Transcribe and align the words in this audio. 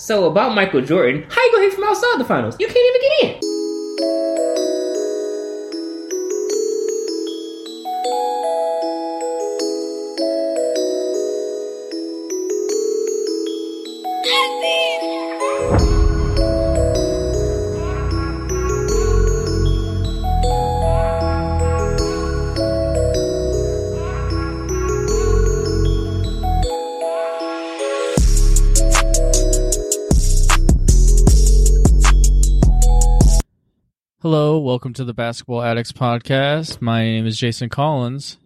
So 0.00 0.24
about 0.24 0.54
Michael 0.54 0.80
Jordan, 0.80 1.26
how 1.28 1.44
you 1.44 1.52
gonna 1.52 1.64
hit 1.64 1.74
from 1.74 1.84
outside 1.84 2.16
the 2.18 2.24
finals? 2.24 2.56
You 2.58 2.66
can't 2.68 2.78
even 2.78 3.00
get 3.02 3.44
in. 3.44 4.49
Welcome 34.70 34.92
to 34.92 35.04
the 35.04 35.12
Basketball 35.12 35.62
Addicts 35.62 35.90
podcast. 35.90 36.80
My 36.80 37.02
name 37.02 37.26
is 37.26 37.36
Jason 37.36 37.68
Collins, 37.68 38.38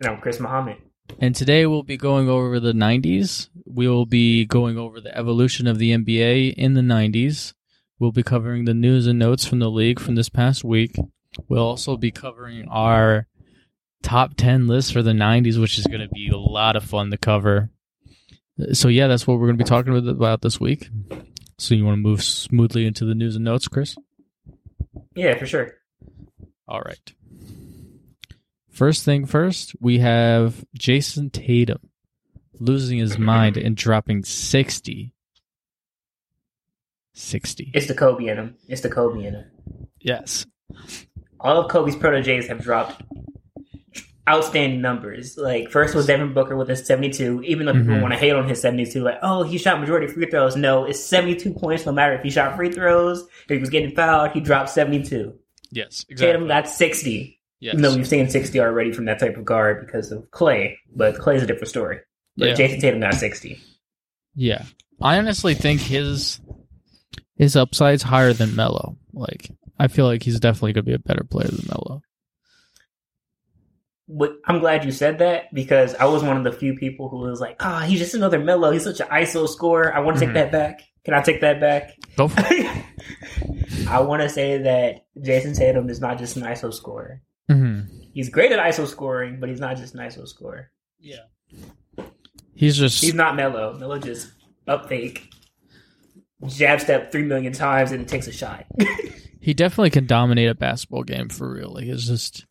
And 0.00 0.08
I'm 0.08 0.18
Chris 0.18 0.40
Muhammad. 0.40 0.78
and 1.18 1.34
today 1.34 1.66
we'll 1.66 1.82
be 1.82 1.98
going 1.98 2.30
over 2.30 2.58
the 2.58 2.72
90s. 2.72 3.50
We 3.66 3.86
will 3.86 4.06
be 4.06 4.46
going 4.46 4.78
over 4.78 5.02
the 5.02 5.14
evolution 5.14 5.66
of 5.66 5.76
the 5.76 5.92
NBA 5.92 6.54
in 6.54 6.72
the 6.72 6.80
90s. 6.80 7.52
We'll 7.98 8.10
be 8.10 8.22
covering 8.22 8.64
the 8.64 8.72
news 8.72 9.06
and 9.06 9.18
notes 9.18 9.44
from 9.44 9.58
the 9.58 9.70
league 9.70 10.00
from 10.00 10.14
this 10.14 10.30
past 10.30 10.64
week. 10.64 10.96
We'll 11.46 11.62
also 11.62 11.98
be 11.98 12.10
covering 12.10 12.66
our 12.70 13.26
top 14.02 14.36
10 14.38 14.66
list 14.66 14.94
for 14.94 15.02
the 15.02 15.12
90s, 15.12 15.60
which 15.60 15.78
is 15.78 15.86
going 15.86 16.00
to 16.00 16.08
be 16.08 16.30
a 16.30 16.38
lot 16.38 16.74
of 16.74 16.84
fun 16.84 17.10
to 17.10 17.18
cover. 17.18 17.68
So, 18.72 18.88
yeah, 18.88 19.08
that's 19.08 19.26
what 19.26 19.34
we're 19.34 19.48
going 19.48 19.58
to 19.58 19.64
be 19.64 19.68
talking 19.68 19.94
about 20.08 20.40
this 20.40 20.58
week. 20.58 20.88
So, 21.58 21.74
you 21.74 21.84
want 21.84 21.98
to 21.98 22.02
move 22.02 22.22
smoothly 22.22 22.86
into 22.86 23.04
the 23.04 23.14
news 23.14 23.36
and 23.36 23.44
notes, 23.44 23.68
Chris? 23.68 23.94
Yeah, 25.14 25.36
for 25.38 25.46
sure. 25.46 25.74
All 26.68 26.80
right. 26.80 27.12
First 28.70 29.04
thing 29.04 29.26
first, 29.26 29.74
we 29.80 29.98
have 29.98 30.64
Jayson 30.78 31.30
Tatum 31.30 31.90
losing 32.58 32.98
his 32.98 33.18
mind 33.18 33.56
and 33.56 33.76
dropping 33.76 34.24
60. 34.24 35.12
60. 37.12 37.70
It's 37.74 37.86
the 37.86 37.94
Kobe 37.94 38.26
in 38.26 38.38
him. 38.38 38.56
It's 38.68 38.80
the 38.82 38.88
Kobe 38.88 39.24
in 39.26 39.34
him. 39.34 39.44
Yes. 40.00 40.46
All 41.40 41.58
of 41.58 41.70
Kobe's 41.70 41.96
proteges 41.96 42.46
have 42.48 42.62
dropped 42.62 43.02
outstanding 44.28 44.80
numbers. 44.80 45.36
Like 45.36 45.70
first 45.70 45.94
was 45.94 46.06
Devin 46.06 46.32
Booker 46.34 46.56
with 46.56 46.70
a 46.70 46.76
72. 46.76 47.42
Even 47.44 47.66
though 47.66 47.72
people 47.72 47.94
Mhm. 47.94 48.02
want 48.02 48.12
to 48.14 48.18
hate 48.18 48.32
on 48.32 48.48
his 48.48 48.60
72, 48.60 49.02
like 49.02 49.18
oh 49.22 49.42
he 49.42 49.58
shot 49.58 49.80
majority 49.80 50.06
free 50.06 50.26
throws. 50.30 50.56
No, 50.56 50.84
it's 50.84 51.00
72 51.02 51.52
points. 51.52 51.86
No 51.86 51.92
matter 51.92 52.14
if 52.14 52.22
he 52.22 52.30
shot 52.30 52.56
free 52.56 52.70
throws, 52.70 53.22
if 53.22 53.48
he 53.48 53.58
was 53.58 53.70
getting 53.70 53.90
fouled, 53.94 54.32
he 54.32 54.40
dropped 54.40 54.70
72. 54.70 55.34
Yes, 55.72 56.04
Tatum 56.04 56.44
exactly. 56.44 56.48
got 56.48 56.68
60. 56.68 57.40
Yes. 57.60 57.74
Though 57.78 57.94
we've 57.94 58.08
seen 58.08 58.28
60 58.28 58.58
already 58.60 58.90
from 58.92 59.04
that 59.04 59.18
type 59.18 59.36
of 59.36 59.44
guard 59.44 59.84
because 59.84 60.10
of 60.12 60.30
Clay, 60.30 60.78
but 60.94 61.18
Clay's 61.18 61.42
a 61.42 61.46
different 61.46 61.68
story. 61.68 61.98
But 62.36 62.48
Yeah. 62.48 62.54
Jayson 62.54 62.80
Tatum 62.80 63.00
got 63.00 63.14
60. 63.14 63.58
Yeah. 64.34 64.64
I 65.02 65.18
honestly 65.18 65.54
think 65.54 65.80
his 65.80 66.40
his 67.36 67.56
upside's 67.56 68.02
higher 68.02 68.32
than 68.32 68.54
Melo. 68.56 68.96
Like 69.12 69.50
I 69.78 69.88
feel 69.88 70.04
like 70.06 70.22
he's 70.22 70.38
definitely 70.40 70.72
going 70.74 70.84
to 70.84 70.90
be 70.90 70.94
a 70.94 70.98
better 70.98 71.24
player 71.24 71.48
than 71.48 71.66
Melo. 71.68 72.02
But 74.12 74.32
I'm 74.46 74.58
glad 74.58 74.84
you 74.84 74.90
said 74.90 75.18
that 75.18 75.54
because 75.54 75.94
I 75.94 76.06
was 76.06 76.24
one 76.24 76.36
of 76.36 76.42
the 76.44 76.50
few 76.52 76.74
people 76.74 77.08
who 77.08 77.18
was 77.18 77.40
like, 77.40 77.56
ah, 77.60 77.82
he's 77.86 78.00
just 78.00 78.14
another 78.14 78.40
Melo. 78.40 78.72
He's 78.72 78.82
such 78.82 78.98
an 79.00 79.06
ISO 79.06 79.48
scorer. 79.48 79.94
I 79.94 80.00
want 80.00 80.18
to 80.18 80.24
Mhm. 80.24 80.28
take 80.28 80.34
that 80.34 80.50
back. 80.52 80.82
Can 81.04 81.14
I 81.14 81.22
take 81.22 81.40
that 81.42 81.60
back? 81.60 81.96
Go 82.16 82.26
for 82.28 82.42
it. 82.50 82.84
I 83.88 84.00
want 84.00 84.22
to 84.22 84.28
say 84.28 84.58
that 84.58 85.06
Jayson 85.20 85.54
Tatum 85.56 85.88
is 85.88 86.00
not 86.00 86.18
just 86.18 86.36
an 86.36 86.42
ISO 86.42 86.74
scorer. 86.74 87.22
hmm 87.48 87.80
He's 88.12 88.28
great 88.28 88.50
at 88.50 88.58
ISO 88.58 88.86
scoring, 88.88 89.38
but 89.38 89.48
he's 89.48 89.60
not 89.60 89.76
just 89.76 89.94
an 89.94 90.00
ISO 90.00 90.26
scorer. 90.26 90.70
Yeah. 90.98 91.20
He's 92.54 92.76
just 92.76 93.00
He's 93.00 93.14
not 93.14 93.36
Melo. 93.36 93.78
Melo 93.78 93.98
just 93.98 94.30
up 94.66 94.88
fake, 94.88 95.30
jab 96.46 96.80
step 96.80 97.12
three 97.12 97.22
million 97.22 97.52
times 97.52 97.92
and 97.92 98.06
takes 98.08 98.26
a 98.26 98.32
shot. 98.32 98.66
he 99.40 99.54
definitely 99.54 99.90
can 99.90 100.06
dominate 100.06 100.48
a 100.50 100.54
basketball 100.54 101.04
game 101.04 101.28
for 101.28 101.50
real. 101.52 101.72
Like 101.72 101.84
it's 101.84 102.06
just 102.06 102.44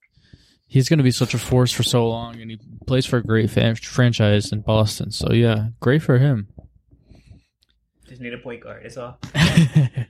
he's 0.69 0.87
going 0.87 0.99
to 0.99 1.03
be 1.03 1.11
such 1.11 1.33
a 1.33 1.37
force 1.37 1.73
for 1.73 1.83
so 1.83 2.07
long, 2.07 2.39
and 2.39 2.49
he 2.51 2.59
plays 2.87 3.05
for 3.05 3.17
a 3.17 3.23
great 3.23 3.49
fan- 3.49 3.75
franchise 3.75 4.53
in 4.53 4.61
Boston. 4.61 5.11
So 5.11 5.33
yeah, 5.33 5.69
great 5.81 6.01
for 6.01 6.17
him. 6.19 6.47
just 8.07 8.21
need 8.21 8.33
a 8.33 8.37
point 8.37 8.63
guard. 8.63 8.83
That's 8.83 8.95
all. 8.97 9.19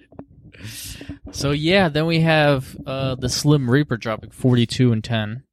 so 1.32 1.52
yeah, 1.52 1.90
then 1.90 2.06
we 2.06 2.20
have 2.20 2.76
uh, 2.86 3.16
the 3.16 3.30
Slim 3.30 3.68
Reaper 3.70 3.98
dropping 3.98 4.30
forty 4.32 4.66
two 4.68 4.92
and 4.92 5.04
ten. 5.04 5.44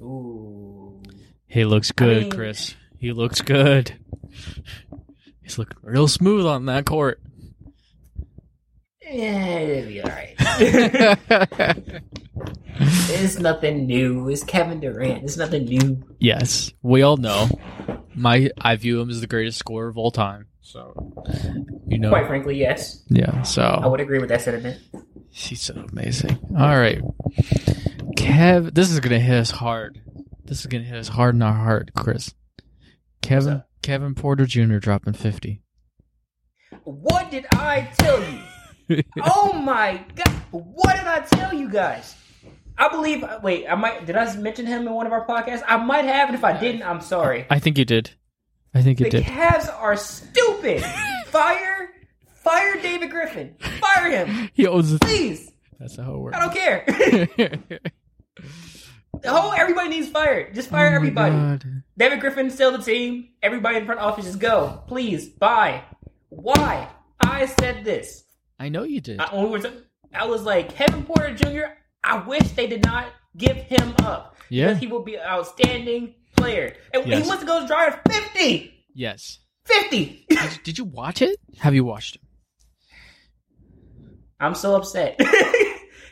Ooh. 0.00 1.02
He 1.46 1.64
looks 1.64 1.92
good, 1.92 2.22
mean- 2.24 2.30
Chris. 2.30 2.74
He 2.98 3.12
looks 3.12 3.40
good. 3.40 3.94
He's 5.42 5.56
looking 5.58 5.78
real 5.82 6.06
smooth 6.06 6.44
on 6.46 6.66
that 6.66 6.84
court. 6.84 7.20
Yeah, 9.10 9.46
it'll 9.58 9.88
be 9.88 10.02
all 10.02 10.10
right. 10.10 12.02
It's 12.82 13.38
nothing 13.38 13.86
new. 13.86 14.28
It's 14.30 14.42
Kevin 14.44 14.80
Durant. 14.80 15.24
It's 15.24 15.36
nothing 15.36 15.64
new. 15.64 16.02
yes, 16.18 16.72
we 16.82 17.02
all 17.02 17.16
know. 17.18 17.48
My 18.14 18.50
I 18.58 18.76
view 18.76 19.00
him 19.00 19.10
as 19.10 19.20
the 19.20 19.26
greatest 19.26 19.58
scorer 19.58 19.88
of 19.88 19.98
all 19.98 20.10
time. 20.10 20.46
So 20.62 21.12
you 21.86 21.98
know, 21.98 22.08
Quite 22.08 22.26
frankly, 22.26 22.56
yes. 22.58 23.02
yeah. 23.08 23.42
So 23.42 23.62
I 23.62 23.86
would 23.86 24.00
agree 24.00 24.18
with 24.18 24.30
that 24.30 24.40
sentiment. 24.40 24.78
he's 25.30 25.60
so 25.60 25.74
amazing. 25.92 26.38
All 26.56 26.78
right, 26.78 27.02
Kev, 28.16 28.72
this 28.74 28.90
is 28.90 29.00
gonna 29.00 29.20
hit 29.20 29.36
us 29.38 29.50
hard. 29.50 30.00
This 30.44 30.60
is 30.60 30.66
gonna 30.66 30.84
hit 30.84 30.96
us 30.96 31.08
hard 31.08 31.34
in 31.34 31.42
our 31.42 31.52
heart, 31.52 31.90
Chris. 31.94 32.32
Kevin? 33.20 33.62
Kevin 33.82 34.14
Porter 34.14 34.46
Jr. 34.46 34.78
dropping 34.78 35.12
fifty. 35.14 35.62
What 36.84 37.30
did 37.30 37.46
I 37.52 37.90
tell 37.98 38.20
you? 38.22 38.38
Oh 39.22 39.52
my 39.52 40.04
god! 40.14 40.28
What 40.50 40.96
did 40.96 41.06
I 41.06 41.20
tell 41.20 41.52
you 41.54 41.68
guys? 41.68 42.14
I 42.78 42.88
believe. 42.88 43.24
Wait, 43.42 43.66
I 43.68 43.74
might. 43.74 44.06
Did 44.06 44.16
I 44.16 44.34
mention 44.36 44.66
him 44.66 44.86
in 44.86 44.92
one 44.94 45.06
of 45.06 45.12
our 45.12 45.26
podcasts? 45.26 45.62
I 45.66 45.76
might 45.76 46.04
have, 46.06 46.28
and 46.28 46.36
if 46.36 46.44
I 46.44 46.58
didn't, 46.58 46.82
I'm 46.82 47.00
sorry. 47.00 47.46
I 47.50 47.58
think 47.58 47.76
you 47.78 47.84
did. 47.84 48.10
I 48.74 48.82
think 48.82 49.00
you 49.00 49.04
The 49.04 49.10
did. 49.18 49.24
Cavs 49.24 49.68
are 49.72 49.96
stupid. 49.96 50.82
fire, 51.26 51.90
fire 52.36 52.80
David 52.80 53.10
Griffin. 53.10 53.54
Fire 53.58 54.10
him, 54.10 54.48
He 54.54 54.66
owns 54.66 54.92
the 54.92 54.98
please. 55.00 55.50
That's 55.78 55.96
how 55.96 56.14
it 56.14 56.18
works. 56.18 56.36
I 56.36 56.40
don't 56.40 56.54
care. 56.54 56.84
the 59.22 59.30
whole 59.30 59.52
everybody 59.52 59.88
needs 59.88 60.08
fired. 60.08 60.54
Just 60.54 60.70
fire 60.70 60.92
Oh 60.92 60.96
everybody. 60.96 61.34
God. 61.34 61.64
David 61.98 62.20
Griffin 62.20 62.50
still 62.50 62.72
the 62.72 62.82
team. 62.82 63.28
Everybody 63.42 63.76
in 63.78 63.86
front 63.86 64.00
office, 64.00 64.24
just 64.26 64.38
go, 64.38 64.82
please. 64.86 65.28
Bye. 65.28 65.82
Why? 66.28 66.88
I 67.20 67.46
said 67.46 67.84
this. 67.84 68.24
I 68.60 68.68
know 68.68 68.84
you 68.84 69.00
did. 69.00 69.18
I, 69.20 69.34
when 69.34 69.44
we 69.44 69.50
were 69.50 69.58
t- 69.60 69.70
I 70.14 70.26
was 70.26 70.42
like, 70.42 70.74
Kevin 70.74 71.02
Porter 71.04 71.34
Jr. 71.34 71.72
I 72.04 72.18
wish 72.24 72.50
they 72.52 72.66
did 72.66 72.84
not 72.84 73.06
give 73.36 73.56
him 73.56 73.94
up. 74.02 74.36
Yeah. 74.50 74.66
Because 74.68 74.80
he 74.80 74.86
will 74.86 75.02
be 75.02 75.14
an 75.16 75.22
outstanding 75.26 76.14
player. 76.36 76.74
And 76.94 77.06
Yes. 77.06 77.22
he 77.22 77.28
wants 77.28 77.42
to 77.42 77.46
go 77.46 77.60
to 77.60 77.66
Dryer 77.66 78.00
50. 78.08 78.72
yes. 78.94 79.38
50. 79.64 80.26
Did, 80.28 80.38
did 80.64 80.78
you 80.78 80.84
watch 80.84 81.22
it? 81.22 81.38
Have 81.58 81.74
you 81.74 81.84
watched 81.84 82.16
it? 82.16 82.22
I'm 84.38 84.54
so 84.54 84.76
upset. 84.76 85.18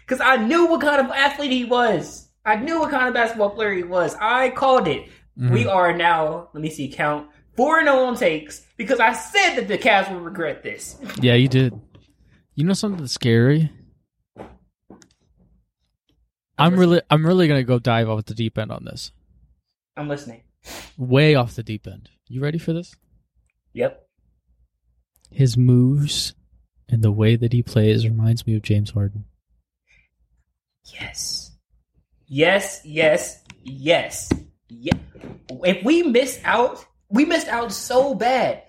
Because 0.07 0.23
I 0.25 0.37
knew 0.39 0.69
what 0.69 0.81
kind 0.81 1.03
of 1.05 1.11
athlete 1.13 1.51
he 1.53 1.67
was. 1.67 2.31
I 2.43 2.57
knew 2.57 2.81
what 2.81 2.91
kind 2.91 3.09
of 3.09 3.13
basketball 3.13 3.51
player 3.51 3.75
he 3.75 3.83
was. 3.83 4.17
I 4.19 4.49
called 4.49 4.89
it. 4.89 5.07
Mhm. 5.39 5.51
We 5.53 5.67
are 5.67 5.95
now, 5.95 6.49
let 6.55 6.63
me 6.63 6.71
see, 6.71 6.89
count 6.89 7.29
4 7.59 7.83
0 7.85 7.95
on 8.05 8.17
takes 8.17 8.65
because 8.79 9.01
I 9.01 9.13
said 9.13 9.57
that 9.57 9.69
the 9.69 9.77
Cavs 9.77 10.11
would 10.11 10.23
regret 10.23 10.63
this. 10.63 10.97
Yeah, 11.21 11.35
you 11.35 11.47
did. 11.49 11.79
You 12.59 12.65
know 12.65 12.73
something 12.73 13.07
scary? 13.07 13.71
I'm 16.59 16.75
really, 16.75 17.01
I'm 17.09 17.25
really 17.25 17.47
gonna 17.47 17.63
go 17.63 17.79
dive 17.79 18.09
off 18.09 18.25
the 18.25 18.35
deep 18.35 18.59
end 18.59 18.73
on 18.73 18.85
this. 18.85 19.13
I'm 19.97 20.09
listening. 20.09 20.43
way 20.97 21.37
off 21.37 21.55
the 21.55 21.63
deep 21.63 21.87
end. 21.87 22.11
You 22.27 22.41
ready 22.41 22.59
for 22.59 22.73
this? 22.73 22.97
Yep. 23.75 24.05
His 25.31 25.57
moves 25.57 26.35
and 26.89 27.01
the 27.01 27.13
way 27.13 27.37
that 27.37 27.53
he 27.53 27.63
plays 27.63 28.05
reminds 28.05 28.45
me 28.45 28.57
of 28.57 28.63
James 28.63 28.91
Harden. 28.91 29.27
Yes. 31.01 31.53
Yes, 32.27 32.81
yes, 32.85 33.41
yes. 33.63 34.33
Yeah. 34.69 34.95
If 35.63 35.85
we 35.85 36.03
miss 36.03 36.41
out, 36.43 36.85
we 37.09 37.25
missed 37.25 37.47
out 37.47 37.71
so 37.71 38.17
bad. 38.17 38.65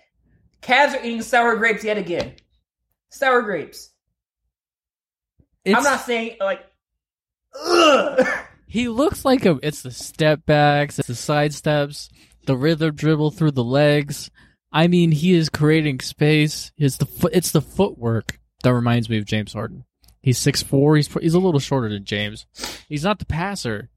Cavs 0.62 0.94
are 0.94 1.04
eating 1.04 1.24
sour 1.24 1.56
grapes 1.56 1.84
yet 1.84 1.98
again. 1.98 2.36
Sour 3.10 3.42
grapes. 3.42 3.92
It's, 5.66 5.78
I'm 5.78 5.84
not 5.84 6.02
saying 6.02 6.38
like 6.40 6.66
ugh. 7.60 8.28
He 8.68 8.88
looks 8.88 9.26
like 9.26 9.46
a. 9.46 9.60
It's 9.64 9.82
the 9.82 9.92
step 9.92 10.46
backs, 10.46 11.00
it's 11.00 11.08
the 11.08 11.16
side 11.16 11.54
steps, 11.54 12.10
the 12.46 12.56
rhythm 12.56 12.96
dribble 12.96 13.32
through 13.32 13.52
the 13.52 13.64
legs. 13.64 14.30
I 14.72 14.88
mean, 14.88 15.12
he 15.12 15.34
is 15.34 15.50
creating 15.50 16.00
space. 16.02 16.72
It's 16.78 16.98
the 16.98 17.08
foot. 17.08 17.34
It's 17.34 17.52
the 17.52 17.62
footwork 17.62 18.40
that 18.64 18.74
reminds 18.74 19.10
me 19.10 19.18
of 19.18 19.26
James 19.26 19.54
Harden. 19.54 19.86
He's 20.22 20.38
six 20.38 20.62
four. 20.62 20.96
He's 20.96 21.08
he's 21.08 21.34
a 21.34 21.40
little 21.40 21.60
shorter 21.60 21.90
than 21.90 22.06
James. 22.06 22.46
He's 22.88 23.04
not 23.04 23.20
the 23.20 23.26
passer, 23.26 23.90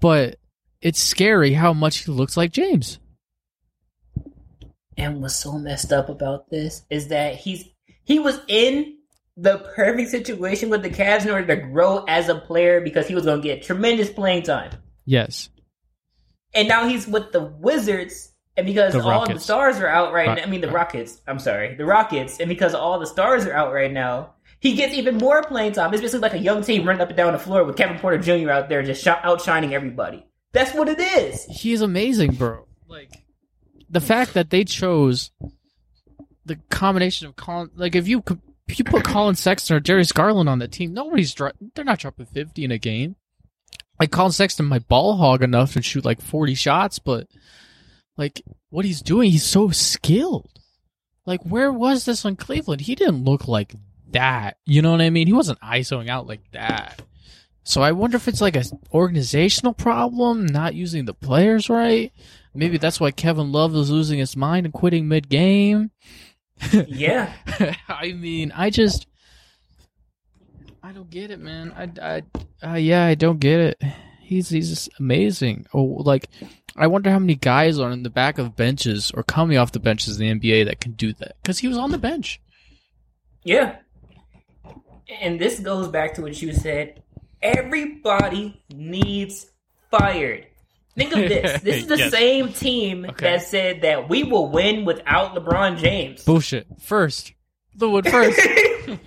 but 0.00 0.36
it's 0.80 0.98
scary 0.98 1.52
how 1.52 1.72
much 1.72 1.98
he 1.98 2.12
looks 2.12 2.36
like 2.36 2.52
James. 2.52 2.98
And 4.96 5.20
what's 5.20 5.36
so 5.36 5.58
messed 5.58 5.92
up 5.92 6.08
about 6.08 6.48
this 6.48 6.86
is 6.88 7.08
that 7.08 7.34
he's 7.34 7.64
he 8.06 8.18
was 8.18 8.40
in 8.48 8.96
the 9.36 9.58
perfect 9.76 10.08
situation 10.10 10.70
with 10.70 10.82
the 10.82 10.88
Cavs 10.88 11.24
in 11.26 11.30
order 11.30 11.46
to 11.54 11.56
grow 11.68 12.04
as 12.08 12.30
a 12.30 12.34
player 12.36 12.80
because 12.80 13.06
he 13.06 13.14
was 13.14 13.24
going 13.26 13.42
to 13.42 13.46
get 13.46 13.62
tremendous 13.62 14.08
playing 14.08 14.44
time. 14.44 14.70
Yes. 15.04 15.50
And 16.54 16.68
now 16.68 16.88
he's 16.88 17.06
with 17.06 17.32
the 17.32 17.42
Wizards, 17.42 18.32
and 18.56 18.66
because 18.66 18.94
The 18.94 19.02
all 19.02 19.26
the 19.26 19.38
stars 19.38 19.76
are 19.76 19.86
out 19.88 20.14
right 20.14 20.28
Rock- 20.28 20.38
now, 20.38 20.44
I 20.44 20.46
mean 20.46 20.62
the 20.62 20.70
Rockets. 20.70 21.20
I'm 21.26 21.38
sorry, 21.38 21.74
the 21.74 21.84
Rockets, 21.84 22.40
and 22.40 22.48
because 22.48 22.72
all 22.74 22.98
the 22.98 23.06
stars 23.06 23.44
are 23.44 23.52
out 23.52 23.74
right 23.74 23.92
now, 23.92 24.32
he 24.60 24.74
gets 24.74 24.94
even 24.94 25.18
more 25.18 25.42
playing 25.42 25.72
time. 25.72 25.92
It's 25.92 26.00
basically 26.00 26.20
like 26.20 26.32
a 26.32 26.38
young 26.38 26.62
team 26.62 26.86
running 26.86 27.02
up 27.02 27.08
and 27.08 27.16
down 27.16 27.34
the 27.34 27.38
floor 27.38 27.64
with 27.64 27.76
Kevin 27.76 27.98
Porter 27.98 28.16
Jr. 28.16 28.50
out 28.50 28.70
there 28.70 28.82
just 28.82 29.04
sh- 29.04 29.08
outshining 29.08 29.74
everybody. 29.74 30.24
That's 30.52 30.72
what 30.72 30.88
it 30.88 30.98
is. 30.98 31.44
He's 31.44 31.82
amazing, 31.82 32.36
bro. 32.36 32.66
Like 32.88 33.12
the 33.90 34.00
fact 34.00 34.32
that 34.32 34.48
they 34.48 34.64
chose 34.64 35.30
the 36.46 36.56
combination 36.70 37.26
of 37.26 37.36
Collin, 37.36 37.70
like 37.76 37.94
if 37.94 38.08
you 38.08 38.22
if 38.68 38.78
you 38.78 38.84
put 38.84 39.04
Collin 39.04 39.34
Sexton 39.34 39.76
or 39.76 39.80
Darius 39.80 40.12
Garland 40.12 40.48
on 40.48 40.58
the 40.58 40.68
team, 40.68 40.94
nobody's 40.94 41.34
dro- 41.34 41.52
they're 41.74 41.84
not 41.84 41.98
dropping 41.98 42.26
fifty 42.26 42.64
in 42.64 42.70
a 42.70 42.78
game. 42.78 43.16
Like 44.00 44.10
Collin 44.10 44.32
Sexton 44.32 44.66
might 44.66 44.88
ball 44.88 45.16
hog 45.16 45.42
enough 45.42 45.76
and 45.76 45.84
shoot 45.84 46.04
like 46.04 46.20
forty 46.20 46.54
shots, 46.54 46.98
but 46.98 47.28
like 48.16 48.42
what 48.70 48.84
he's 48.84 49.02
doing, 49.02 49.30
he's 49.30 49.46
so 49.46 49.70
skilled. 49.70 50.50
Like 51.24 51.42
where 51.44 51.72
was 51.72 52.04
this 52.04 52.24
on 52.24 52.36
Cleveland? 52.36 52.82
He 52.82 52.94
didn't 52.94 53.24
look 53.24 53.48
like 53.48 53.74
that. 54.12 54.58
You 54.64 54.82
know 54.82 54.92
what 54.92 55.00
I 55.00 55.10
mean? 55.10 55.26
He 55.26 55.32
wasn't 55.32 55.60
ISOing 55.60 56.08
out 56.08 56.26
like 56.26 56.50
that. 56.52 57.02
So 57.64 57.82
I 57.82 57.92
wonder 57.92 58.16
if 58.16 58.28
it's 58.28 58.40
like 58.40 58.54
a 58.54 58.64
organizational 58.92 59.72
problem, 59.72 60.46
not 60.46 60.76
using 60.76 61.04
the 61.04 61.14
players 61.14 61.68
right. 61.68 62.12
Maybe 62.54 62.78
that's 62.78 63.00
why 63.00 63.10
Kevin 63.10 63.52
Love 63.52 63.74
is 63.74 63.90
losing 63.90 64.18
his 64.18 64.36
mind 64.36 64.66
and 64.66 64.72
quitting 64.72 65.08
mid 65.08 65.28
game. 65.28 65.90
Yeah, 66.72 67.32
I 67.88 68.12
mean, 68.12 68.52
I 68.54 68.70
just, 68.70 69.06
I 70.82 70.92
don't 70.92 71.10
get 71.10 71.30
it, 71.30 71.38
man. 71.38 71.72
I, 71.76 72.22
I, 72.62 72.66
uh, 72.66 72.76
yeah, 72.76 73.04
I 73.04 73.14
don't 73.14 73.38
get 73.40 73.60
it. 73.60 73.82
He's 74.20 74.48
he's 74.48 74.70
just 74.70 74.88
amazing. 74.98 75.66
Oh, 75.72 75.82
like, 75.82 76.28
I 76.76 76.86
wonder 76.88 77.10
how 77.10 77.18
many 77.18 77.36
guys 77.36 77.78
are 77.78 77.90
in 77.90 78.02
the 78.02 78.10
back 78.10 78.38
of 78.38 78.56
benches 78.56 79.10
or 79.12 79.22
coming 79.22 79.56
off 79.58 79.72
the 79.72 79.78
benches 79.80 80.20
in 80.20 80.40
the 80.40 80.50
NBA 80.50 80.64
that 80.66 80.80
can 80.80 80.92
do 80.92 81.12
that 81.14 81.36
because 81.42 81.58
he 81.58 81.68
was 81.68 81.78
on 81.78 81.90
the 81.92 81.98
bench. 81.98 82.40
yeah. 83.44 83.76
And 85.20 85.40
this 85.40 85.60
goes 85.60 85.86
back 85.88 86.14
to 86.14 86.22
what 86.22 86.42
you 86.42 86.52
said. 86.52 87.00
Everybody 87.40 88.60
needs 88.74 89.46
fired. 89.90 90.48
Think 90.96 91.12
of 91.12 91.18
this. 91.28 91.62
This 91.66 91.76
is 91.82 91.86
the 91.86 91.98
Yes. 91.98 92.10
same 92.10 92.52
team 92.52 93.04
Okay. 93.04 93.32
that 93.32 93.42
said 93.42 93.82
that 93.82 94.08
we 94.08 94.22
will 94.24 94.50
win 94.50 94.84
without 94.84 95.34
LeBron 95.34 95.78
James. 95.78 96.24
Bullshit. 96.24 96.66
First, 96.80 97.32
the 97.74 97.88
wood 97.90 98.08
first. 98.08 98.40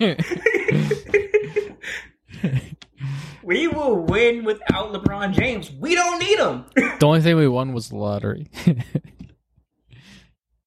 we 3.42 3.66
will 3.68 3.96
win 3.96 4.44
without 4.44 4.92
LeBron 4.92 5.32
James. 5.34 5.70
We 5.72 5.94
don't 5.94 6.18
need 6.20 6.38
him. 6.38 6.64
the 6.74 7.06
only 7.06 7.20
thing 7.22 7.36
we 7.36 7.48
won 7.48 7.72
was 7.72 7.88
the 7.88 7.96
lottery. 7.96 8.48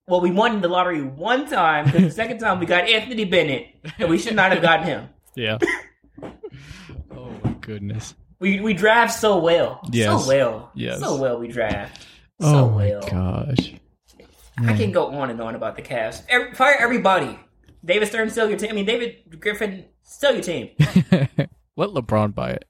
well, 0.08 0.22
we 0.22 0.32
won 0.32 0.60
the 0.62 0.68
lottery 0.68 1.02
one 1.04 1.48
time 1.48 1.86
because 1.86 2.02
the 2.02 2.12
second 2.12 2.40
time 2.40 2.60
we 2.60 2.66
got 2.66 2.90
Anthony 2.90 3.26
Bennett, 3.26 3.68
and 4.00 4.10
we 4.10 4.18
should 4.18 4.36
not 4.36 4.52
have 4.52 4.62
gotten 4.62 4.86
him. 4.88 5.10
yeah. 5.36 5.58
oh 7.12 7.30
my 7.44 7.52
goodness. 7.62 8.16
We 8.44 8.60
we 8.60 8.74
draft 8.74 9.14
so 9.18 9.38
well, 9.40 9.80
Yes. 9.90 10.22
so 10.26 10.28
well, 10.28 10.70
Yes. 10.76 11.00
so 11.00 11.16
well. 11.16 11.40
We 11.40 11.48
draft 11.48 12.02
so 12.42 12.48
oh 12.48 12.70
my 12.72 12.90
well. 12.90 13.02
gosh. 13.10 13.74
I 14.58 14.74
can 14.76 14.92
go 14.92 15.08
on 15.08 15.30
and 15.30 15.40
on 15.42 15.56
about 15.56 15.78
the 15.78 15.82
Cavs. 15.82 16.22
Every, 16.28 16.54
fire 16.54 16.76
everybody. 16.78 17.40
David 17.86 18.10
Stern, 18.10 18.30
still 18.30 18.50
your 18.50 18.58
team. 18.60 18.72
I 18.72 18.74
mean, 18.74 18.86
David 18.86 19.40
Griffin, 19.40 19.86
sell 20.02 20.34
your 20.34 20.44
team. 20.44 20.72
Let 21.78 21.90
LeBron 21.92 22.36
buy 22.36 22.50
it. 22.52 22.66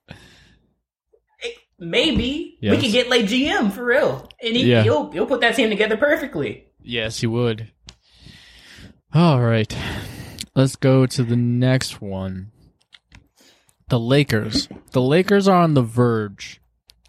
Eh, 1.43 1.49
Maybe 1.79 2.57
we 2.61 2.67
Yes. 2.69 2.81
can 2.81 2.91
get 2.91 3.09
late 3.09 3.25
GM 3.27 3.71
for 3.71 3.83
real, 3.83 4.29
and 4.43 4.55
he, 4.55 4.69
Yeah. 4.69 4.83
he'll 4.83 5.11
he'll 5.11 5.25
put 5.25 5.41
that 5.41 5.55
team 5.55 5.69
together 5.71 5.97
perfectly. 5.97 6.65
Yes, 6.83 7.19
he 7.21 7.25
would. 7.25 7.71
All 9.11 9.41
right. 9.41 9.75
Let's 10.55 10.75
go 10.75 11.07
to 11.07 11.23
the 11.23 11.35
next 11.35 11.99
one. 11.99 12.51
The 13.93 13.99
Lakers. 13.99 14.67
The 14.89 15.03
Lakers 15.03 15.47
are 15.47 15.61
on 15.61 15.75
the 15.75 15.83
verge 15.83 16.59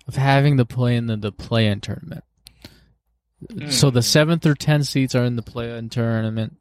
of 0.06 0.16
having 0.16 0.58
to 0.58 0.66
play 0.66 0.96
in 0.96 1.06
the, 1.06 1.16
the 1.16 1.32
play-in 1.32 1.80
tournament. 1.80 2.24
Hmm. 3.50 3.70
So 3.70 3.88
the 3.88 4.02
seven 4.02 4.38
through 4.38 4.56
ten 4.56 4.84
seeds 4.84 5.14
are 5.14 5.24
in 5.24 5.36
the 5.36 5.42
play-in 5.42 5.88
tournament. 5.88 6.58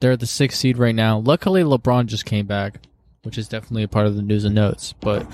They're 0.00 0.16
the 0.16 0.26
sixth 0.26 0.58
seed 0.58 0.76
right 0.76 0.92
now. 0.92 1.20
Luckily, 1.20 1.62
LeBron 1.62 2.06
just 2.06 2.24
came 2.24 2.48
back, 2.48 2.80
which 3.22 3.38
is 3.38 3.46
definitely 3.46 3.84
a 3.84 3.88
part 3.88 4.08
of 4.08 4.16
the 4.16 4.22
news 4.22 4.44
and 4.44 4.56
notes. 4.56 4.92
But 5.00 5.24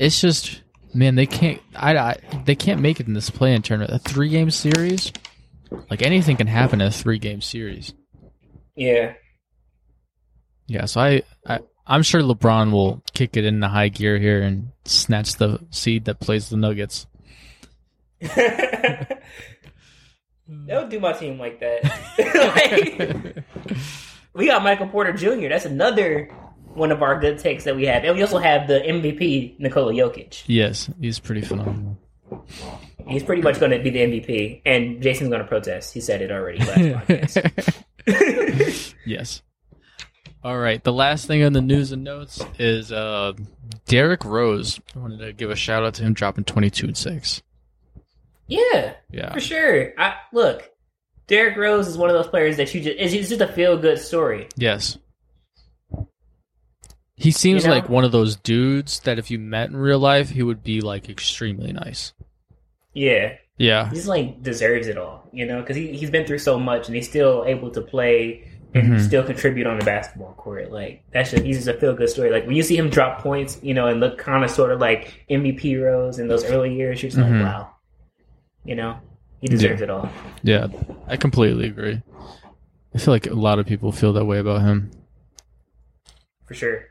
it's 0.00 0.20
just, 0.20 0.60
man, 0.92 1.14
they 1.14 1.26
can't. 1.26 1.62
I, 1.76 1.96
I 1.96 2.16
they 2.46 2.56
can't 2.56 2.80
make 2.80 2.98
it 2.98 3.06
in 3.06 3.14
this 3.14 3.30
play-in 3.30 3.62
tournament. 3.62 3.92
A 3.92 4.00
three-game 4.00 4.50
series, 4.50 5.12
like 5.88 6.02
anything 6.02 6.38
can 6.38 6.48
happen 6.48 6.80
in 6.80 6.88
a 6.88 6.90
three-game 6.90 7.40
series. 7.40 7.94
Yeah, 8.74 9.12
Yeah, 10.66 10.86
so 10.86 11.00
I, 11.00 11.22
I 11.46 11.60
I'm 11.86 12.02
sure 12.02 12.22
LeBron 12.22 12.72
will 12.72 13.02
kick 13.12 13.36
it 13.36 13.44
into 13.44 13.68
high 13.68 13.88
gear 13.88 14.18
here 14.18 14.42
and 14.42 14.70
snatch 14.84 15.36
the 15.36 15.60
seed 15.70 16.06
that 16.06 16.18
plays 16.20 16.48
the 16.48 16.56
Nuggets. 16.56 17.06
they'll 20.48 20.88
do 20.88 20.98
my 21.00 21.12
team 21.12 21.38
like 21.38 21.60
that. 21.60 21.82
Like, 22.18 23.44
we 24.34 24.46
got 24.46 24.62
Michael 24.62 24.88
Porter 24.88 25.12
Jr. 25.12 25.48
That's 25.48 25.66
another 25.66 26.30
one 26.74 26.90
of 26.90 27.02
our 27.02 27.20
good 27.20 27.38
takes 27.38 27.64
that 27.64 27.76
we 27.76 27.84
have, 27.86 28.04
and 28.04 28.16
we 28.16 28.22
also 28.22 28.38
have 28.38 28.66
the 28.66 28.80
MVP 28.80 29.60
Nikola 29.60 29.92
Jokic. 29.92 30.42
yes, 30.46 30.90
he's 31.00 31.20
pretty 31.20 31.42
phenomenal. 31.42 31.98
He's 33.06 33.22
pretty 33.22 33.42
much 33.42 33.60
going 33.60 33.70
to 33.72 33.78
be 33.78 33.90
the 33.90 34.00
MVP, 34.00 34.62
and 34.64 35.02
Jason's 35.02 35.28
going 35.28 35.42
to 35.42 35.46
protest. 35.46 35.92
He 35.94 36.00
said 36.00 36.22
it 36.22 36.32
already 36.32 36.58
last 36.58 36.78
podcast. 38.06 38.94
yes. 39.06 39.42
All 40.44 40.58
right. 40.58 40.82
The 40.84 40.92
last 40.92 41.26
thing 41.26 41.42
on 41.42 41.54
the 41.54 41.62
news 41.62 41.90
and 41.92 42.04
notes 42.04 42.44
is 42.58 42.92
uh, 42.92 43.32
Derrick 43.86 44.24
Rose. 44.24 44.78
I 44.94 44.98
wanted 44.98 45.18
to 45.20 45.32
give 45.32 45.50
a 45.50 45.56
shout 45.56 45.84
out 45.84 45.94
to 45.94 46.02
him 46.02 46.12
dropping 46.12 46.44
22 46.44 46.86
and 46.88 46.96
six. 46.96 47.42
Yeah, 48.46 48.92
Yeah. 49.10 49.32
for 49.32 49.40
sure. 49.40 49.94
I 49.98 50.16
look. 50.32 50.70
Derrick 51.26 51.56
Rose 51.56 51.88
is 51.88 51.96
one 51.96 52.10
of 52.10 52.14
those 52.14 52.26
players 52.28 52.58
that 52.58 52.74
you 52.74 52.82
just 52.82 52.96
it's 52.98 53.28
just 53.30 53.40
a 53.40 53.46
feel 53.48 53.78
good 53.78 53.98
story. 53.98 54.48
Yes. 54.56 54.98
He 57.16 57.30
seems 57.30 57.62
You 57.62 57.68
know? 57.70 57.76
like 57.76 57.88
one 57.88 58.04
of 58.04 58.12
those 58.12 58.36
dudes 58.36 59.00
that 59.00 59.18
if 59.18 59.30
you 59.30 59.38
met 59.38 59.70
in 59.70 59.76
real 59.78 59.98
life, 59.98 60.28
he 60.28 60.42
would 60.42 60.62
be 60.62 60.82
like 60.82 61.08
extremely 61.08 61.72
nice. 61.72 62.12
Yeah, 62.92 63.36
Yeah. 63.56 63.88
he's 63.88 64.06
like 64.06 64.42
deserves 64.42 64.88
it 64.88 64.98
all, 64.98 65.26
you 65.32 65.46
know, 65.46 65.60
because 65.60 65.76
he 65.76 65.96
he's 65.96 66.10
been 66.10 66.26
through 66.26 66.38
so 66.40 66.58
much 66.58 66.86
and 66.88 66.94
he's 66.94 67.08
still 67.08 67.44
able 67.46 67.70
to 67.70 67.80
play 67.80 68.46
and 68.74 68.92
Mhm. 68.94 69.00
still 69.00 69.22
contribute 69.22 69.66
on 69.66 69.78
the 69.78 69.84
basketball 69.84 70.32
court. 70.34 70.70
Like 70.72 71.04
that's 71.12 71.30
just 71.30 71.44
he's 71.44 71.56
just 71.64 71.68
a 71.68 71.74
feel 71.74 71.94
good 71.94 72.08
story. 72.10 72.30
Like 72.30 72.46
when 72.46 72.56
you 72.56 72.62
see 72.62 72.76
him 72.76 72.90
drop 72.90 73.20
points, 73.22 73.58
you 73.62 73.72
know, 73.74 73.86
and 73.86 74.00
look 74.00 74.18
kind 74.18 74.44
of 74.44 74.50
sort 74.50 74.72
of 74.72 74.80
like 74.80 75.24
MVP 75.30 75.76
Rose 75.76 76.18
in 76.18 76.28
those 76.28 76.44
early 76.44 76.74
years, 76.74 77.02
you're 77.02 77.10
just 77.10 77.20
Mhm. 77.22 77.40
like, 77.40 77.52
wow, 77.52 77.70
you 78.64 78.74
know, 78.74 78.96
he 79.40 79.46
deserves 79.46 79.80
it 79.80 79.90
all. 79.90 80.08
Yeah, 80.42 80.66
I 81.06 81.16
completely 81.16 81.66
agree. 81.66 82.02
I 82.94 82.98
feel 82.98 83.14
like 83.14 83.26
a 83.26 83.34
lot 83.34 83.58
of 83.58 83.66
people 83.66 83.92
feel 83.92 84.12
that 84.14 84.24
way 84.24 84.38
about 84.38 84.62
him. 84.62 84.90
For 86.46 86.54
sure. 86.54 86.86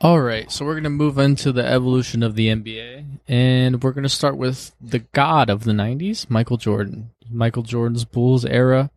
All 0.00 0.20
right, 0.20 0.50
so 0.50 0.64
we're 0.64 0.74
going 0.74 0.84
to 0.84 0.90
move 0.90 1.18
into 1.18 1.52
the 1.52 1.64
evolution 1.66 2.22
of 2.22 2.34
the 2.36 2.48
NBA, 2.48 3.04
and 3.28 3.82
we're 3.82 3.92
going 3.92 4.02
to 4.02 4.08
start 4.10 4.36
with 4.36 4.72
the 4.80 4.98
god 4.98 5.48
of 5.48 5.64
the 5.64 5.72
90s, 5.72 6.28
Michael 6.28 6.58
Jordan. 6.58 7.10
Michael 7.30 7.62
Jordan's 7.62 8.04
Bulls 8.04 8.44
era. 8.44 8.90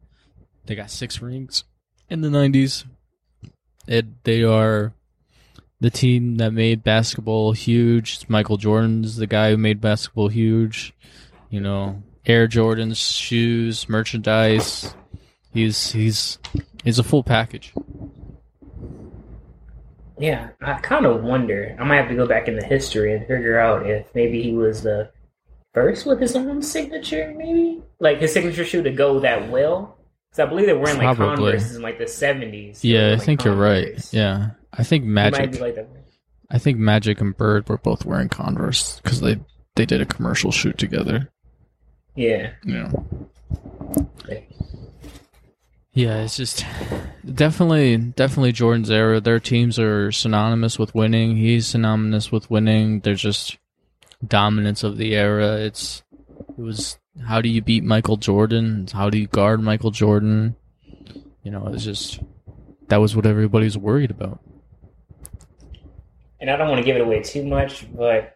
They 0.69 0.75
got 0.75 0.91
six 0.91 1.19
rings 1.19 1.63
in 2.11 2.21
the 2.21 2.27
90s. 2.27 2.85
It, 3.87 4.23
they 4.23 4.43
are 4.43 4.93
the 5.79 5.89
team 5.89 6.35
that 6.35 6.53
made 6.53 6.83
basketball 6.83 7.53
huge. 7.53 8.19
Michael 8.29 8.57
Jordan's 8.57 9.15
the 9.15 9.25
guy 9.25 9.49
who 9.49 9.57
made 9.57 9.81
basketball 9.81 10.27
huge. 10.27 10.93
You 11.49 11.59
know, 11.59 12.03
Air 12.23 12.47
Jordans, 12.47 12.97
shoes, 12.97 13.89
merchandise. 13.89 14.93
He's 15.51 15.91
he's 15.91 16.37
he's 16.83 16.99
a 16.99 17.03
full 17.03 17.23
package. 17.23 17.73
Yeah, 20.19 20.49
I 20.61 20.73
kind 20.73 21.07
of 21.07 21.23
wonder. 21.23 21.75
I 21.79 21.83
might 21.83 21.95
have 21.95 22.09
to 22.09 22.15
go 22.15 22.27
back 22.27 22.47
in 22.47 22.55
the 22.55 22.63
history 22.63 23.15
and 23.15 23.25
figure 23.25 23.57
out 23.57 23.87
if 23.87 24.05
maybe 24.13 24.43
he 24.43 24.53
was 24.53 24.83
the 24.83 25.09
first 25.73 26.05
with 26.05 26.19
his 26.19 26.35
own 26.35 26.61
signature, 26.61 27.33
maybe 27.35 27.81
like 27.99 28.19
his 28.19 28.31
signature 28.31 28.65
shoe 28.65 28.83
to 28.83 28.91
go 28.91 29.19
that 29.21 29.49
well. 29.49 29.95
Because 30.29 30.39
I 30.39 30.45
believe 30.45 30.67
they 30.67 30.73
were 30.73 30.89
in 30.89 30.97
like 30.97 31.15
Probably. 31.15 31.53
Converse 31.53 31.75
in 31.75 31.81
like 31.81 31.97
the 31.97 32.07
seventies. 32.07 32.83
Yeah, 32.83 33.13
I 33.13 33.17
think 33.17 33.43
you're 33.43 33.55
right. 33.55 34.01
Yeah, 34.13 34.51
I 34.73 34.83
think 34.83 35.03
Magic. 35.03 35.39
Might 35.39 35.51
be 35.51 35.59
like. 35.59 35.89
I 36.51 36.57
think 36.57 36.77
Magic 36.77 37.21
and 37.21 37.35
Bird 37.37 37.69
were 37.69 37.77
both 37.77 38.05
wearing 38.05 38.29
Converse 38.29 38.99
because 39.01 39.21
they 39.21 39.39
they 39.75 39.85
did 39.85 40.01
a 40.01 40.05
commercial 40.05 40.51
shoot 40.51 40.77
together. 40.77 41.29
Yeah. 42.15 42.51
Yeah. 42.65 42.91
Yeah, 45.93 46.21
it's 46.21 46.37
just 46.37 46.65
definitely 47.25 47.97
definitely 47.97 48.51
Jordan's 48.51 48.91
era. 48.91 49.19
Their 49.19 49.39
teams 49.39 49.79
are 49.79 50.11
synonymous 50.11 50.79
with 50.79 50.93
winning. 50.95 51.37
He's 51.37 51.67
synonymous 51.67 52.31
with 52.31 52.49
winning. 52.49 53.01
They're 53.01 53.15
just 53.15 53.57
dominance 54.25 54.83
of 54.83 54.97
the 54.97 55.15
era. 55.15 55.57
It's 55.57 56.03
it 56.57 56.61
was 56.61 56.97
how 57.25 57.41
do 57.41 57.49
you 57.49 57.61
beat 57.61 57.83
Michael 57.83 58.17
Jordan? 58.17 58.87
How 58.91 59.09
do 59.09 59.17
you 59.17 59.27
guard 59.27 59.61
Michael 59.61 59.91
Jordan? 59.91 60.55
You 61.43 61.51
know, 61.51 61.67
it's 61.73 61.83
just 61.83 62.19
that 62.87 62.97
was 62.97 63.15
what 63.15 63.25
everybody's 63.25 63.77
worried 63.77 64.11
about. 64.11 64.39
And 66.41 66.49
I 66.49 66.55
don't 66.55 66.69
want 66.69 66.79
to 66.79 66.85
give 66.85 66.95
it 66.95 67.01
away 67.01 67.21
too 67.21 67.43
much, 67.43 67.85
but 67.93 68.35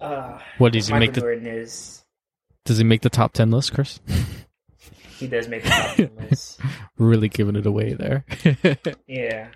uh, 0.00 0.38
What 0.58 0.72
does 0.72 0.86
he 0.86 0.92
Michael 0.92 1.06
make 1.06 1.14
the 1.14 1.20
Jordan 1.20 1.46
is 1.46 2.04
does 2.64 2.78
he 2.78 2.84
make 2.84 3.02
the 3.02 3.10
top 3.10 3.32
ten 3.32 3.50
list, 3.50 3.74
Chris? 3.74 4.00
he 5.18 5.26
does 5.26 5.48
make 5.48 5.62
the 5.64 5.68
top 5.70 5.96
10 5.96 6.10
list. 6.30 6.60
really 6.98 7.28
giving 7.28 7.56
it 7.56 7.66
away 7.66 7.92
there. 7.94 8.24
Yeah. 9.06 9.48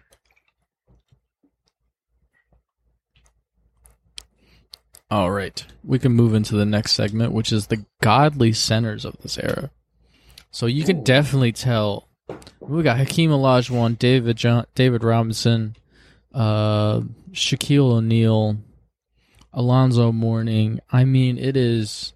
All 5.14 5.30
right. 5.30 5.64
We 5.84 6.00
can 6.00 6.10
move 6.10 6.34
into 6.34 6.56
the 6.56 6.64
next 6.64 6.90
segment, 6.90 7.30
which 7.30 7.52
is 7.52 7.68
the 7.68 7.86
godly 8.02 8.52
centers 8.52 9.04
of 9.04 9.16
this 9.18 9.38
era. 9.38 9.70
So 10.50 10.66
you 10.66 10.82
can 10.82 10.98
Ooh. 10.98 11.04
definitely 11.04 11.52
tell. 11.52 12.08
We 12.58 12.82
got 12.82 12.98
Hakeem 12.98 13.30
Olajuwon, 13.30 13.96
David 13.96 14.36
John, 14.36 14.66
David 14.74 15.04
Robinson, 15.04 15.76
uh, 16.34 17.02
Shaquille 17.30 17.92
O'Neal, 17.92 18.56
Alonzo 19.52 20.10
Mourning. 20.10 20.80
I 20.90 21.04
mean, 21.04 21.38
it 21.38 21.56
is 21.56 22.12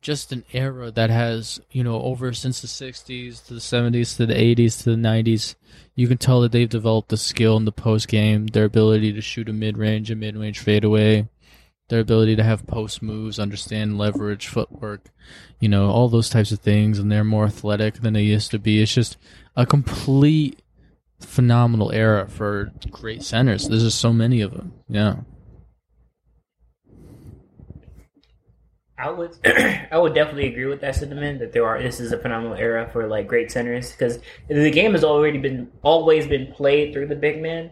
just 0.00 0.30
an 0.30 0.44
era 0.52 0.92
that 0.92 1.10
has, 1.10 1.60
you 1.72 1.82
know, 1.82 2.00
over 2.00 2.32
since 2.32 2.60
the 2.60 2.68
60s 2.68 3.44
to 3.48 3.54
the 3.54 3.60
70s 3.60 4.16
to 4.18 4.26
the 4.26 4.34
80s 4.34 4.84
to 4.84 4.90
the 4.90 4.96
90s. 4.96 5.56
You 5.96 6.06
can 6.06 6.18
tell 6.18 6.42
that 6.42 6.52
they've 6.52 6.68
developed 6.68 7.08
the 7.08 7.16
skill 7.16 7.56
in 7.56 7.64
the 7.64 7.72
post 7.72 8.06
game, 8.06 8.46
their 8.46 8.66
ability 8.66 9.12
to 9.14 9.20
shoot 9.20 9.48
a 9.48 9.52
mid 9.52 9.76
range 9.76 10.12
a 10.12 10.14
mid 10.14 10.36
range 10.36 10.60
fadeaway 10.60 11.28
their 11.90 12.00
ability 12.00 12.36
to 12.36 12.42
have 12.42 12.66
post 12.66 13.02
moves, 13.02 13.38
understand 13.38 13.98
leverage, 13.98 14.46
footwork, 14.46 15.10
you 15.60 15.68
know, 15.68 15.90
all 15.90 16.08
those 16.08 16.30
types 16.30 16.52
of 16.52 16.60
things, 16.60 16.98
and 16.98 17.12
they're 17.12 17.22
more 17.22 17.44
athletic 17.44 17.96
than 17.96 18.14
they 18.14 18.22
used 18.22 18.50
to 18.52 18.58
be. 18.58 18.80
It's 18.80 18.94
just 18.94 19.18
a 19.56 19.66
complete 19.66 20.62
phenomenal 21.20 21.92
era 21.92 22.26
for 22.28 22.72
great 22.90 23.22
centers. 23.22 23.68
There's 23.68 23.82
just 23.82 24.00
so 24.00 24.12
many 24.12 24.40
of 24.40 24.52
them. 24.52 24.72
Yeah. 24.88 25.16
I 29.00 29.10
would 29.10 29.34
I 29.44 29.96
would 29.96 30.14
definitely 30.14 30.48
agree 30.48 30.66
with 30.66 30.82
that 30.82 30.94
sentiment 30.94 31.38
that 31.38 31.52
there 31.52 31.66
are 31.66 31.82
this 31.82 32.00
is 32.00 32.12
a 32.12 32.18
phenomenal 32.18 32.56
era 32.56 32.88
for 32.92 33.06
like 33.06 33.26
great 33.26 33.50
centers 33.50 33.92
because 33.92 34.18
the 34.48 34.70
game 34.70 34.92
has 34.92 35.04
already 35.04 35.38
been 35.38 35.70
always 35.82 36.26
been 36.26 36.52
played 36.52 36.92
through 36.92 37.06
the 37.06 37.16
big 37.16 37.40
man, 37.40 37.70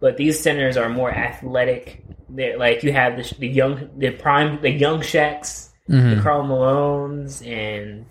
but 0.00 0.16
these 0.16 0.38
centers 0.38 0.76
are 0.76 0.88
more 0.88 1.10
athletic. 1.10 2.04
They're 2.32 2.58
like 2.58 2.82
you 2.82 2.92
have 2.92 3.16
the, 3.16 3.34
the 3.38 3.48
young 3.48 3.90
the 3.98 4.10
prime 4.10 4.60
the 4.62 4.70
young 4.70 5.00
Shaqs, 5.00 5.70
the 5.88 5.96
Mhm. 5.96 6.22
Karl 6.22 6.44
Malones, 6.44 7.46
and 7.46 8.06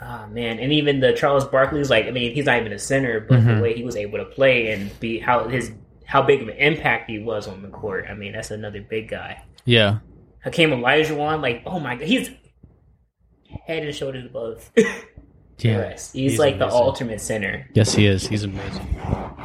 ah 0.00 0.26
man, 0.30 0.58
and 0.58 0.72
even 0.72 1.00
the 1.00 1.12
Charles 1.12 1.44
Barkley's. 1.44 1.90
Like 1.90 2.06
I 2.06 2.10
mean, 2.10 2.34
he's 2.34 2.46
not 2.46 2.60
even 2.60 2.72
a 2.72 2.78
center, 2.78 3.20
but 3.20 3.40
Mhm. 3.40 3.56
the 3.56 3.62
way 3.62 3.74
he 3.74 3.82
was 3.84 3.96
able 3.96 4.18
to 4.18 4.24
play 4.24 4.72
and 4.72 4.98
be 5.00 5.18
how 5.18 5.48
his 5.48 5.72
how 6.04 6.20
big 6.22 6.42
of 6.42 6.48
an 6.48 6.56
impact 6.56 7.08
he 7.10 7.18
was 7.18 7.48
on 7.48 7.62
the 7.62 7.68
court. 7.68 8.06
I 8.10 8.14
mean, 8.14 8.32
that's 8.32 8.50
another 8.50 8.82
big 8.82 9.08
guy. 9.08 9.42
Yeah. 9.64 9.98
Hakeem 10.44 10.70
Olajuwon, 10.70 11.40
like, 11.40 11.62
oh 11.64 11.80
my 11.80 11.96
god, 11.96 12.06
he's 12.06 12.30
head 13.66 13.82
and 13.84 13.94
shoulders 13.94 14.26
above 14.26 14.70
Yeah. 15.58 15.78
the. 15.78 15.88
He's, 15.92 16.12
he's 16.12 16.38
like 16.38 16.58
the 16.58 16.68
ultimate 16.68 17.20
center. 17.22 17.66
Yes, 17.72 17.94
he 17.94 18.06
is. 18.06 18.26
He's 18.26 18.42
amazing. 18.44 18.86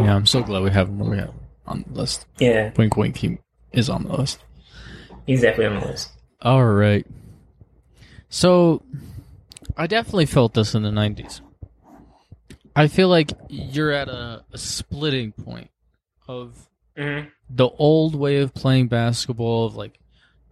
Yeah, 0.01 0.15
I'm 0.15 0.25
so 0.25 0.43
glad 0.43 0.63
we 0.63 0.71
have 0.71 0.89
him 0.89 0.99
we 0.99 1.17
have 1.17 1.33
on 1.69 1.85
the 1.87 1.99
list. 1.99 2.25
Yeah, 2.39 2.71
Wink, 2.77 2.97
wink. 2.97 3.17
He 3.17 3.37
is 3.71 3.89
on 3.89 4.03
the 4.03 4.13
list. 4.17 4.39
he's 5.25 5.41
definitely 5.41 5.75
on 5.77 5.81
the 5.81 5.87
list. 5.87 6.09
All 6.41 6.65
right. 6.65 7.05
So, 8.29 8.83
I 9.77 9.87
definitely 9.87 10.25
felt 10.25 10.53
this 10.53 10.75
in 10.75 10.83
the 10.83 10.89
90s. 10.89 11.41
I 12.75 12.87
feel 12.87 13.09
like 13.09 13.31
you're 13.49 13.91
at 13.91 14.07
a, 14.07 14.43
a 14.53 14.57
splitting 14.57 15.31
point 15.31 15.69
of 16.27 16.67
hmm 16.97 17.21
the 17.51 17.69
old 17.79 18.13
way 18.13 18.37
of 18.37 18.53
playing 18.53 18.87
basketball, 18.87 19.65
of 19.65 19.75
like 19.75 19.97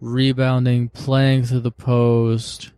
rebounding, 0.00 0.88
playing 0.88 1.44
through 1.44 1.60
the 1.60 1.70
post, 1.70 2.72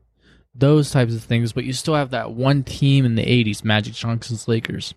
those 0.54 0.90
types 0.90 1.14
of 1.14 1.23
things, 1.25 1.54
but 1.54 1.64
you 1.64 1.73
still 1.73 1.94
have 1.94 2.11
that 2.11 2.32
one 2.32 2.62
team 2.62 3.06
in 3.06 3.14
the 3.14 3.25
80s, 3.25 3.64
Magic 3.64 3.94
Johnson's 3.94 4.47
Lakers, 4.47 4.92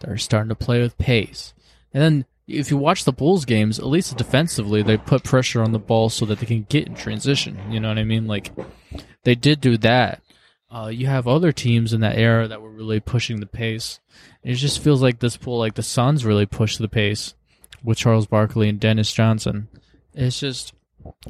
that 0.00 0.10
are 0.10 0.18
starting 0.18 0.48
to 0.48 0.56
play 0.56 0.80
with 0.80 0.98
pace. 0.98 1.54
And 1.94 2.02
then 2.02 2.26
if 2.48 2.70
you 2.70 2.76
watch 2.76 3.04
the 3.04 3.12
Bulls 3.12 3.44
games, 3.44 3.78
at 3.78 3.86
least 3.86 4.16
defensively, 4.16 4.82
they 4.82 4.96
put 4.96 5.24
pressure 5.24 5.62
on 5.62 5.72
the 5.72 5.78
ball 5.78 6.08
so 6.08 6.24
that 6.26 6.38
they 6.38 6.46
can 6.46 6.66
get 6.68 6.86
in 6.86 6.94
transition. 6.94 7.58
You 7.70 7.80
know 7.80 7.88
what 7.88 7.98
I 7.98 8.04
mean? 8.04 8.26
Like, 8.26 8.52
they 9.24 9.34
did 9.34 9.60
do 9.60 9.76
that. 9.78 10.22
Uh, 10.70 10.88
you 10.88 11.06
have 11.06 11.26
other 11.28 11.52
teams 11.52 11.92
in 11.92 12.00
that 12.00 12.18
era 12.18 12.48
that 12.48 12.60
were 12.60 12.70
really 12.70 13.00
pushing 13.00 13.40
the 13.40 13.46
pace. 13.46 14.00
It 14.42 14.54
just 14.54 14.82
feels 14.82 15.02
like 15.02 15.20
this 15.20 15.36
pool, 15.36 15.58
like 15.58 15.74
the 15.74 15.82
Suns 15.82 16.24
really 16.24 16.46
pushed 16.46 16.78
the 16.78 16.88
pace 16.88 17.34
with 17.82 17.98
Charles 17.98 18.26
Barkley 18.26 18.68
and 18.68 18.80
Dennis 18.80 19.12
Johnson. 19.12 19.68
It's 20.14 20.40
just 20.40 20.72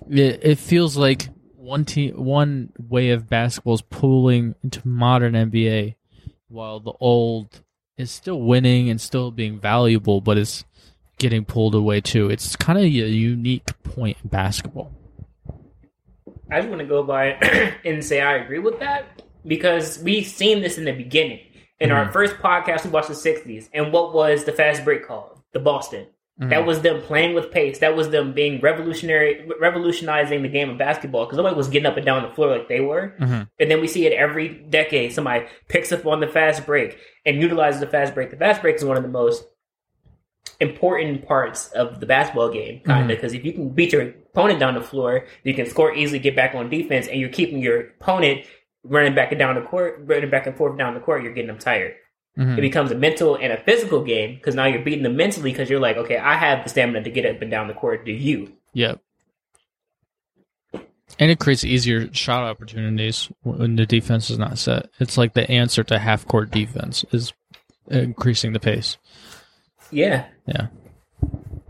it, 0.09 0.41
it 0.43 0.59
feels 0.59 0.97
like 0.97 1.29
one 1.55 1.85
team 1.85 2.15
one 2.15 2.73
way 2.79 3.11
of 3.11 3.29
basketball 3.29 3.75
is 3.75 3.83
pulling 3.83 4.55
into 4.63 4.87
modern 4.87 5.35
NBA 5.35 5.97
while 6.49 6.81
the 6.81 6.93
old 7.01 7.63
is 7.99 8.11
still 8.11 8.41
winning 8.41 8.89
and 8.89 9.01
still 9.01 9.31
being 9.31 9.59
valuable 9.59 10.21
but 10.21 10.39
is 10.39 10.65
getting 11.19 11.45
pulled 11.45 11.75
away 11.75 12.01
too. 12.01 12.31
It's 12.31 12.57
kind 12.57 12.79
of 12.79 12.85
a 12.85 12.89
unique 12.89 13.67
point 13.85 14.17
in 14.23 14.29
basketball. 14.29 14.93
I 16.51 16.59
just 16.59 16.69
want 16.69 16.81
to 16.81 16.87
go 16.87 17.03
by 17.03 17.29
and 17.85 18.05
say 18.05 18.21
I 18.21 18.37
agree 18.37 18.59
with 18.61 18.79
that 18.81 19.23
because 19.47 19.99
we've 20.03 20.27
seen 20.27 20.61
this 20.63 20.79
in 20.79 20.85
the 20.85 20.93
beginning. 20.93 21.41
In 21.79 21.91
our 21.93 22.07
Mhm. 22.07 22.13
first 22.13 22.37
podcast, 22.37 22.85
we 22.85 22.91
watched 22.91 23.09
the 23.09 23.15
'60s, 23.15 23.69
and 23.75 23.93
what 23.93 24.15
was 24.15 24.45
the 24.45 24.53
fast 24.53 24.85
break 24.85 25.07
called? 25.07 25.39
The 25.53 25.59
Boston. 25.61 26.07
Mm-hmm. 26.41 26.51
That 26.51 26.67
was 26.67 26.81
them 26.83 27.01
playing 27.03 27.35
with 27.35 27.51
pace. 27.51 27.79
That 27.81 27.97
was 27.97 28.11
them 28.11 28.33
being 28.35 28.61
revolutionary, 28.61 29.47
revolutionizing 29.61 30.43
the 30.43 30.49
game 30.49 30.69
of 30.71 30.77
basketball 30.79 31.25
because 31.25 31.37
nobody 31.39 31.55
was 31.57 31.69
getting 31.69 31.87
up 31.87 31.97
and 31.97 32.05
down 32.07 32.23
the 32.23 32.35
floor 32.35 32.51
like 32.51 32.69
they 32.69 32.81
were. 32.81 33.15
Mhm. 33.19 33.49
And 33.59 33.71
then 33.71 33.81
we 33.81 33.87
see 33.89 34.07
it 34.07 34.13
every 34.13 34.49
decade. 34.49 35.13
Somebody 35.13 35.47
picks 35.69 35.93
up 35.93 36.05
on 36.07 36.21
the 36.21 36.27
fast 36.27 36.65
break 36.67 36.99
and 37.25 37.41
utilizes 37.41 37.81
the 37.81 37.87
fast 37.87 38.15
break. 38.15 38.31
The 38.31 38.37
fast 38.37 38.61
break 38.63 38.77
is 38.77 38.85
one 38.85 38.97
of 38.99 39.03
the 39.03 39.09
most 39.09 39.47
important 40.61 41.27
parts 41.27 41.69
of 41.69 42.01
the 42.01 42.07
basketball 42.07 42.51
game, 42.51 42.81
kind 42.81 43.03
of, 43.03 43.05
Mhm. 43.07 43.09
because 43.21 43.35
if 43.35 43.45
you 43.45 43.53
can 43.53 43.69
beat 43.71 43.93
your 43.93 44.03
opponent 44.03 44.61
down 44.61 44.75
the 44.75 44.81
floor, 44.81 45.27
you 45.45 45.55
can 45.55 45.67
score 45.67 45.95
easily, 45.95 46.19
get 46.19 46.35
back 46.37 46.55
on 46.55 46.71
defense, 46.71 47.07
and 47.09 47.21
you're 47.21 47.29
keeping 47.29 47.59
your 47.61 47.81
opponent 48.01 48.45
running 48.85 49.15
back 49.15 49.33
and 49.33 49.39
down 49.39 49.55
the 49.55 49.61
court, 49.63 50.01
running 50.05 50.31
back 50.31 50.47
and 50.47 50.57
forth 50.57 50.79
down 50.79 50.95
the 50.95 51.01
court. 51.01 51.23
You're 51.23 51.33
getting 51.33 51.49
them 51.49 51.59
tired. 51.59 51.95
Mhm. 52.39 52.59
It 52.59 52.61
becomes 52.61 52.91
a 52.91 52.95
mental 52.95 53.35
and 53.37 53.53
a 53.53 53.57
physical 53.57 54.03
game 54.05 54.35
because 54.37 54.55
now 54.55 54.67
you're 54.67 54.83
beating 54.83 55.03
them 55.03 55.17
mentally 55.17 55.51
because 55.51 55.69
you're 55.71 55.81
like, 55.81 55.97
okay, 55.97 56.19
I 56.19 56.35
have 56.35 56.63
the 56.65 56.69
stamina 56.71 57.03
to 57.03 57.11
get 57.11 57.27
up 57.27 57.41
and 57.43 57.51
down 57.51 57.67
the 57.69 57.75
court. 57.75 58.05
Do 58.05 58.13
you? 58.13 58.53
Yep. 58.75 59.01
And 61.19 61.31
it 61.31 61.39
creates 61.39 61.65
easier 61.65 62.13
shot 62.13 62.43
opportunities 62.43 63.31
when 63.43 63.77
the 63.77 63.87
defense 63.87 64.29
is 64.29 64.39
not 64.39 64.59
set. 64.59 64.89
It's 65.01 65.17
like 65.17 65.33
the 65.33 65.51
answer 65.51 65.83
to 65.85 65.99
half 65.99 66.27
court 66.27 66.51
defense 66.51 67.05
is 67.11 67.33
increasing 67.89 68.53
the 68.53 68.61
pace. 68.61 68.99
Yeah. 69.91 70.27
Yeah. 70.47 70.69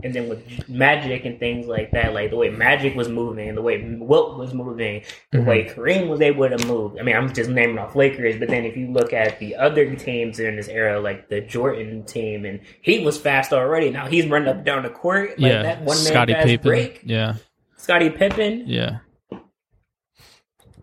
And 0.03 0.13
then 0.13 0.29
with 0.29 0.69
Magic 0.69 1.25
and 1.25 1.39
things 1.39 1.65
like 1.65 1.89
that, 1.91 2.13
like 2.13 2.29
the 2.29 2.35
way 2.35 2.51
Magic 2.51 2.95
was 2.95 3.09
moving, 3.09 3.55
the 3.55 3.63
way 3.63 3.97
Wilt 3.99 4.37
was 4.37 4.53
moving, 4.53 5.03
the 5.31 5.39
mm-hmm. 5.39 5.47
way 5.47 5.65
Kareem 5.65 6.07
was 6.07 6.21
able 6.21 6.47
to 6.47 6.67
move. 6.67 6.97
I 6.99 7.03
mean, 7.03 7.15
I'm 7.15 7.33
just 7.33 7.49
naming 7.49 7.79
off 7.79 7.95
Lakers, 7.95 8.37
but 8.37 8.47
then 8.47 8.63
if 8.63 8.77
you 8.77 8.91
look 8.91 9.11
at 9.11 9.39
the 9.39 9.55
other 9.55 9.95
teams 9.95 10.39
in 10.39 10.55
this 10.55 10.67
era, 10.67 10.99
like 10.99 11.29
the 11.29 11.41
Jordan 11.41 12.03
team, 12.03 12.45
and 12.45 12.59
he 12.81 13.03
was 13.03 13.17
fast 13.17 13.51
already. 13.51 13.89
Now 13.89 14.05
he's 14.05 14.27
running 14.27 14.49
up 14.49 14.63
down 14.63 14.83
the 14.83 14.89
court 14.89 15.39
like 15.39 15.51
yeah, 15.51 15.63
that 15.63 15.81
one 15.81 15.97
man 16.03 16.13
fast 16.13 16.45
Pippen. 16.45 16.69
break. 16.69 17.01
Yeah, 17.03 17.35
Scottie 17.77 18.11
Pippen. 18.11 18.65
yeah, 18.67 18.99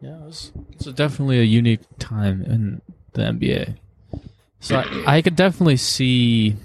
yeah. 0.00 0.16
It 0.16 0.26
was, 0.26 0.52
it's 0.72 0.86
definitely 0.86 1.38
a 1.38 1.44
unique 1.44 1.82
time 2.00 2.42
in 2.42 2.82
the 3.12 3.22
NBA. 3.22 3.76
So 4.58 4.76
I, 4.78 5.18
I 5.18 5.22
could 5.22 5.36
definitely 5.36 5.76
see 5.76 6.56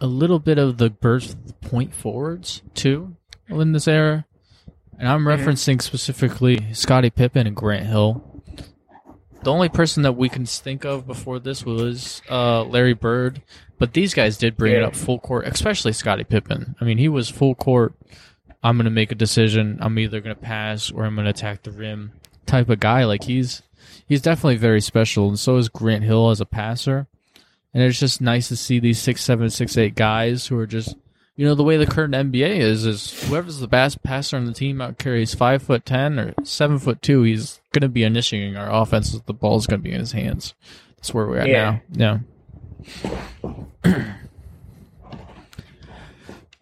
a 0.00 0.06
little 0.06 0.38
bit 0.38 0.58
of 0.58 0.78
the 0.78 0.90
birth 0.90 1.36
point 1.60 1.94
forwards 1.94 2.62
too 2.74 3.16
in 3.48 3.72
this 3.72 3.88
era, 3.88 4.26
and 4.98 5.08
I'm 5.08 5.24
referencing 5.24 5.80
specifically 5.82 6.72
Scottie 6.72 7.10
Pippen 7.10 7.46
and 7.46 7.56
Grant 7.56 7.86
Hill. 7.86 8.26
The 9.42 9.52
only 9.52 9.68
person 9.70 10.02
that 10.02 10.12
we 10.12 10.28
can 10.28 10.44
think 10.44 10.84
of 10.84 11.06
before 11.06 11.38
this 11.38 11.64
was 11.64 12.20
uh, 12.30 12.62
Larry 12.64 12.92
Bird, 12.92 13.42
but 13.78 13.94
these 13.94 14.12
guys 14.12 14.36
did 14.36 14.56
bring 14.56 14.74
it 14.74 14.82
up 14.82 14.94
full 14.94 15.18
court, 15.18 15.46
especially 15.46 15.94
Scottie 15.94 16.24
Pippen. 16.24 16.76
I 16.80 16.84
mean, 16.84 16.98
he 16.98 17.08
was 17.08 17.30
full 17.30 17.54
court. 17.54 17.94
I'm 18.62 18.76
going 18.76 18.84
to 18.84 18.90
make 18.90 19.10
a 19.10 19.14
decision. 19.14 19.78
I'm 19.80 19.98
either 19.98 20.20
going 20.20 20.36
to 20.36 20.40
pass 20.40 20.90
or 20.90 21.04
I'm 21.04 21.14
going 21.14 21.24
to 21.24 21.30
attack 21.30 21.62
the 21.62 21.70
rim 21.70 22.12
type 22.44 22.68
of 22.68 22.80
guy. 22.80 23.04
Like 23.04 23.24
he's 23.24 23.62
he's 24.06 24.20
definitely 24.20 24.56
very 24.56 24.82
special, 24.82 25.28
and 25.28 25.38
so 25.38 25.56
is 25.56 25.70
Grant 25.70 26.04
Hill 26.04 26.28
as 26.30 26.42
a 26.42 26.46
passer. 26.46 27.06
And 27.72 27.82
it's 27.82 28.00
just 28.00 28.20
nice 28.20 28.48
to 28.48 28.56
see 28.56 28.80
these 28.80 28.98
six 29.00 29.22
seven, 29.22 29.48
six 29.50 29.76
eight 29.76 29.94
guys 29.94 30.46
who 30.46 30.58
are 30.58 30.66
just 30.66 30.96
you 31.36 31.46
know 31.46 31.54
the 31.54 31.62
way 31.62 31.76
the 31.76 31.86
current 31.86 32.12
NBA 32.14 32.58
is 32.58 32.84
is 32.84 33.22
whoever's 33.28 33.60
the 33.60 33.68
best 33.68 34.02
passer 34.02 34.36
on 34.36 34.44
the 34.46 34.52
team 34.52 34.80
out 34.80 34.98
carries 34.98 35.34
five 35.34 35.62
foot 35.62 35.86
ten 35.86 36.18
or 36.18 36.34
seven 36.44 36.78
foot 36.78 37.00
two, 37.00 37.22
he's 37.22 37.60
going 37.72 37.82
to 37.82 37.88
be 37.88 38.02
initiating 38.02 38.56
our 38.56 38.70
offense. 38.70 39.12
The 39.24 39.32
ball's 39.32 39.66
going 39.66 39.80
to 39.80 39.84
be 39.84 39.92
in 39.92 40.00
his 40.00 40.12
hands. 40.12 40.54
That's 40.96 41.14
where 41.14 41.26
we're 41.26 41.38
at 41.38 41.48
Yeah. 41.48 41.78
now. 41.94 42.20
Yeah. 43.84 44.04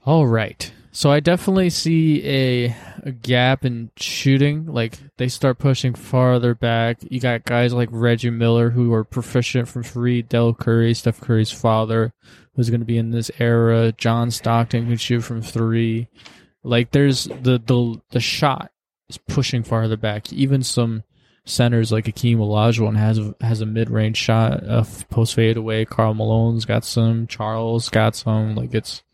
All 0.05 0.27
right. 0.27 0.73
So 0.99 1.13
I 1.13 1.21
definitely 1.21 1.71
see 1.71 2.27
a, 2.27 2.77
a 3.05 3.13
gap 3.13 3.65
in 3.65 3.93
shooting. 3.97 4.67
Like 4.67 4.99
they 5.17 5.29
start 5.29 5.61
pushing 5.61 5.95
farther 5.95 6.57
back. 6.57 6.99
You 7.09 7.21
got 7.21 7.45
guys 7.45 7.73
like 7.73 7.89
Reggie 7.93 8.31
Miller 8.31 8.71
who 8.71 8.93
are 8.93 9.05
proficient 9.05 9.69
from 9.69 9.85
three. 9.85 10.23
Del 10.23 10.55
Curry, 10.55 10.95
Steph 10.95 11.21
Curry's 11.21 11.53
father, 11.53 12.13
who's 12.57 12.69
going 12.69 12.81
to 12.81 12.85
be 12.85 12.99
in 12.99 13.13
this 13.13 13.31
era. 13.39 13.93
John 13.93 14.33
Stockton 14.33 14.89
can 14.89 14.97
shoot 14.97 15.21
from 15.21 15.41
three. 15.41 16.09
Like 16.65 16.91
there's 16.91 17.27
the 17.27 17.63
the 17.65 18.03
the 18.11 18.19
shot 18.19 18.73
is 19.09 19.19
pushing 19.19 19.63
farther 19.63 19.97
back. 19.97 20.33
Even 20.33 20.65
some 20.65 21.05
centers 21.45 21.93
like 21.93 22.07
Hakeem 22.07 22.39
Olajuwon 22.39 22.97
has 22.97 23.21
has 23.41 23.61
a 23.61 23.67
mid 23.67 23.89
range 23.89 24.17
shot, 24.17 24.65
a 24.65 24.85
post 25.11 25.37
fade 25.37 25.57
away. 25.57 25.85
Karl 25.85 26.15
Malone's 26.15 26.65
got 26.65 26.85
some. 26.85 27.29
Charles 27.29 27.89
got 27.89 28.17
some. 28.17 28.57
Like 28.57 28.75
it's 28.75 29.05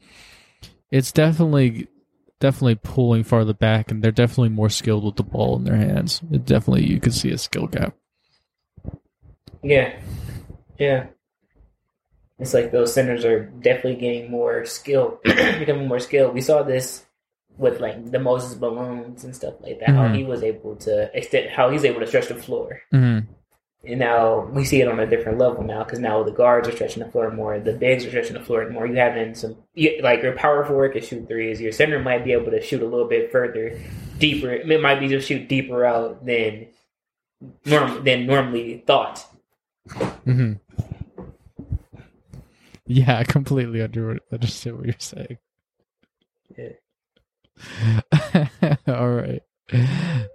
it's 0.90 1.12
definitely 1.12 1.88
definitely 2.40 2.74
pulling 2.76 3.24
farther 3.24 3.54
back, 3.54 3.90
and 3.90 4.02
they're 4.02 4.10
definitely 4.12 4.50
more 4.50 4.68
skilled 4.68 5.04
with 5.04 5.16
the 5.16 5.22
ball 5.22 5.56
in 5.56 5.64
their 5.64 5.76
hands. 5.76 6.20
It 6.30 6.44
definitely 6.44 6.84
you 6.86 7.00
can 7.00 7.12
see 7.12 7.30
a 7.30 7.38
skill 7.38 7.66
gap. 7.66 7.94
Yeah, 9.62 9.98
yeah. 10.78 11.06
It's 12.38 12.52
like 12.52 12.72
those 12.72 12.92
centers 12.92 13.24
are 13.24 13.44
definitely 13.46 13.96
getting 13.96 14.30
more 14.30 14.64
skilled, 14.66 15.22
becoming 15.24 15.88
more 15.88 16.00
skilled. 16.00 16.34
We 16.34 16.40
saw 16.40 16.62
this 16.62 17.06
with 17.56 17.80
like 17.80 18.10
the 18.10 18.18
Moses 18.18 18.58
Malones 18.58 19.22
and 19.24 19.34
stuff 19.34 19.54
like 19.60 19.78
that. 19.80 19.90
How 19.90 20.08
Mhm. 20.08 20.16
he 20.16 20.24
was 20.24 20.42
able 20.42 20.74
to 20.76 21.10
extend, 21.16 21.50
how 21.50 21.70
he's 21.70 21.84
able 21.84 22.00
to 22.00 22.06
stretch 22.06 22.26
the 22.28 22.34
floor. 22.34 22.80
Mm-hmm. 22.92 23.30
And 23.86 23.98
now 23.98 24.46
we 24.46 24.64
see 24.64 24.80
it 24.80 24.88
on 24.88 24.98
a 24.98 25.06
different 25.06 25.36
level 25.38 25.62
now 25.62 25.84
because 25.84 25.98
now 25.98 26.22
the 26.22 26.32
guards 26.32 26.66
are 26.68 26.72
stretching 26.72 27.02
the 27.02 27.10
floor 27.10 27.30
more, 27.30 27.58
the 27.58 27.74
bigs 27.74 28.06
are 28.06 28.08
stretching 28.08 28.32
the 28.34 28.40
floor 28.40 28.68
more. 28.70 28.86
You 28.86 28.96
having 28.96 29.34
some 29.34 29.56
you, 29.74 30.00
like 30.02 30.22
your 30.22 30.32
power 30.32 30.64
forward 30.64 30.92
can 30.92 31.02
shoot 31.02 31.28
threes. 31.28 31.60
Your 31.60 31.72
center 31.72 31.98
might 31.98 32.24
be 32.24 32.32
able 32.32 32.50
to 32.50 32.62
shoot 32.62 32.80
a 32.82 32.86
little 32.86 33.08
bit 33.08 33.30
further, 33.30 33.78
deeper. 34.18 34.52
It 34.52 34.80
might 34.80 35.00
be 35.00 35.08
to 35.08 35.20
shoot 35.20 35.48
deeper 35.48 35.84
out 35.84 36.24
than 36.24 36.68
norm 37.66 38.04
than 38.04 38.26
normally 38.26 38.82
thought. 38.86 39.26
Mm-hmm. 39.88 40.54
Yeah, 42.86 43.18
I 43.18 43.24
completely 43.24 43.82
under- 43.82 44.18
understand 44.32 44.76
what 44.76 44.86
you're 44.86 44.94
saying. 44.98 45.38
All 48.86 49.10
right. 49.10 49.42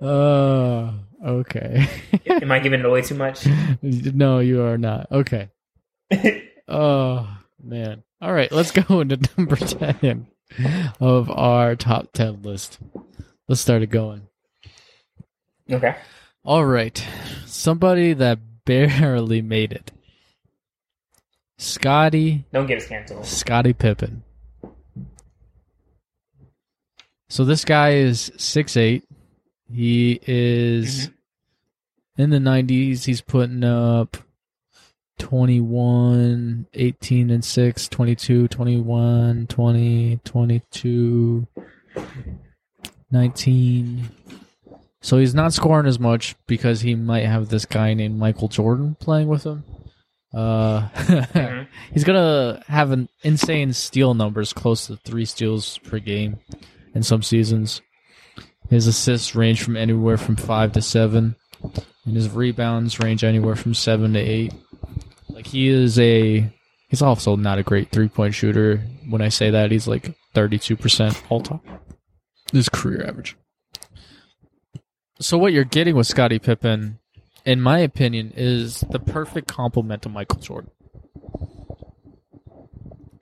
Uh, 0.02 0.92
okay. 1.26 1.88
Am 2.28 2.52
I 2.52 2.60
giving 2.60 2.80
it 2.80 2.86
away 2.86 3.02
too 3.02 3.16
much? 3.16 3.46
no, 3.82 4.40
you 4.40 4.62
are 4.64 4.78
not. 4.78 5.12
Okay. 5.12 5.50
Oh 6.72 7.28
man. 7.64 8.04
All 8.22 8.32
right, 8.32 8.52
let's 8.52 8.70
go 8.70 9.00
into 9.02 9.18
number 9.36 9.56
ten 9.56 10.28
of 11.00 11.32
our 11.32 11.76
top 11.76 12.12
ten 12.14 12.44
list. 12.44 12.78
Let's 13.48 13.60
start 13.62 13.82
it 13.82 13.88
going. 13.88 14.28
okay. 15.72 15.96
All 16.46 16.64
right, 16.64 17.04
somebody 17.48 18.14
that 18.14 18.38
barely 18.66 19.42
made 19.42 19.72
it. 19.74 19.92
Scottie, 21.58 22.46
Don't 22.54 22.68
get 22.68 22.78
us 22.78 22.88
canceled. 22.88 23.26
Scottie 23.26 23.74
Pippen. 23.74 24.22
So 27.30 27.46
this 27.46 27.66
guy 27.66 27.94
is 27.94 28.32
six 28.38 28.78
eight. 28.78 29.06
He 29.72 30.20
is 30.26 31.10
in 32.18 32.30
the 32.32 32.40
nineties. 32.40 33.06
He's 33.06 33.22
putting 33.22 33.64
up 33.64 34.18
21, 35.20 36.68
18 36.74 37.30
and 37.30 37.44
6, 37.46 37.88
22, 37.90 38.48
21, 38.48 39.48
20, 39.48 40.20
22, 40.24 41.48
19. 43.12 44.10
So 45.02 45.18
he's 45.18 45.34
not 45.36 45.54
scoring 45.54 45.86
as 45.88 46.00
much 46.00 46.36
because 46.48 46.82
he 46.82 46.96
might 46.96 47.26
have 47.26 47.50
this 47.50 47.66
guy 47.66 47.94
named 47.94 48.18
Michael 48.20 48.48
Jordan 48.50 48.96
playing 49.00 49.28
with 49.28 49.44
him. 49.46 49.64
Uh, 50.34 50.88
Mhm. 50.94 51.68
he's 51.94 52.04
gonna 52.04 52.64
have 52.68 52.92
an 52.92 53.10
insane 53.24 53.74
steal 53.74 54.14
numbers, 54.14 54.54
close 54.54 54.88
to 54.88 54.98
three 54.98 55.26
steals 55.26 55.78
per 55.80 56.00
game 56.00 56.38
in 56.94 57.02
some 57.04 57.24
seasons. 57.24 57.82
His 58.70 58.88
assists 58.88 59.36
range 59.36 59.64
from 59.64 59.76
anywhere 59.76 60.18
from 60.18 60.36
five 60.36 60.74
to 60.74 60.82
seven, 60.82 61.36
and 62.06 62.16
his 62.16 62.30
rebounds 62.30 63.00
range 63.00 63.24
anywhere 63.24 63.56
from 63.56 63.74
seven 63.74 64.14
to 64.14 64.20
eight. 64.20 64.54
Like 65.30 65.48
he 65.48 65.68
is 65.70 65.98
a, 66.00 66.52
he's 66.88 67.02
also 67.02 67.36
not 67.36 67.58
a 67.58 67.64
great 67.64 67.92
three 67.92 68.10
point 68.10 68.36
shooter. 68.36 68.78
When 69.10 69.22
I 69.22 69.30
say 69.30 69.50
that, 69.50 69.72
he's 69.72 69.88
like 69.88 70.16
thirty 70.36 70.60
two 70.60 70.76
percent 70.78 71.22
all 71.30 71.42
time. 71.42 71.62
His 72.52 72.70
career 72.70 73.06
average. 73.08 73.36
So 75.20 75.38
what 75.38 75.52
you're 75.52 75.64
getting 75.64 75.96
with 75.96 76.08
Scottie 76.08 76.40
Pippen, 76.40 77.00
in 77.46 77.62
my 77.62 77.80
opinion, 77.80 78.34
is 78.38 78.82
the 78.90 79.00
perfect 79.00 79.48
complement 79.48 80.04
to 80.04 80.10
Michael 80.10 80.40
Jordan. 80.40 80.72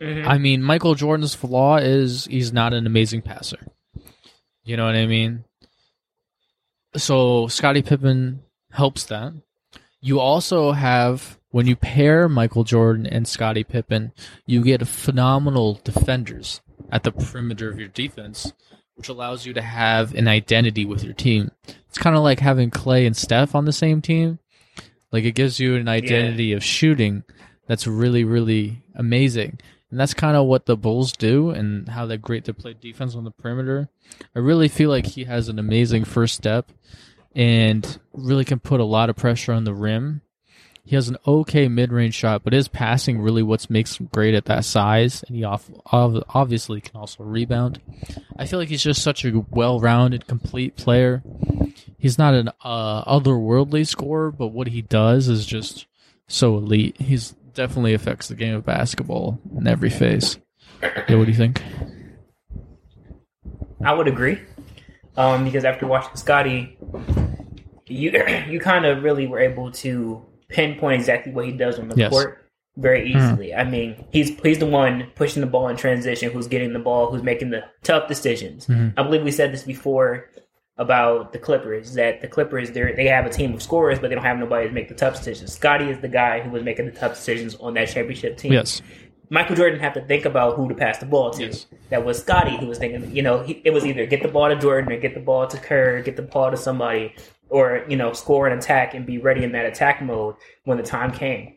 Mhm. 0.02 0.28
I 0.28 0.38
mean, 0.38 0.62
Michael 0.62 0.94
Jordan's 0.96 1.34
flaw 1.34 1.78
is 1.78 2.26
he's 2.26 2.54
not 2.54 2.74
an 2.74 2.86
amazing 2.86 3.22
passer. 3.24 3.68
You 4.68 4.76
know 4.76 4.86
what 4.86 4.96
I 4.96 5.06
mean? 5.06 5.46
So 6.98 7.48
Scottie 7.48 7.82
Pippen 7.82 8.42
helps 8.70 9.06
that. 9.06 9.32
You 10.02 10.20
also 10.20 10.74
have 10.74 11.40
when 11.52 11.68
you 11.68 11.78
pair 11.78 12.28
Michael 12.28 12.66
Jordan 12.66 13.08
and 13.08 13.26
Scottie 13.26 13.64
Pippen, 13.64 14.12
you 14.46 14.62
get 14.62 14.86
phenomenal 14.86 15.80
defenders 15.86 16.60
at 16.92 17.04
the 17.04 17.14
perimeter 17.14 17.70
of 17.70 17.80
your 17.80 17.88
defense, 17.88 18.52
which 18.96 19.08
allows 19.08 19.46
you 19.46 19.54
to 19.54 19.62
have 19.62 20.14
an 20.16 20.28
identity 20.28 20.84
with 20.84 21.02
your 21.02 21.14
team. 21.14 21.50
It's 21.88 21.98
kind 21.98 22.18
of 22.18 22.24
like 22.24 22.42
having 22.42 22.70
Clay 22.70 23.06
and 23.06 23.16
Steph 23.16 23.56
on 23.56 23.64
the 23.64 23.72
same 23.72 24.02
team. 24.02 24.38
Like 25.14 25.24
it 25.24 25.32
gives 25.32 25.62
you 25.62 25.78
an 25.78 25.88
identity 25.88 26.52
of 26.52 26.62
shooting 26.62 27.24
that's 27.68 27.88
really, 27.88 28.26
really 28.26 28.84
amazing. 28.96 29.60
And 29.90 30.00
that's 30.00 30.14
kind 30.14 30.36
of 30.36 30.48
what 30.48 30.66
the 30.66 30.76
Bulls 30.76 31.14
do 31.14 31.50
and 31.52 31.88
how 31.88 32.06
they're 32.06 32.18
great 32.18 32.46
to 32.46 32.54
play 32.54 32.74
defense 32.74 33.16
on 33.16 33.24
the 33.24 33.32
perimeter. 33.32 33.90
I 34.36 34.40
really 34.40 34.68
feel 34.68 34.90
like 34.90 35.06
he 35.06 35.24
has 35.24 35.48
an 35.48 35.60
amazing 35.60 36.04
first 36.04 36.36
step 36.36 36.72
and 37.34 38.00
really 38.14 38.44
can 38.44 38.60
put 38.60 38.82
a 38.82 38.86
lot 38.86 39.10
of 39.10 39.16
pressure 39.16 39.54
on 39.54 39.64
the 39.64 39.74
rim. 39.74 40.22
He 40.84 40.96
has 40.96 41.10
an 41.10 41.18
okay 41.28 41.68
mid-range 41.68 42.16
shot, 42.16 42.44
but 42.44 42.54
his 42.54 42.70
passing 42.70 43.20
really 43.20 43.44
what 43.44 43.70
makes 43.70 43.98
him 43.98 44.10
great 44.14 44.34
at 44.34 44.46
that 44.46 44.64
size, 44.64 45.22
and 45.28 45.36
he 45.36 45.44
obviously 45.44 46.80
can 46.80 46.96
also 46.96 47.26
rebound. 47.26 47.82
I 48.38 48.46
feel 48.46 48.58
like 48.58 48.70
he's 48.70 48.84
just 48.84 49.04
such 49.04 49.26
a 49.26 49.46
well-rounded, 49.50 50.28
complete 50.28 50.78
player. 50.78 51.24
He's 51.98 52.18
not 52.18 52.36
an 52.36 52.52
uh, 52.64 53.04
otherworldly 53.04 53.86
scorer, 53.86 54.32
but 54.32 54.48
what 54.48 54.68
he 54.68 54.82
does 54.82 55.28
is 55.28 55.46
just 55.46 55.88
so 56.28 56.56
elite. 56.58 56.96
He's 57.02 57.36
definitely 57.58 57.94
affects 57.94 58.30
the 58.30 58.36
game 58.36 58.56
of 58.56 58.64
basketball 58.64 59.40
in 59.58 59.68
every 59.68 59.90
phase. 59.90 60.38
Yeah, 60.82 61.16
what 61.16 61.26
do 61.26 61.32
you 61.32 61.34
think? 61.34 61.62
I 63.84 63.94
would 63.94 64.08
agree. 64.08 64.40
Um, 65.18 65.44
because 65.44 65.66
after 65.66 65.88
watching 65.88 66.16
Scottie, 66.16 66.78
you 67.88 68.12
you 68.48 68.60
kind 68.60 68.86
of 68.86 69.04
really 69.04 69.28
were 69.28 69.40
able 69.40 69.72
to 69.72 70.24
pinpoint 70.48 71.02
exactly 71.02 71.34
what 71.34 71.46
he 71.46 71.52
does 71.52 71.80
on 71.80 71.90
the 71.90 71.96
Yes. 71.98 72.12
court 72.12 72.46
very 72.78 73.12
easily. 73.12 73.56
I 73.56 73.64
mean, 73.64 74.06
he's 74.12 74.40
he's 74.42 74.60
the 74.60 74.68
one 74.68 75.08
pushing 75.16 75.42
the 75.42 75.48
ball 75.48 75.68
in 75.68 75.76
transition, 75.78 76.32
who's 76.32 76.48
getting 76.48 76.74
the 76.74 76.80
ball, 76.80 77.10
who's 77.10 77.24
making 77.24 77.50
the 77.50 77.64
tough 77.82 78.08
decisions. 78.08 78.70
I 78.70 79.02
believe 79.02 79.24
we 79.24 79.32
said 79.32 79.52
this 79.52 79.64
before 79.64 80.30
about 80.80 81.34
the 81.34 81.40
Clippers 81.40 81.94
that 81.94 82.22
the 82.22 82.28
Clippers 82.28 82.72
they 82.72 82.94
they 82.94 83.06
have 83.08 83.26
a 83.26 83.30
team 83.30 83.54
of 83.54 83.62
scorers, 83.64 84.00
but 84.00 84.10
they 84.10 84.16
don't 84.16 84.24
have 84.24 84.38
nobody 84.38 84.68
to 84.68 84.74
make 84.74 84.88
the 84.88 84.94
tough 84.96 85.16
decisions. 85.16 85.54
Scottie 85.54 85.90
is 85.90 86.00
the 86.00 86.08
guy 86.08 86.42
who 86.42 86.50
was 86.52 86.64
making 86.64 86.86
the 86.86 86.92
tough 86.92 87.16
decisions 87.16 87.56
on 87.56 87.74
that 87.76 87.90
championship 87.90 88.38
team. 88.38 88.54
Yes. 88.54 88.82
Michael 89.30 89.56
Jordan 89.58 89.80
had 89.80 89.94
to 89.96 90.02
think 90.06 90.24
about 90.26 90.56
who 90.56 90.70
to 90.70 90.76
pass 90.76 91.00
the 91.00 91.06
ball 91.06 91.32
to. 91.32 91.48
Yes. 91.48 91.66
That 91.90 92.06
was 92.06 92.20
Scottie 92.20 92.56
who 92.58 92.68
was 92.68 92.78
thinking, 92.78 93.14
you 93.14 93.22
know, 93.22 93.42
he, 93.44 93.62
it 93.66 93.72
was 93.72 93.86
either 93.86 94.06
get 94.06 94.22
the 94.22 94.30
ball 94.30 94.48
to 94.48 94.56
Jordan 94.56 94.92
or 94.92 94.98
get 95.00 95.14
the 95.16 95.20
ball 95.20 95.48
to 95.48 95.58
Kerr, 95.58 96.02
get 96.02 96.16
the 96.16 96.22
ball 96.22 96.50
to 96.50 96.56
somebody, 96.56 97.14
or, 97.50 97.84
you 97.90 97.98
know, 97.98 98.14
score 98.14 98.48
an 98.48 98.58
attack 98.58 98.94
and 98.94 99.06
be 99.06 99.18
ready 99.18 99.44
in 99.44 99.52
that 99.52 99.66
attack 99.66 100.02
mode 100.02 100.36
when 100.64 100.78
the 100.78 100.84
time 100.84 101.12
came. 101.12 101.56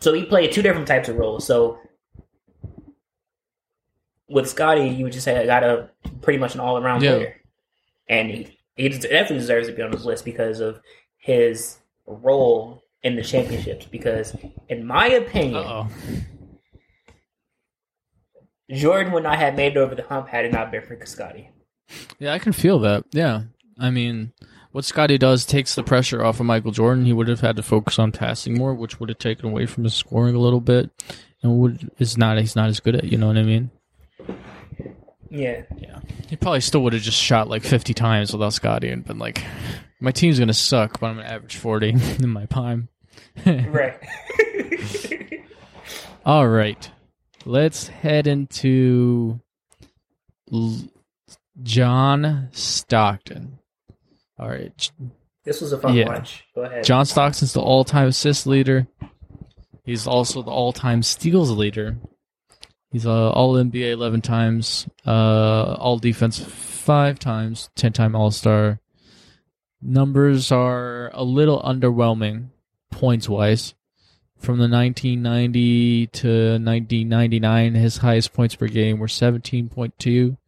So 0.00 0.14
he 0.14 0.24
played 0.24 0.52
two 0.52 0.62
different 0.62 0.88
types 0.88 1.08
of 1.10 1.16
roles. 1.16 1.44
So 1.46 1.78
with 4.28 4.48
Scottie, 4.48 4.88
you 4.88 5.04
would 5.04 5.12
just 5.12 5.24
say 5.24 5.38
I 5.38 5.46
got 5.46 5.64
a 5.64 5.90
pretty 6.22 6.38
much 6.38 6.54
an 6.54 6.60
all 6.60 6.78
around 6.78 7.02
Yeah. 7.02 7.16
player. 7.16 7.40
And 8.08 8.30
he, 8.30 8.58
he 8.76 8.88
definitely 8.88 9.38
deserves 9.38 9.68
to 9.68 9.74
be 9.74 9.82
on 9.82 9.90
this 9.90 10.04
list 10.04 10.24
because 10.24 10.60
of 10.60 10.80
his 11.18 11.78
role 12.06 12.82
in 13.02 13.16
the 13.16 13.22
championships. 13.22 13.86
Because, 13.86 14.36
in 14.68 14.86
my 14.86 15.06
opinion, 15.08 15.64
Uh 15.64 15.88
oh. 15.88 15.88
Jordan 18.70 19.12
would 19.12 19.22
not 19.22 19.38
have 19.38 19.54
made 19.54 19.72
it 19.72 19.78
over 19.78 19.94
the 19.94 20.02
hump 20.02 20.28
had 20.28 20.44
it 20.44 20.52
not 20.52 20.70
been 20.72 20.82
for 20.82 20.98
Scottie. 21.06 21.50
Yeah, 22.18 22.32
I 22.32 22.38
can 22.38 22.52
feel 22.52 22.78
that. 22.80 23.04
Yeah. 23.12 23.42
I 23.78 23.90
mean, 23.90 24.32
what 24.72 24.84
Scottie 24.84 25.18
does 25.18 25.46
takes 25.46 25.74
the 25.74 25.84
pressure 25.84 26.24
off 26.24 26.40
of 26.40 26.46
Michael 26.46 26.72
Jordan. 26.72 27.04
He 27.04 27.12
would 27.12 27.28
have 27.28 27.40
had 27.40 27.56
to 27.56 27.62
focus 27.62 27.98
on 27.98 28.10
passing 28.10 28.54
more, 28.54 28.74
which 28.74 28.98
would 28.98 29.08
have 29.08 29.18
taken 29.18 29.48
away 29.48 29.66
from 29.66 29.84
his 29.84 29.94
scoring 29.94 30.34
a 30.34 30.40
little 30.40 30.60
bit. 30.60 30.90
And 31.42 31.58
would 31.58 31.90
is 31.98 32.18
not 32.18 32.38
he's 32.38 32.56
not 32.56 32.68
as 32.68 32.80
good 32.80 32.96
at, 32.96 33.04
you 33.04 33.18
know 33.18 33.28
what 33.28 33.36
I 33.38 33.42
mean? 33.42 33.70
Yeah, 35.30 35.62
Yeah. 35.78 36.00
He 36.28 36.36
probably 36.36 36.60
still 36.60 36.82
would 36.82 36.92
have 36.92 37.02
just 37.02 37.20
shot 37.20 37.48
like 37.48 37.62
50 37.62 37.94
times 37.94 38.32
without 38.32 38.52
Scottie 38.52 38.88
and 38.90 39.04
been 39.04 39.18
like, 39.18 39.42
my 40.00 40.10
team's 40.10 40.38
going 40.38 40.48
to 40.48 40.54
suck, 40.54 41.00
but 41.00 41.06
I'm 41.06 41.14
going 41.16 41.26
to 41.26 41.32
average 41.32 41.56
40 41.56 41.88
in 42.22 42.28
my 42.28 42.46
prime. 42.46 42.88
right. 43.46 43.98
All 46.24 46.46
right. 46.48 46.90
Let's 47.44 47.86
head 47.88 48.26
into 48.26 49.40
L- 50.52 50.78
John 51.62 52.48
Stockton. 52.52 53.58
All 54.38 54.48
right. 54.48 54.90
This 55.44 55.60
was 55.60 55.72
a 55.72 55.78
fun 55.78 55.94
Yeah. 55.94 56.08
watch. 56.08 56.44
Go 56.54 56.62
ahead. 56.62 56.84
John 56.84 57.06
Stockton's 57.06 57.52
the 57.52 57.60
all 57.60 57.84
time 57.84 58.08
assist 58.08 58.46
leader. 58.46 58.86
He's 59.84 60.06
also 60.08 60.42
the 60.42 60.50
all 60.50 60.72
time 60.72 61.02
steals 61.04 61.50
leader. 61.52 61.96
He's 62.96 63.04
uh, 63.04 63.28
all 63.28 63.56
NBA 63.56 63.90
11 63.90 64.22
times, 64.22 64.88
uh, 65.06 65.74
all 65.74 65.98
defense 65.98 66.38
five 66.38 67.18
times, 67.18 67.68
10 67.74 67.92
time 67.92 68.16
All 68.16 68.30
Star. 68.30 68.80
Numbers 69.82 70.50
are 70.50 71.10
a 71.12 71.22
little 71.22 71.60
underwhelming 71.60 72.46
points 72.90 73.28
wise. 73.28 73.74
From 74.38 74.56
the 74.56 74.66
1990 74.66 76.06
to 76.06 76.28
1999, 76.52 77.74
his 77.74 77.98
highest 77.98 78.32
points 78.32 78.54
per 78.54 78.66
game 78.66 78.98
were 78.98 79.08
17.2. 79.08 80.38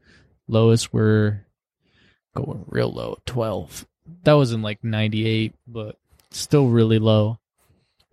Lowest 0.47 0.91
were 0.91 1.45
going 2.35 2.65
real 2.67 2.91
low, 2.91 3.19
12. 3.27 3.87
That 4.25 4.33
was 4.33 4.53
in 4.53 4.63
like 4.63 4.83
98, 4.83 5.53
but 5.67 5.99
still 6.31 6.69
really 6.69 6.99
low. 6.99 7.41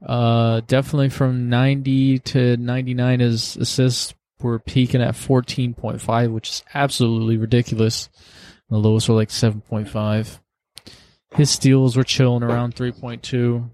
Uh, 0.05 0.59
definitely 0.67 1.07
from 1.07 1.47
90 1.47 2.19
to 2.19 2.57
99, 2.57 3.21
his 3.21 3.55
assists 3.55 4.13
were 4.39 4.59
peaking 4.59 5.01
at 5.01 5.13
14.5, 5.13 6.31
which 6.31 6.49
is 6.49 6.63
absolutely 6.73 7.37
ridiculous. 7.37 8.09
The 8.69 8.77
lowest 8.77 9.07
were 9.09 9.15
like 9.15 9.29
7.5. 9.29 10.39
His 11.35 11.49
steals 11.49 11.97
were 11.97 12.03
chilling 12.03 12.43
around 12.43 12.75
3.2 12.75 13.69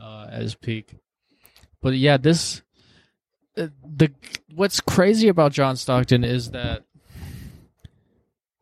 uh, 0.00 0.26
at 0.30 0.42
his 0.42 0.54
peak. 0.54 0.94
But 1.80 1.94
yeah, 1.94 2.16
this 2.16 2.62
uh, 3.56 3.68
the 3.84 4.12
what's 4.54 4.80
crazy 4.80 5.28
about 5.28 5.52
John 5.52 5.76
Stockton 5.76 6.24
is 6.24 6.52
that 6.52 6.84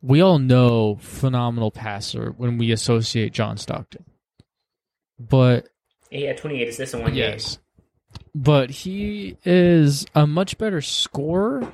we 0.01 0.21
all 0.21 0.39
know 0.39 0.97
phenomenal 0.99 1.71
passer 1.71 2.31
when 2.31 2.57
we 2.57 2.71
associate 2.71 3.31
John 3.31 3.57
Stockton. 3.57 4.05
But 5.19 5.69
he 6.09 6.23
had 6.23 6.37
28 6.37 6.67
assists 6.67 6.95
in 6.95 7.01
one 7.03 7.15
yes. 7.15 7.59
But 8.33 8.69
he 8.69 9.37
is 9.43 10.05
a 10.15 10.25
much 10.25 10.57
better 10.57 10.81
scorer 10.81 11.71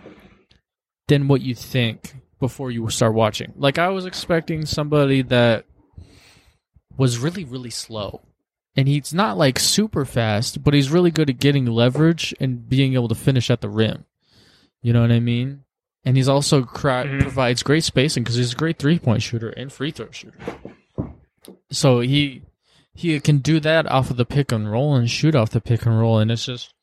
than 1.07 1.27
what 1.27 1.41
you 1.41 1.53
think 1.55 2.15
before 2.39 2.71
you 2.71 2.89
start 2.89 3.13
watching. 3.13 3.53
Like 3.57 3.77
I 3.77 3.89
was 3.89 4.05
expecting 4.05 4.65
somebody 4.65 5.21
that 5.23 5.65
was 6.97 7.19
really 7.19 7.43
really 7.43 7.69
slow. 7.69 8.21
And 8.75 8.87
he's 8.87 9.13
not 9.13 9.37
like 9.37 9.57
super 9.59 10.05
fast, 10.05 10.63
but 10.63 10.73
he's 10.75 10.91
really 10.91 11.09
good 11.09 11.29
at 11.31 11.39
getting 11.39 11.65
leverage 11.65 12.33
and 12.39 12.67
being 12.69 12.93
able 12.93 13.07
to 13.07 13.15
finish 13.15 13.49
at 13.49 13.61
the 13.61 13.69
rim. 13.69 14.05
You 14.83 14.93
know 14.93 15.01
what 15.01 15.11
I 15.11 15.19
mean? 15.19 15.63
And 16.05 16.15
he's 16.15 16.27
also 16.29 16.63
cra- 16.63 17.05
Mhm. 17.05 17.21
provides 17.21 17.63
great 17.63 17.83
spacing 17.83 18.23
because 18.23 18.35
he's 18.35 18.53
a 18.53 18.55
great 18.55 18.77
three 18.77 18.99
point 18.99 19.21
shooter 19.23 19.49
and 19.49 19.71
free 19.71 19.91
throw 19.91 20.09
shooter. 20.11 20.37
So 21.71 21.99
he 22.01 22.43
he 22.97 23.19
can 23.19 23.37
do 23.37 23.59
that 23.59 23.85
off 23.91 24.09
of 24.09 24.17
the 24.17 24.25
pick 24.25 24.51
and 24.51 24.71
roll 24.71 24.95
and 24.95 25.07
shoot 25.07 25.35
off 25.35 25.51
the 25.51 25.61
pick 25.61 25.85
and 25.85 25.99
roll, 25.99 26.17
and 26.17 26.31
it's 26.31 26.47
just 26.47 26.73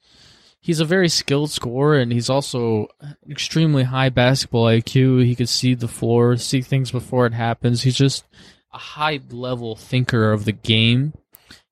he's 0.60 0.78
a 0.78 0.84
very 0.84 1.08
skilled 1.08 1.50
scorer, 1.50 1.98
and 1.98 2.12
he's 2.12 2.30
also 2.30 2.86
extremely 3.28 3.82
high 3.82 4.10
basketball 4.10 4.66
IQ. 4.66 5.24
He 5.24 5.34
can 5.34 5.48
see 5.48 5.74
the 5.74 5.88
floor, 5.88 6.36
see 6.36 6.62
things 6.62 6.92
before 6.92 7.26
it 7.26 7.32
happens. 7.32 7.82
He's 7.82 7.96
just 7.96 8.24
a 8.72 8.78
high 8.78 9.18
level 9.28 9.74
thinker 9.74 10.30
of 10.30 10.44
the 10.44 10.52
game. 10.52 11.14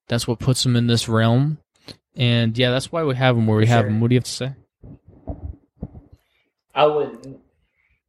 That's 0.09 0.27
what 0.27 0.41
puts 0.41 0.67
him 0.67 0.75
in 0.75 0.89
this 0.89 1.09
realm, 1.09 1.59
and 2.17 2.59
yeah, 2.59 2.73
that's 2.73 2.91
why 2.91 3.05
we 3.05 3.15
have 3.15 3.37
him 3.37 3.47
where 3.47 3.59
we 3.59 3.69
have 3.69 3.87
him. 3.87 4.01
What 4.01 4.09
do 4.09 4.17
you 4.17 4.19
have 4.19 4.25
to 4.25 4.31
say? 4.31 4.55
I 6.75 6.87
would, 6.87 7.39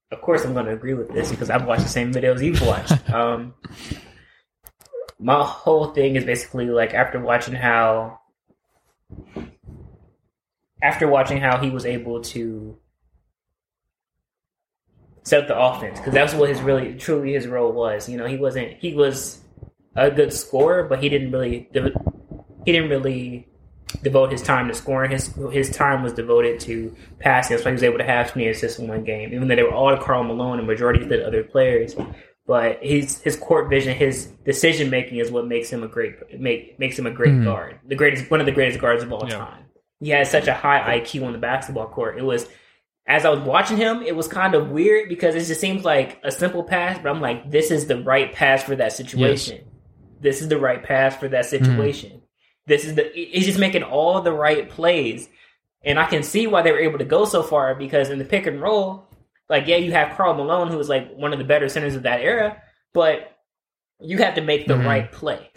of 0.10 0.22
course, 0.22 0.44
I'm 0.44 0.54
going 0.54 0.66
to 0.66 0.74
agree 0.74 0.96
with 0.96 1.14
this 1.14 1.30
because 1.30 1.52
I've 1.52 1.66
watched 1.66 1.84
the 1.84 1.90
same 1.90 2.12
videos 2.12 2.42
you've 2.42 2.66
watched. 2.66 3.08
um, 3.14 3.54
my 5.24 5.42
whole 5.42 5.88
thing 5.88 6.18
is 6.18 6.26
basically 6.26 6.66
like 6.66 6.94
after 6.94 7.20
watching 7.20 7.54
how, 7.54 8.20
after 10.82 11.08
watching 11.08 11.38
how 11.38 11.58
he 11.58 11.70
was 11.70 11.86
able 11.86 12.22
to 12.22 12.78
set 15.24 15.42
up 15.42 15.48
the 15.48 15.58
offense 15.58 15.98
because 15.98 16.14
that's 16.14 16.34
what 16.34 16.50
his 16.50 16.60
really 16.62 16.96
truly 16.96 17.34
his 17.34 17.48
role 17.48 17.72
was. 17.72 18.10
You 18.10 18.18
know, 18.18 18.26
he 18.26 18.36
wasn't 18.36 18.74
he 18.80 18.94
was 18.94 19.40
a 19.96 20.12
good 20.12 20.34
scorer, 20.34 20.84
but 20.84 21.02
he 21.02 21.08
didn't 21.08 21.32
really 21.32 21.70
he 22.66 22.72
didn't 22.72 22.90
really 22.90 23.48
devote 24.02 24.30
his 24.30 24.42
time 24.42 24.68
to 24.68 24.74
scoring. 24.74 25.12
His 25.12 25.34
his 25.54 25.70
time 25.70 26.04
was 26.04 26.12
devoted 26.12 26.60
to 26.62 26.94
passing. 27.20 27.56
That's 27.56 27.64
why 27.64 27.72
he 27.72 27.76
was 27.76 27.84
able 27.84 28.00
to 28.00 28.04
have 28.04 28.30
20 28.30 28.50
assists 28.50 28.78
in 28.78 28.90
one 28.90 29.06
game, 29.06 29.34
even 29.34 29.48
though 29.48 29.56
they 29.56 29.64
were 29.64 29.74
all 29.74 29.96
to 29.96 30.04
Karl 30.04 30.24
Malone 30.24 30.60
and 30.60 30.68
majority 30.68 31.02
of 31.02 31.08
the 31.08 31.26
other 31.26 31.46
players. 31.46 31.96
But 32.46 32.84
his 32.84 33.22
his 33.22 33.36
court 33.38 33.70
vision, 33.70 33.96
his 33.96 34.26
decision 34.46 34.90
making 34.90 35.18
is 35.20 35.32
what 35.32 35.48
makes 35.48 35.70
him 35.70 35.82
a 35.84 35.88
great 35.88 36.40
make 36.40 36.78
makes 36.78 37.00
him 37.00 37.08
a 37.08 37.12
great 37.12 37.34
Mhm. 37.34 37.46
guard, 37.46 37.80
the 37.88 37.96
greatest 37.96 38.30
one 38.30 38.42
of 38.42 38.46
the 38.46 38.52
greatest 38.52 38.80
guards 38.80 39.02
of 39.02 39.14
all 39.14 39.26
Yeah. 39.28 39.38
time. 39.38 39.64
He 40.02 40.10
has 40.10 40.30
such 40.30 40.48
a 40.48 40.54
high 40.54 40.98
IQ 41.00 41.24
on 41.26 41.32
the 41.32 41.38
basketball 41.40 41.88
court. 41.88 42.18
It 42.18 42.24
was 42.26 42.50
as 43.08 43.26
I 43.26 43.30
was 43.30 43.40
watching 43.40 43.78
him, 43.78 44.02
it 44.02 44.16
was 44.16 44.28
kind 44.28 44.56
of 44.56 44.72
weird 44.72 45.08
because 45.10 45.36
it 45.36 45.44
just 45.46 45.60
seems 45.62 45.84
like 45.86 46.20
a 46.24 46.32
simple 46.32 46.64
pass, 46.64 47.00
but 47.02 47.10
I'm 47.10 47.22
like, 47.22 47.50
this 47.50 47.72
is 47.72 47.88
the 47.88 48.02
right 48.02 48.32
pass 48.34 48.64
for 48.64 48.76
that 48.78 48.92
situation. 48.94 49.60
This 50.22 50.42
is 50.42 50.48
the 50.50 50.58
right 50.58 50.82
pass 50.84 51.16
for 51.16 51.28
that 51.30 51.46
situation. 51.46 52.22
This 52.66 52.86
is 52.86 52.96
the 52.96 53.10
he's 53.14 53.46
just 53.46 53.60
making 53.60 53.84
all 53.84 54.20
the 54.22 54.32
right 54.34 54.70
plays. 54.70 55.30
And 55.86 56.00
I 56.00 56.06
can 56.06 56.24
see 56.24 56.48
why 56.48 56.62
they 56.62 56.72
were 56.72 56.80
able 56.80 56.98
to 57.00 57.06
go 57.06 57.26
so 57.26 57.44
far 57.44 57.76
because 57.76 58.10
in 58.10 58.20
the 58.20 58.26
pick 58.26 58.48
and 58.48 58.62
roll, 58.62 59.06
like 59.54 59.68
yeah, 59.68 59.76
you 59.78 59.92
have 59.92 60.18
Karl 60.18 60.34
Malone 60.34 60.68
who 60.70 60.78
was 60.78 60.90
like 60.90 61.14
one 61.16 61.32
of 61.32 61.38
the 61.40 61.46
better 61.46 61.70
centers 61.70 61.96
of 61.96 62.04
that 62.04 62.20
era, 62.22 62.62
but 62.94 63.38
you 64.02 64.18
have 64.18 64.34
to 64.36 64.42
make 64.42 64.66
the 64.68 64.74
Mhm. 64.74 64.86
right 64.86 65.12
play. 65.12 65.50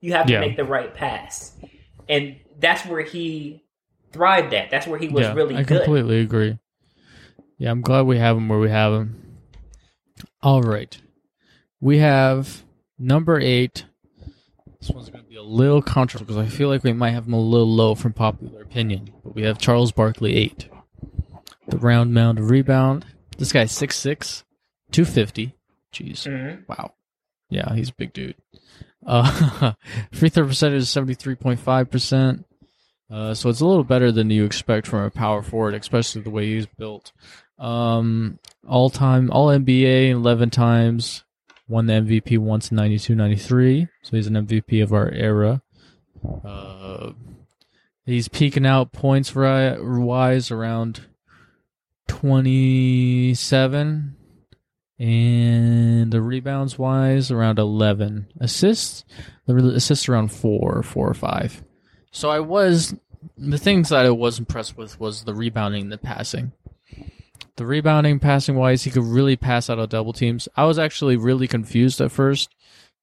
you 0.00 0.12
have 0.12 0.26
to 0.26 0.32
Yeah. 0.34 0.40
make 0.40 0.56
the 0.56 0.64
right 0.64 0.94
pass. 0.94 1.56
And 2.08 2.36
that's 2.60 2.86
where 2.86 3.02
he 3.02 3.64
thrived 4.12 4.54
at. 4.54 4.70
That's 4.70 4.86
where 4.86 4.98
he 4.98 5.08
was 5.08 5.22
yeah, 5.24 5.34
really 5.34 5.56
I 5.56 5.64
good. 5.64 5.78
completely 5.82 6.20
agree. 6.20 6.58
Yeah, 7.58 7.70
I'm 7.72 7.80
glad 7.80 8.02
we 8.02 8.18
have 8.18 8.36
him 8.36 8.48
where 8.48 8.58
we 8.60 8.70
have 8.70 8.92
him. 8.92 9.38
All 10.42 10.62
right. 10.62 10.96
We 11.80 11.98
have 11.98 12.62
number 12.98 13.40
eight. 13.40 13.84
This 14.80 14.90
one's 14.90 15.08
going 15.08 15.24
to 15.24 15.28
be 15.30 15.36
a 15.36 15.42
little 15.42 15.80
controversial 15.82 16.26
because 16.26 16.52
I 16.52 16.54
feel 16.54 16.68
like 16.68 16.84
we 16.84 16.92
might 16.92 17.10
have 17.10 17.26
him 17.26 17.32
a 17.32 17.40
little 17.40 17.66
low 17.74 17.94
from 17.94 18.12
popular 18.12 18.60
opinion. 18.62 19.10
But 19.24 19.34
we 19.34 19.42
have 19.42 19.58
Charles 19.58 19.90
Barkley 19.92 20.36
eight. 20.36 20.68
the 21.66 21.78
round 21.78 22.12
mound 22.12 22.38
rebound. 22.50 23.06
This 23.38 23.52
guy's 23.52 23.72
6'6", 23.72 24.44
250. 24.92 25.54
Jeez. 25.92 26.26
Mhm. 26.26 26.68
Wow. 26.68 26.94
Yeah, 27.50 27.74
he's 27.74 27.90
a 27.90 27.94
big 27.94 28.12
dude. 28.12 28.34
Uh, 29.06 29.72
free 30.12 30.28
throw 30.28 30.46
percentage 30.46 30.82
is 30.82 30.88
73.5%. 30.88 32.44
Uh, 33.10 33.34
so 33.34 33.48
it's 33.48 33.60
a 33.60 33.66
little 33.66 33.84
better 33.84 34.10
than 34.10 34.30
you 34.30 34.44
expect 34.44 34.86
from 34.86 35.04
a 35.04 35.10
power 35.10 35.42
forward, 35.42 35.74
especially 35.74 36.22
the 36.22 36.30
way 36.30 36.46
he's 36.46 36.66
built. 36.66 37.12
Um, 37.58 38.38
all 38.66 38.90
time, 38.90 39.30
all 39.30 39.48
NBA 39.48 40.10
11 40.10 40.50
times, 40.50 41.22
won 41.68 41.86
the 41.86 41.92
MVP 41.94 42.38
once 42.38 42.70
in 42.70 42.76
92 42.76 43.14
93. 43.14 43.88
So 44.02 44.16
he's 44.16 44.26
an 44.26 44.34
MVP 44.34 44.82
of 44.82 44.92
our 44.92 45.10
era. 45.10 45.62
Uh, 46.44 47.12
he's 48.06 48.28
peaking 48.28 48.66
out 48.66 48.92
points 48.92 49.34
wise 49.34 50.50
around 50.50 51.02
27 52.08 54.16
and 54.98 56.12
the 56.12 56.22
rebounds 56.22 56.78
wise 56.78 57.30
around 57.30 57.58
11 57.58 58.28
assists. 58.40 59.04
The 59.46 59.56
assists 59.56 60.08
around 60.08 60.32
4 60.32 60.82
4 60.82 61.08
or 61.08 61.14
5 61.14 61.62
so 62.14 62.30
i 62.30 62.40
was 62.40 62.94
the 63.36 63.58
things 63.58 63.90
that 63.90 64.06
i 64.06 64.10
was 64.10 64.38
impressed 64.38 64.78
with 64.78 64.98
was 65.00 65.24
the 65.24 65.34
rebounding 65.34 65.82
and 65.82 65.92
the 65.92 65.98
passing. 65.98 66.52
The 67.56 67.66
rebounding 67.66 68.20
passing 68.20 68.56
wise 68.56 68.84
he 68.84 68.90
could 68.90 69.04
really 69.04 69.36
pass 69.36 69.68
out 69.68 69.78
of 69.78 69.88
double 69.88 70.12
teams. 70.12 70.48
I 70.56 70.64
was 70.64 70.78
actually 70.78 71.16
really 71.16 71.46
confused 71.46 72.00
at 72.00 72.12
first 72.12 72.54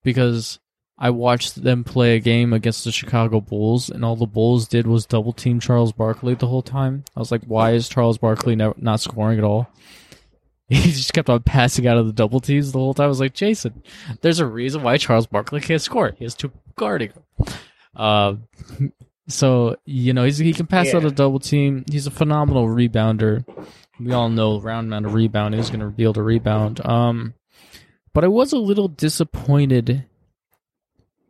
because 0.04 0.60
i 1.02 1.10
watched 1.10 1.62
them 1.62 1.84
play 1.84 2.16
a 2.16 2.20
game 2.20 2.54
against 2.54 2.86
the 2.86 2.92
chicago 2.92 3.42
bulls 3.42 3.90
and 3.90 4.06
all 4.06 4.16
the 4.16 4.26
bulls 4.26 4.68
did 4.70 4.88
was 4.88 5.06
double 5.06 5.34
team 5.34 5.60
charles 5.60 5.92
barkley 5.92 6.34
the 6.36 6.48
whole 6.48 6.62
time 6.62 7.04
i 7.16 7.20
was 7.20 7.32
like 7.32 7.44
why 7.44 7.72
is 7.72 7.90
charles 7.90 8.18
barkley 8.18 8.56
never, 8.56 8.74
not 8.78 9.02
scoring 9.02 9.38
at 9.38 9.44
all 9.44 9.70
he 10.72 10.92
just 10.92 11.12
kept 11.14 11.30
on 11.30 11.44
passing 11.44 11.86
out 11.86 11.98
of 11.98 12.06
the 12.06 12.14
double 12.14 12.40
teams 12.40 12.72
the 12.72 12.80
whole 12.80 12.94
time. 12.94 13.04
I 13.04 13.08
was 13.10 13.20
like, 13.20 13.34
Jason, 13.34 13.84
there's 14.22 14.40
a 14.40 14.46
reason 14.46 14.84
why 14.84 14.96
Charles 14.96 15.28
Barkley 15.28 15.60
can't 15.60 15.82
score. 15.82 16.14
He 16.18 16.24
has 16.24 16.34
two 16.34 16.50
guarding. 16.78 17.12
Uh, 17.94 18.36
so 19.28 19.76
you 19.84 20.14
know 20.14 20.24
he's, 20.24 20.38
he 20.38 20.54
can 20.54 20.68
pass 20.68 20.94
out 20.94 21.02
Yeah. 21.02 21.10
a 21.10 21.12
double 21.12 21.40
team. 21.40 21.84
He's 21.92 22.08
a 22.08 22.12
phenomenal 22.12 22.68
rebounder. 22.68 23.44
We 24.00 24.14
all 24.14 24.30
know 24.30 24.62
round 24.62 24.88
amount 24.88 25.08
of 25.08 25.14
rebound. 25.14 25.56
is 25.56 25.70
going 25.70 25.82
to 25.82 25.88
be 25.88 26.04
able 26.04 26.14
to 26.14 26.24
rebound. 26.24 26.80
Um, 26.86 27.34
but 28.14 28.24
I 28.24 28.30
was 28.30 28.54
a 28.54 28.58
little 28.58 28.88
disappointed 28.88 30.06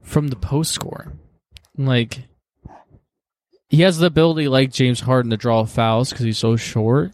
from 0.01 0.27
the 0.29 0.35
post 0.35 0.71
score. 0.71 1.13
Like 1.77 2.19
he 3.69 3.81
has 3.81 3.97
the 3.97 4.07
ability, 4.07 4.47
like 4.47 4.71
James 4.71 5.01
Harden, 5.01 5.31
to 5.31 5.37
draw 5.37 5.65
fouls 5.65 6.09
because 6.09 6.25
he's 6.25 6.37
so 6.37 6.55
short 6.55 7.13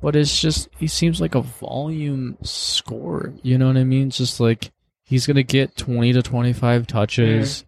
but 0.00 0.16
it's 0.16 0.40
just 0.40 0.68
he 0.78 0.86
seems 0.86 1.20
like 1.20 1.34
a 1.34 1.42
volume 1.42 2.36
scorer. 2.42 3.34
You 3.42 3.58
know 3.58 3.66
what 3.66 3.76
I 3.76 3.84
mean? 3.84 4.08
It's 4.08 4.18
just 4.18 4.40
like 4.40 4.70
he's 5.04 5.26
gonna 5.26 5.42
get 5.42 5.76
twenty 5.76 6.12
to 6.12 6.22
twenty 6.22 6.52
five 6.52 6.86
touches, 6.86 7.64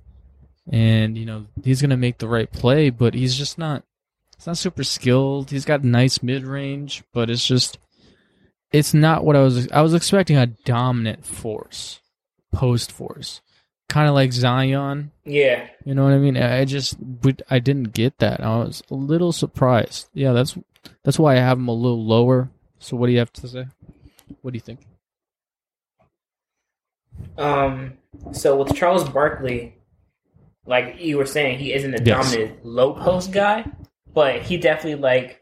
and 0.71 1.17
you 1.19 1.27
know 1.27 1.47
he's 1.65 1.83
gonna 1.83 1.97
make 1.97 2.19
the 2.19 2.29
right 2.29 2.51
play, 2.51 2.91
but 2.91 3.15
he's 3.15 3.37
just 3.37 3.59
not. 3.59 3.85
He's 4.37 4.47
not 4.47 4.59
super 4.59 4.85
skilled. 4.85 5.51
He's 5.51 5.65
got 5.65 5.85
nice 5.85 6.23
mid 6.23 6.45
range, 6.45 7.03
but 7.13 7.31
it's 7.31 7.47
just 7.47 7.79
it's 8.73 8.95
not 8.95 9.25
what 9.25 9.37
I 9.37 9.41
was. 9.41 9.71
I 9.71 9.83
was 9.83 9.95
expecting 9.95 10.37
a 10.37 10.47
dominant 10.47 11.27
force, 11.27 12.01
post 12.53 12.93
force, 12.93 13.41
kind 13.91 14.09
of 14.09 14.15
like 14.15 14.33
Zion. 14.33 15.11
Yeah. 15.25 15.69
You 15.85 15.95
know 15.95 16.05
what 16.05 16.15
I 16.15 16.19
mean? 16.19 16.37
I 16.39 16.65
just 16.65 16.97
I 17.51 17.59
didn't 17.59 17.93
get 17.93 18.19
that. 18.21 18.41
I 18.41 18.57
was 18.59 18.83
a 18.91 18.95
little 18.95 19.33
surprised. 19.33 20.09
Yeah, 20.15 20.33
that's 20.33 20.57
that's 21.05 21.19
why 21.19 21.35
I 21.35 21.41
have 21.41 21.59
him 21.59 21.69
a 21.69 21.75
little 21.75 22.03
lower. 22.03 22.49
So 22.79 22.97
what 22.97 23.07
do 23.09 23.13
you 23.13 23.19
have 23.19 23.33
to 23.35 23.49
say? 23.49 23.67
What 24.41 24.53
do 24.53 24.57
you 24.57 24.63
think? 24.63 24.81
Um. 27.37 27.95
So 28.33 28.57
with 28.63 28.75
Charles 28.75 29.09
Barkley, 29.09 29.77
like 30.67 30.97
you 31.01 31.17
were 31.19 31.27
saying, 31.27 31.59
he 31.59 31.73
isn't 31.73 31.95
a 31.95 32.03
Yes. 32.03 32.33
dominant 32.33 32.65
low 32.65 32.95
post 32.95 33.33
guy, 33.33 33.67
but 34.15 34.43
he 34.43 34.57
definitely 34.57 35.01
like 35.01 35.41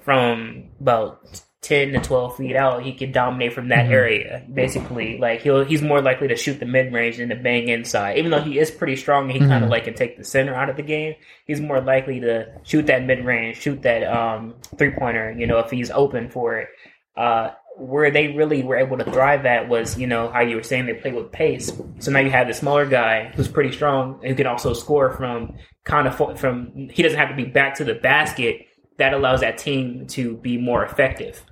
from 0.00 0.64
about 0.80 1.20
ten 1.64 1.92
to 1.92 2.00
twelve 2.00 2.36
feet 2.36 2.54
out, 2.54 2.82
he 2.82 2.92
can 2.92 3.10
dominate 3.10 3.52
from 3.52 3.68
that 3.68 3.86
Mhm. 3.86 3.90
area. 3.92 4.42
Basically, 4.52 5.18
like 5.18 5.40
he'll 5.42 5.64
he's 5.64 5.82
more 5.82 6.00
likely 6.02 6.28
to 6.28 6.36
shoot 6.36 6.60
the 6.60 6.66
mid 6.66 6.92
range 6.92 7.16
than 7.16 7.30
to 7.30 7.36
bang 7.36 7.68
inside. 7.68 8.18
Even 8.18 8.30
though 8.30 8.40
he 8.40 8.58
is 8.58 8.70
pretty 8.70 8.96
strong 8.96 9.24
and 9.24 9.32
he 9.32 9.38
kind 9.40 9.62
Mhm. 9.62 9.64
of 9.64 9.70
like 9.70 9.84
can 9.84 9.94
take 9.94 10.16
the 10.18 10.24
center 10.24 10.54
out 10.54 10.68
of 10.68 10.76
the 10.76 10.82
game, 10.82 11.14
he's 11.46 11.60
more 11.60 11.80
likely 11.80 12.20
to 12.20 12.46
shoot 12.62 12.86
that 12.86 13.02
mid 13.04 13.24
range, 13.24 13.60
shoot 13.60 13.82
that 13.82 14.04
um 14.04 14.54
three 14.78 14.90
pointer. 14.90 15.34
You 15.36 15.46
know, 15.46 15.58
if 15.58 15.70
he's 15.70 15.90
open 15.90 16.28
for 16.28 16.58
it. 16.58 16.68
Uh, 17.16 17.50
where 17.76 18.08
they 18.10 18.28
really 18.28 18.62
were 18.62 18.76
able 18.76 18.96
to 18.96 19.04
thrive 19.04 19.44
at 19.46 19.68
was, 19.68 19.98
you 19.98 20.06
know, 20.06 20.28
how 20.28 20.40
you 20.40 20.54
were 20.54 20.62
saying 20.62 20.86
they 20.86 20.94
play 20.94 21.10
with 21.12 21.32
pace. 21.32 21.72
So 21.98 22.12
now 22.12 22.20
you 22.20 22.30
have 22.30 22.46
the 22.46 22.54
smaller 22.54 22.86
guy 22.86 23.32
who's 23.34 23.48
pretty 23.48 23.72
strong 23.72 24.20
and 24.22 24.28
who 24.30 24.34
can 24.36 24.46
also 24.46 24.72
score 24.74 25.10
from 25.10 25.54
kind 25.84 26.06
of 26.06 26.38
from. 26.38 26.88
He 26.92 27.02
doesn't 27.02 27.18
have 27.18 27.30
to 27.30 27.34
be 27.34 27.44
back 27.44 27.74
to 27.76 27.84
the 27.84 27.94
basket. 27.94 28.66
That 28.98 29.12
allows 29.12 29.40
that 29.40 29.58
team 29.58 30.06
to 30.08 30.36
be 30.36 30.56
more 30.56 30.84
effective 30.84 31.44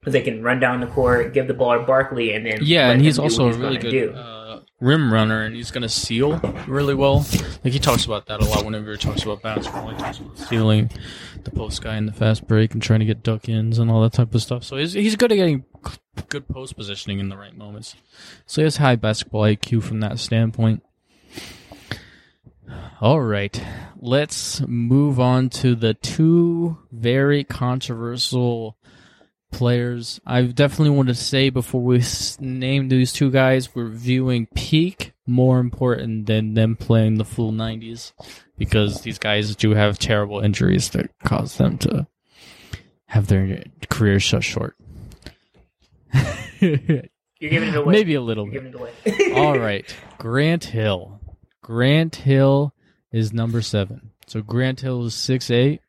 because 0.00 0.12
they 0.12 0.22
can 0.22 0.42
run 0.42 0.60
down 0.60 0.80
the 0.80 0.86
court, 0.86 1.34
give 1.34 1.46
the 1.48 1.54
ball 1.54 1.78
to 1.78 1.84
Barkley, 1.84 2.32
and 2.32 2.46
then 2.46 2.60
Yeah, 2.62 2.90
and 2.90 3.02
he's 3.02 3.18
also 3.18 3.46
what 3.46 3.56
a 3.56 3.58
really 3.58 3.78
good 3.78 4.14
uh, 4.14 4.60
rim 4.80 5.12
runner, 5.12 5.42
and 5.42 5.54
he's 5.54 5.70
gonna 5.70 5.88
seal 5.88 6.38
really 6.66 6.94
well. 6.94 7.26
Like 7.64 7.72
he 7.72 7.78
talks 7.78 8.04
about 8.06 8.26
that 8.26 8.40
a 8.40 8.44
lot 8.44 8.64
whenever 8.64 8.92
he 8.92 8.96
talks 8.96 9.22
about 9.22 9.42
basketball. 9.42 9.90
He 9.90 9.96
talks 9.96 10.18
about 10.18 10.38
sealing 10.38 10.90
the 11.44 11.50
post 11.50 11.82
guy 11.82 11.96
in 11.96 12.06
the 12.06 12.12
fast 12.12 12.46
break 12.46 12.72
and 12.72 12.82
trying 12.82 13.00
to 13.00 13.06
get 13.06 13.22
duck 13.22 13.48
ins 13.48 13.78
and 13.78 13.90
all 13.90 14.02
that 14.02 14.12
type 14.12 14.34
of 14.34 14.42
stuff. 14.42 14.64
So 14.64 14.76
he's 14.76 14.92
he's 14.92 15.16
good 15.16 15.32
at 15.32 15.36
getting 15.36 15.64
good 16.28 16.48
post 16.48 16.76
positioning 16.76 17.18
in 17.18 17.28
the 17.28 17.36
right 17.36 17.56
moments. 17.56 17.94
So 18.46 18.62
he 18.62 18.64
has 18.64 18.78
high 18.78 18.96
basketball 18.96 19.42
IQ 19.42 19.82
from 19.82 20.00
that 20.00 20.18
standpoint. 20.18 20.82
All 23.00 23.20
right, 23.20 23.62
let's 24.00 24.60
move 24.66 25.20
on 25.20 25.50
to 25.50 25.76
the 25.76 25.94
two 25.94 26.78
very 26.90 27.44
controversial 27.44 28.76
players. 29.52 30.20
I 30.26 30.42
definitely 30.42 30.90
want 30.96 31.06
to 31.08 31.14
say 31.14 31.50
before 31.50 31.80
we 31.80 32.02
name 32.40 32.88
these 32.88 33.12
two 33.12 33.30
guys, 33.30 33.72
we're 33.72 33.86
viewing 33.86 34.46
peak 34.52 35.12
more 35.28 35.60
important 35.60 36.26
than 36.26 36.54
them 36.54 36.74
playing 36.74 37.18
the 37.18 37.24
full 37.24 37.52
90s 37.52 38.12
because 38.56 39.02
these 39.02 39.20
guys 39.20 39.54
do 39.54 39.74
have 39.74 40.00
terrible 40.00 40.40
injuries 40.40 40.90
that 40.90 41.08
cause 41.24 41.56
them 41.56 41.78
to 41.78 42.08
have 43.06 43.28
their 43.28 43.62
careers 43.88 44.24
shut 44.24 44.42
short. 44.42 44.74
You're 46.60 47.02
giving 47.40 47.68
it 47.68 47.76
away. 47.76 47.92
Maybe 47.92 48.14
a 48.14 48.20
little 48.20 48.50
You're 48.50 48.62
bit. 48.62 48.72
giving 48.72 48.90
it 49.06 49.30
away. 49.30 49.32
All 49.40 49.56
right, 49.56 49.94
Grant 50.18 50.64
Hill. 50.64 51.20
Grant 51.62 52.16
Hill 52.16 52.72
is 53.12 53.32
number 53.32 53.62
seven. 53.62 54.10
So 54.26 54.42
Grant 54.42 54.80
Hill 54.80 55.04
is 55.06 55.14
six 55.14 55.50
eight. 55.50 55.80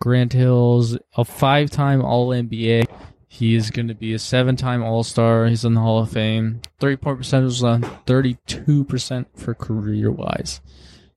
Grant 0.00 0.32
Hill's 0.32 0.96
a 1.16 1.24
five 1.24 1.70
time 1.70 2.02
All 2.02 2.28
NBA. 2.28 2.86
He 3.28 3.54
is 3.54 3.70
going 3.70 3.88
to 3.88 3.94
be 3.94 4.14
a 4.14 4.18
seven 4.18 4.56
time 4.56 4.82
All 4.82 5.04
Star. 5.04 5.46
He's 5.46 5.64
in 5.64 5.74
the 5.74 5.80
Hall 5.80 6.00
of 6.00 6.10
Fame. 6.10 6.62
Three 6.78 6.96
point 6.96 7.18
percentage 7.18 7.62
on 7.62 7.82
thirty 8.06 8.38
two 8.46 8.84
percent 8.84 9.28
for 9.36 9.54
career 9.54 10.10
wise. 10.10 10.60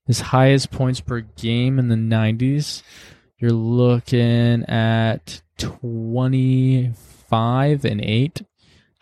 His 0.06 0.20
highest 0.20 0.70
points 0.70 1.00
per 1.00 1.20
game 1.20 1.78
in 1.78 1.88
the 1.88 1.96
nineties. 1.96 2.82
You're 3.38 3.50
looking 3.50 4.64
at 4.64 5.42
twenty 5.58 6.92
five 7.28 7.84
and 7.84 8.00
eight. 8.00 8.42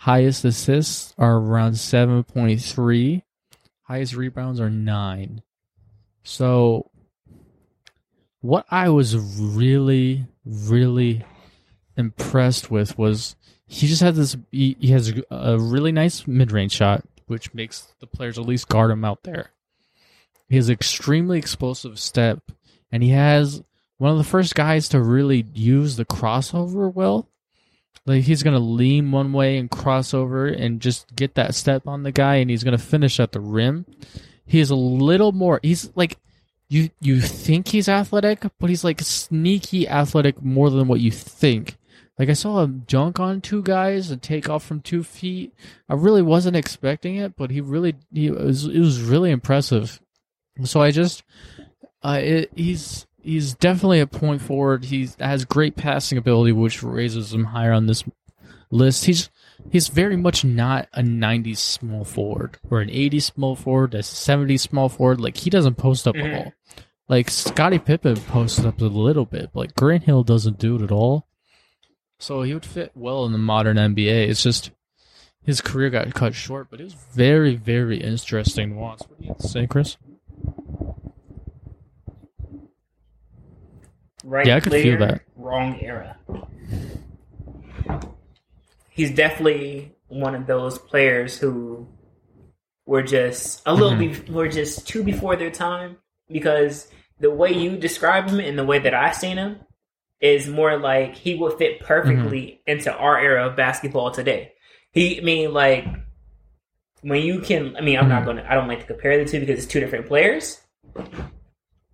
Highest 0.02 0.44
assists 0.44 1.14
are 1.16 1.36
around 1.36 1.74
7.3. 1.74 3.22
Highest 3.82 4.14
rebounds 4.16 4.58
are 4.58 4.68
9. 4.68 5.42
So, 6.22 6.90
what 8.40 8.66
I 8.70 8.88
was 8.88 9.16
really, 9.16 10.26
really 10.44 11.24
impressed 11.96 12.70
with 12.70 12.98
was 12.98 13.36
he 13.66 13.86
just 13.86 14.02
had 14.02 14.14
this. 14.14 14.36
He, 14.50 14.76
he 14.80 14.88
has 14.88 15.12
a 15.30 15.58
really 15.58 15.92
nice 15.92 16.26
mid 16.26 16.52
range 16.52 16.72
shot, 16.72 17.04
which 17.26 17.54
makes 17.54 17.92
the 18.00 18.06
players 18.06 18.38
at 18.38 18.46
least 18.46 18.68
guard 18.68 18.90
him 18.90 19.04
out 19.04 19.22
there. 19.22 19.50
He 20.48 20.56
has 20.56 20.68
extremely 20.68 21.38
explosive 21.38 21.98
step, 21.98 22.42
and 22.90 23.02
he 23.02 23.10
has 23.10 23.62
one 23.96 24.10
of 24.12 24.18
the 24.18 24.24
first 24.24 24.54
guys 24.54 24.88
to 24.90 25.00
really 25.00 25.46
use 25.54 25.96
the 25.96 26.04
crossover 26.04 26.92
well. 26.92 27.28
Like 28.04 28.24
he's 28.24 28.42
gonna 28.42 28.58
lean 28.58 29.12
one 29.12 29.32
way 29.32 29.56
and 29.58 29.70
cross 29.70 30.12
over 30.12 30.46
and 30.48 30.80
just 30.80 31.14
get 31.14 31.36
that 31.36 31.54
step 31.54 31.86
on 31.86 32.02
the 32.02 32.12
guy, 32.12 32.36
and 32.36 32.50
he's 32.50 32.64
gonna 32.64 32.78
finish 32.78 33.20
at 33.20 33.32
the 33.32 33.40
rim. 33.40 33.86
He 34.52 34.60
is 34.60 34.68
a 34.68 34.76
little 34.76 35.32
more. 35.32 35.60
He's 35.62 35.90
like 35.94 36.18
you. 36.68 36.90
You 37.00 37.22
think 37.22 37.68
he's 37.68 37.88
athletic, 37.88 38.44
but 38.60 38.68
he's 38.68 38.84
like 38.84 39.00
sneaky 39.00 39.88
athletic 39.88 40.42
more 40.42 40.68
than 40.68 40.88
what 40.88 41.00
you 41.00 41.10
think. 41.10 41.78
Like 42.18 42.28
I 42.28 42.34
saw 42.34 42.62
him 42.62 42.84
dunk 42.86 43.18
on 43.18 43.40
two 43.40 43.62
guys 43.62 44.10
and 44.10 44.20
take 44.20 44.50
off 44.50 44.62
from 44.62 44.82
two 44.82 45.02
feet. 45.04 45.54
I 45.88 45.94
really 45.94 46.20
wasn't 46.20 46.56
expecting 46.56 47.16
it, 47.16 47.34
but 47.34 47.50
he 47.50 47.62
really 47.62 47.94
he 48.12 48.30
was 48.30 48.66
it 48.66 48.78
was 48.78 49.00
really 49.00 49.30
impressive. 49.30 50.02
So 50.64 50.82
I 50.82 50.90
just 50.90 51.22
uh, 52.02 52.20
it, 52.22 52.50
he's 52.54 53.06
he's 53.22 53.54
definitely 53.54 54.00
a 54.00 54.06
point 54.06 54.42
forward. 54.42 54.84
He 54.84 55.08
has 55.18 55.46
great 55.46 55.76
passing 55.76 56.18
ability, 56.18 56.52
which 56.52 56.82
raises 56.82 57.32
him 57.32 57.44
higher 57.44 57.72
on 57.72 57.86
this 57.86 58.04
list. 58.70 59.06
He's 59.06 59.30
he's 59.70 59.88
very 59.88 60.16
much 60.16 60.44
not 60.44 60.88
a 60.92 61.02
90s 61.02 61.58
small 61.58 62.04
forward 62.04 62.58
or 62.70 62.80
an 62.80 62.88
80s 62.88 63.22
small 63.24 63.56
forward, 63.56 63.94
a 63.94 64.02
70s 64.02 64.60
small 64.60 64.88
forward. 64.88 65.20
Like 65.20 65.36
he 65.38 65.50
doesn't 65.50 65.76
post 65.76 66.06
up 66.08 66.14
Mhm. 66.14 66.24
at 66.32 66.46
all. 66.46 66.52
Like 67.08 67.30
Scottie 67.30 67.78
Pippen 67.78 68.16
posted 68.16 68.64
up 68.66 68.80
a 68.80 68.84
little 68.84 69.26
bit, 69.26 69.50
but 69.52 69.58
like 69.60 69.74
Grant 69.74 70.04
Hill 70.04 70.22
doesn't 70.24 70.58
do 70.58 70.76
it 70.76 70.82
at 70.82 70.90
all. 70.92 71.26
So 72.18 72.42
he 72.42 72.54
would 72.54 72.64
fit 72.64 72.92
well 72.94 73.24
in 73.26 73.32
the 73.32 73.38
modern 73.38 73.76
NBA. 73.76 74.28
It's 74.28 74.42
just 74.42 74.70
his 75.42 75.60
career 75.60 75.90
got 75.90 76.14
cut 76.14 76.34
short, 76.34 76.68
but 76.70 76.80
it 76.80 76.84
was 76.84 76.94
very, 76.94 77.56
very 77.56 78.00
interesting 78.00 78.70
to 78.70 78.76
watch. 78.76 79.00
What 79.08 79.18
do 79.18 79.24
you 79.24 79.28
have 79.30 79.38
to 79.38 79.48
say, 79.48 79.66
Chris? 79.66 79.96
Right 84.24 84.46
Yeah, 84.46 84.56
I 84.56 84.60
could 84.60 84.72
feel 84.72 84.96
player, 84.96 84.98
that. 84.98 85.22
Wrong 85.36 85.80
era. 85.82 86.16
He's 88.92 89.10
definitely 89.10 89.94
one 90.08 90.34
of 90.34 90.46
those 90.46 90.78
players 90.78 91.38
who 91.38 91.88
were 92.86 93.02
just 93.02 93.62
a 93.66 93.72
little 93.72 93.92
Mm-hmm. 93.96 94.26
be- 94.26 94.32
were 94.32 94.48
just 94.48 94.86
too 94.86 95.02
before 95.02 95.36
their 95.36 95.50
time 95.50 95.96
because 96.28 96.88
the 97.20 97.30
way 97.30 97.52
you 97.52 97.76
describe 97.76 98.28
him 98.28 98.40
and 98.40 98.58
the 98.58 98.64
way 98.64 98.78
that 98.80 98.94
I've 98.94 99.14
seen 99.16 99.36
him 99.38 99.60
is 100.20 100.48
more 100.48 100.76
like 100.78 101.14
he 101.16 101.34
would 101.34 101.58
fit 101.58 101.80
perfectly 101.80 102.60
Mm-hmm. 102.66 102.70
into 102.72 102.92
our 102.94 103.18
era 103.18 103.46
of 103.48 103.56
basketball 103.56 104.10
today. 104.10 104.52
He, 104.92 105.18
I 105.20 105.24
mean, 105.24 105.52
like 105.54 105.86
when 107.00 107.22
you 107.22 107.40
can. 107.40 107.76
I 107.76 107.80
mean, 107.80 107.98
I'm 107.98 108.08
not 108.08 108.22
Mhm. 108.22 108.26
gonna. 108.26 108.46
I 108.48 108.54
don't 108.54 108.68
like 108.68 108.80
to 108.80 108.86
compare 108.86 109.16
the 109.18 109.28
two 109.30 109.40
because 109.40 109.58
it's 109.64 109.72
two 109.72 109.80
different 109.80 110.06
players. 110.06 110.60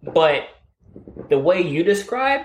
But 0.03 0.45
the 1.29 1.39
way 1.39 1.61
you 1.63 1.83
describe 1.85 2.43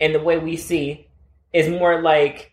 and 0.00 0.14
the 0.14 0.20
way 0.20 0.38
we 0.38 0.56
see 0.56 1.08
is 1.52 1.68
more 1.68 2.00
like 2.02 2.52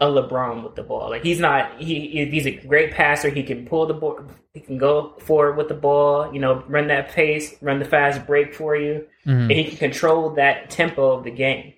a 0.00 0.06
LeBron 0.06 0.64
with 0.64 0.74
the 0.74 0.82
ball. 0.82 1.08
Like 1.10 1.22
he's 1.22 1.38
not 1.40 1.80
he 1.80 2.08
he- 2.08 2.24
he's 2.26 2.46
a 2.46 2.50
great 2.56 2.92
passer. 2.92 3.28
He 3.30 3.42
can 3.42 3.66
pull 3.66 3.86
the 3.86 3.94
ball. 3.94 4.20
He 4.52 4.60
can 4.60 4.78
go 4.78 5.14
forward 5.20 5.56
with 5.56 5.68
the 5.68 5.74
ball. 5.74 6.32
You 6.34 6.40
know, 6.40 6.64
run 6.68 6.88
that 6.88 7.10
pace, 7.10 7.56
run 7.62 7.78
the 7.78 7.84
fast 7.84 8.26
break 8.26 8.54
for 8.54 8.76
you, 8.76 9.06
Mhm. 9.26 9.42
and 9.42 9.52
he 9.52 9.64
can 9.64 9.76
control 9.76 10.30
that 10.30 10.70
tempo 10.70 11.12
of 11.12 11.24
the 11.24 11.30
game. 11.30 11.74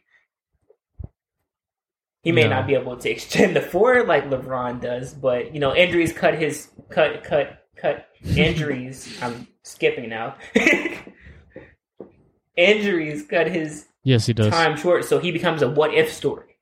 He 2.23 2.33
may 2.33 2.45
No. 2.45 2.51
not 2.51 2.67
be 2.67 2.75
able 2.75 2.97
to 2.97 3.11
extend 3.11 3.55
the 3.55 3.61
floor 3.61 4.03
like 4.05 4.29
LeBron 4.29 4.81
does, 4.81 5.15
but 5.15 5.55
you 5.55 5.61
know, 5.61 5.75
injuries 5.75 6.13
cut 6.13 6.35
his 6.35 6.71
cut 6.89 7.23
cut 7.23 7.65
cut 7.77 8.09
injuries. 8.37 9.17
I'm 9.23 9.47
skipping 9.63 10.09
now. 10.09 10.35
injuries 12.57 13.25
cut 13.27 13.49
his 13.49 13.87
Yes, 14.03 14.27
he 14.27 14.33
does. 14.33 14.51
time 14.51 14.77
short, 14.77 15.05
so 15.05 15.19
he 15.19 15.31
becomes 15.33 15.63
a 15.63 15.69
what 15.71 15.93
if 15.95 16.13
story. 16.13 16.56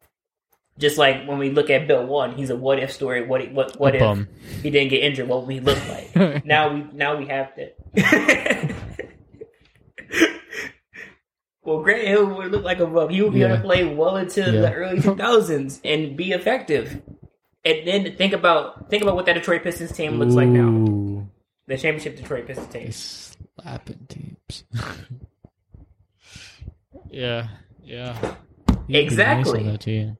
Just 0.78 0.98
like 0.98 1.26
when 1.28 1.38
we 1.38 1.50
look 1.50 1.70
at 1.70 1.86
Bill 1.86 2.04
One, 2.04 2.34
he's 2.34 2.50
a 2.50 2.56
what 2.56 2.80
if 2.80 2.90
story. 2.92 3.24
What 3.26 3.52
what 3.52 3.78
what 3.78 3.94
if 3.94 4.26
he 4.62 4.70
didn't 4.70 4.90
get 4.90 5.02
injured? 5.04 5.28
What 5.28 5.46
would 5.46 5.52
he 5.54 5.60
look 5.60 5.78
like? 5.88 6.14
now 6.44 6.74
we 6.74 6.84
now 6.92 7.16
we 7.16 7.26
have 7.26 7.54
to. 7.54 7.70
well, 11.62 11.82
Grant 11.82 12.06
Hill 12.08 12.26
would 12.26 12.50
look 12.52 12.64
like 12.64 12.80
a 12.80 12.86
bum. 12.86 13.08
He 13.10 13.22
would 13.22 13.32
be 13.32 13.40
able 13.42 13.50
Yeah. 13.50 13.56
to 13.56 13.62
play 13.62 13.84
well 13.94 14.16
into 14.16 14.40
Yeah. 14.40 14.60
the 14.62 14.72
early 14.72 15.00
two 15.00 15.14
thousands 15.16 15.80
and 15.84 16.16
be 16.16 16.32
effective. 16.32 17.00
And 17.64 17.86
then 17.86 18.16
think 18.16 18.32
about 18.32 18.90
think 18.90 19.02
about 19.02 19.14
what 19.14 19.26
that 19.26 19.34
Detroit 19.34 19.62
Pistons 19.62 19.92
team 19.92 20.18
looks 20.18 20.34
like 20.34 20.48
now. 20.48 21.26
The 21.66 21.78
championship 21.78 22.16
Detroit 22.16 22.46
Pistons 22.46 22.68
team. 22.72 22.92
slapping 22.92 24.06
teams. 24.08 24.64
yeah, 27.10 27.48
yeah. 27.82 28.34
Exactly. 28.88 29.78
team. 29.78 30.18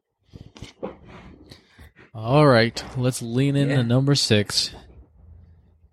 All 2.15 2.47
right, 2.47 2.83
let's 2.97 3.21
lean 3.23 3.57
into 3.57 3.75
Yeah. 3.75 3.83
number 3.83 4.15
six. 4.15 4.71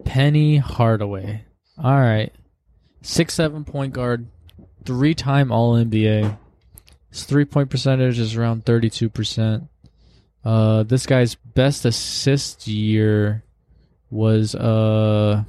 Penny 0.05 0.57
Hardaway. 0.57 1.45
All 1.77 1.99
right, 1.99 2.31
six 3.01 3.33
seven 3.33 3.63
point 3.65 3.93
guard, 3.93 4.27
three 4.85 5.13
time 5.15 5.51
All 5.51 5.73
NBA. 5.75 6.37
His 7.09 7.23
three 7.23 7.45
point 7.45 7.69
percentage 7.69 8.19
is 8.19 8.35
around 8.35 8.65
thirty 8.65 8.89
two 8.89 9.09
percent. 9.09 9.63
Uh, 10.45 10.83
this 10.83 11.05
guy's 11.05 11.35
best 11.35 11.85
assist 11.85 12.67
year 12.67 13.43
was 14.09 14.53
uh, 14.55 15.43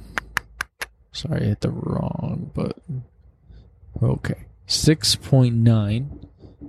sorry, 1.11 1.41
I 1.41 1.45
hit 1.45 1.61
the 1.61 1.69
wrong 1.71 2.51
button. 2.53 3.03
Okay, 4.01 4.45
six 4.65 5.15
point 5.15 5.55
nine, 5.55 6.22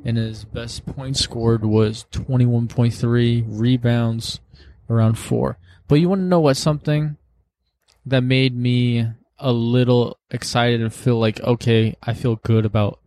and 0.05 0.17
his 0.17 0.45
best 0.45 0.85
point 0.87 1.17
scored 1.17 1.64
was 1.64 2.07
twenty 2.11 2.47
one 2.47 2.69
point 2.69 2.95
three. 2.95 3.43
Rebounds 3.47 4.40
around 4.90 5.19
four. 5.19 5.59
But 5.88 5.97
you 5.97 6.09
want 6.09 6.21
to 6.21 6.25
know 6.27 6.40
what 6.40 6.57
something 6.57 7.17
that 8.07 8.23
made 8.23 8.57
me 8.57 9.07
a 9.38 9.53
little 9.53 10.19
excited 10.31 10.81
and 10.81 10.93
feel 10.93 11.19
like 11.19 11.40
okay, 11.40 11.97
I 12.03 12.14
feel 12.14 12.37
good 12.37 12.64
about 12.64 13.01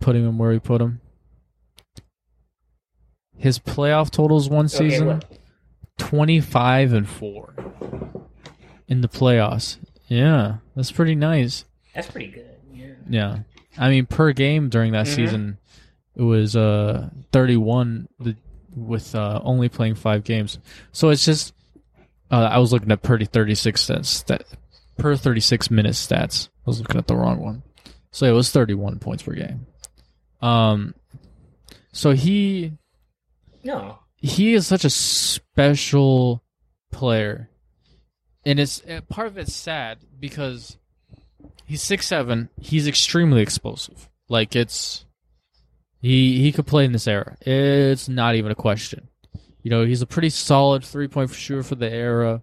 putting 0.00 0.24
him 0.24 0.38
where 0.38 0.50
we 0.50 0.58
put 0.58 0.80
him. 0.80 1.00
His 3.36 3.58
playoff 3.58 4.10
totals 4.10 4.48
one 4.50 4.68
season 4.68 5.06
what? 5.06 5.24
25 5.98 6.92
and 6.92 7.08
4 7.08 7.54
in 8.88 9.00
the 9.00 9.08
playoffs. 9.08 9.78
Yeah, 10.08 10.56
that's 10.76 10.92
pretty 10.92 11.14
nice. 11.14 11.64
That's 11.94 12.10
pretty 12.10 12.28
good. 12.28 12.50
Yeah. 12.72 12.86
Yeah. 13.08 13.38
I 13.78 13.88
mean 13.90 14.06
per 14.06 14.32
game 14.32 14.68
during 14.68 14.92
that 14.92 15.06
Mhm. 15.06 15.14
season 15.14 15.58
it 16.20 16.24
was 16.24 16.54
uh 16.54 17.08
31 17.32 18.08
the, 18.18 18.36
with 18.76 19.14
uh 19.14 19.40
only 19.42 19.68
playing 19.70 19.94
5 19.94 20.22
games. 20.22 20.58
So 20.92 21.08
it's 21.08 21.24
just 21.24 21.54
uh, 22.30 22.48
I 22.52 22.58
was 22.58 22.72
looking 22.72 22.92
at 22.92 23.02
per 23.02 23.18
36 23.18 23.86
stats 23.86 24.04
stat, 24.06 24.44
per 24.98 25.16
36 25.16 25.70
minutes 25.70 26.06
stats. 26.06 26.48
I 26.66 26.70
was 26.70 26.78
looking 26.80 26.98
at 26.98 27.06
the 27.08 27.16
wrong 27.16 27.40
one. 27.40 27.62
So 28.12 28.26
it 28.26 28.32
was 28.32 28.50
31 28.50 28.98
points 28.98 29.22
per 29.22 29.32
game. 29.32 29.66
Um 30.42 30.94
so 31.92 32.12
he 32.12 32.72
No. 33.64 33.98
he 34.16 34.54
is 34.54 34.66
such 34.66 34.84
a 34.84 34.90
special 34.90 36.42
player, 36.92 37.48
and 38.44 38.60
it's 38.60 38.82
uh, 38.84 39.00
part 39.08 39.26
of 39.26 39.38
it's 39.38 39.54
sad 39.54 39.98
because 40.20 40.76
he's 41.64 41.82
six 41.82 42.06
seven. 42.06 42.48
He's 42.60 42.86
extremely 42.86 43.42
explosive. 43.42 44.08
Like 44.28 44.54
it's 44.54 45.04
he 46.00 46.40
he 46.40 46.52
could 46.52 46.66
play 46.66 46.84
in 46.84 46.92
this 46.92 47.06
era. 47.06 47.36
It's 47.40 48.08
not 48.08 48.34
even 48.34 48.50
a 48.50 48.56
question. 48.56 49.08
You 49.62 49.70
know, 49.70 49.84
he's 49.84 50.02
a 50.02 50.06
pretty 50.06 50.30
solid 50.30 50.84
three 50.84 51.08
point 51.08 51.32
shooter 51.32 51.62
for 51.62 51.74
the 51.74 51.90
era. 51.90 52.42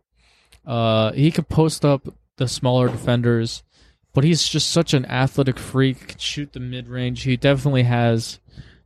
Uh, 0.66 1.12
he 1.14 1.32
could 1.32 1.50
post 1.50 1.84
up 1.84 2.08
the 2.38 2.48
smaller 2.48 2.88
defenders, 2.90 3.64
but 4.14 4.24
he's 4.24 4.48
just 4.48 4.70
such 4.70 4.94
an 4.94 5.06
athletic 5.06 5.58
freak. 5.58 6.16
Shoot 6.20 6.54
the 6.54 6.60
mid 6.60 6.88
range. 6.88 7.24
He 7.24 7.36
definitely 7.38 7.84
has 7.84 8.40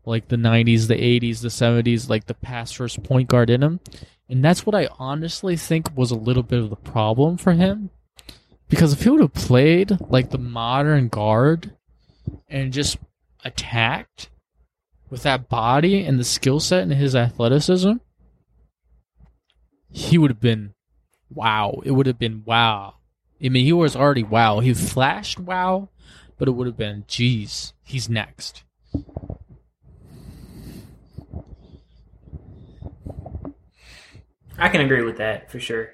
like 0.05 0.29
the 0.29 0.35
90s, 0.35 0.87
the 0.87 0.95
80s, 0.95 1.41
the 1.41 1.49
70s, 1.49 2.09
like 2.09 2.25
the 2.25 2.33
pass 2.33 2.71
first 2.71 3.03
point 3.03 3.29
guard 3.29 3.49
in 3.49 3.61
him. 3.61 3.79
And 4.29 4.43
that's 4.43 4.65
what 4.65 4.75
I 4.75 4.87
honestly 4.97 5.57
think 5.57 5.95
was 5.95 6.11
a 6.11 6.15
little 6.15 6.43
bit 6.43 6.59
of 6.59 6.69
the 6.69 6.75
problem 6.75 7.37
for 7.37 7.51
him. 7.51 7.89
Because 8.69 8.93
if 8.93 9.03
he 9.03 9.09
would 9.09 9.19
have 9.19 9.33
played 9.33 9.97
like 10.09 10.29
the 10.29 10.37
modern 10.37 11.09
guard 11.09 11.75
and 12.47 12.71
just 12.71 12.97
attacked 13.43 14.29
with 15.11 15.23
that 15.23 15.49
body 15.49 16.03
and 16.05 16.17
the 16.17 16.23
skill 16.23 16.59
set 16.59 16.81
and 16.83 16.93
his 16.93 17.15
athleticism, 17.15 17.91
he 19.91 20.17
would 20.17 20.31
have 20.31 20.39
been 20.39 20.73
wow. 21.29 21.81
It 21.83 21.91
would 21.91 22.07
have 22.07 22.17
been 22.17 22.43
wow. 22.45 22.95
I 23.43 23.49
mean, 23.49 23.65
he 23.65 23.73
was 23.73 23.95
already 23.95 24.23
wow. 24.23 24.59
He 24.61 24.73
flashed 24.73 25.37
wow, 25.39 25.89
but 26.37 26.47
it 26.47 26.51
would 26.51 26.65
have 26.67 26.77
been, 26.77 27.03
geez, 27.07 27.73
he's 27.83 28.07
next. 28.09 28.63
I 34.57 34.69
can 34.69 34.81
agree 34.81 35.03
with 35.03 35.17
that 35.17 35.51
for 35.51 35.59
sure. 35.59 35.89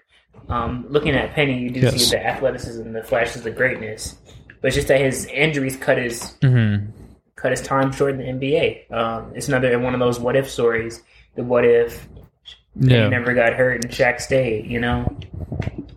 Um, 0.50 0.86
looking 0.90 1.16
at 1.16 1.34
Penny, 1.34 1.58
you 1.60 1.70
do 1.72 1.80
Yes. 1.80 2.06
see 2.06 2.16
the 2.16 2.26
athleticism, 2.26 2.92
the 2.92 3.04
flashes 3.04 3.46
of 3.46 3.56
greatness, 3.56 4.16
but 4.62 4.68
it's 4.68 4.76
just 4.76 4.88
that 4.90 5.00
his 5.02 5.26
injuries 5.26 5.76
cut 5.78 5.98
his 5.98 6.36
Mm-hmm. 6.42 6.92
Cut 7.38 7.52
his 7.52 7.62
time 7.62 7.92
short 7.94 8.12
in 8.12 8.18
the 8.18 8.24
NBA. 8.26 8.92
Um, 8.92 9.32
it's 9.36 9.48
another 9.48 9.80
one 9.80 9.94
of 9.94 10.00
those 10.02 10.20
what 10.20 10.36
if 10.36 10.50
stories. 10.50 11.02
The 11.36 11.44
what 11.44 11.64
if 11.64 12.08
Yeah. 12.76 13.06
he 13.06 13.10
never 13.10 13.34
got 13.34 13.54
hurt 13.54 13.84
and 13.86 13.94
Shaq 13.94 14.20
stayed, 14.20 14.66
you 14.66 14.80
know? 14.82 15.06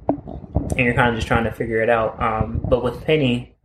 And 0.08 0.78
you're 0.78 0.94
kind 0.94 1.08
of 1.08 1.16
just 1.16 1.26
trying 1.26 1.44
to 1.44 1.50
figure 1.50 1.82
it 1.82 1.88
out. 1.90 2.22
Um, 2.22 2.64
but 2.68 2.84
with 2.84 3.02
Penny, 3.04 3.56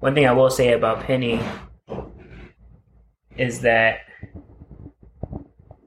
one 0.00 0.14
thing 0.14 0.26
I 0.26 0.32
will 0.32 0.50
say 0.50 0.72
about 0.72 1.00
Penny 1.04 1.40
is 3.38 3.60
that 3.62 4.00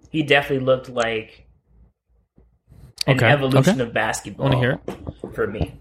he 0.10 0.24
definitely 0.24 0.66
looked 0.66 0.90
like 0.90 1.46
an 3.06 3.18
Okay, 3.18 3.26
evolution 3.30 3.74
okay. 3.76 3.82
of 3.84 3.94
basketball 3.94 4.46
want 4.50 4.54
to 4.54 4.60
hear 4.60 4.80
it. 4.88 5.36
for 5.36 5.48
me. 5.48 5.76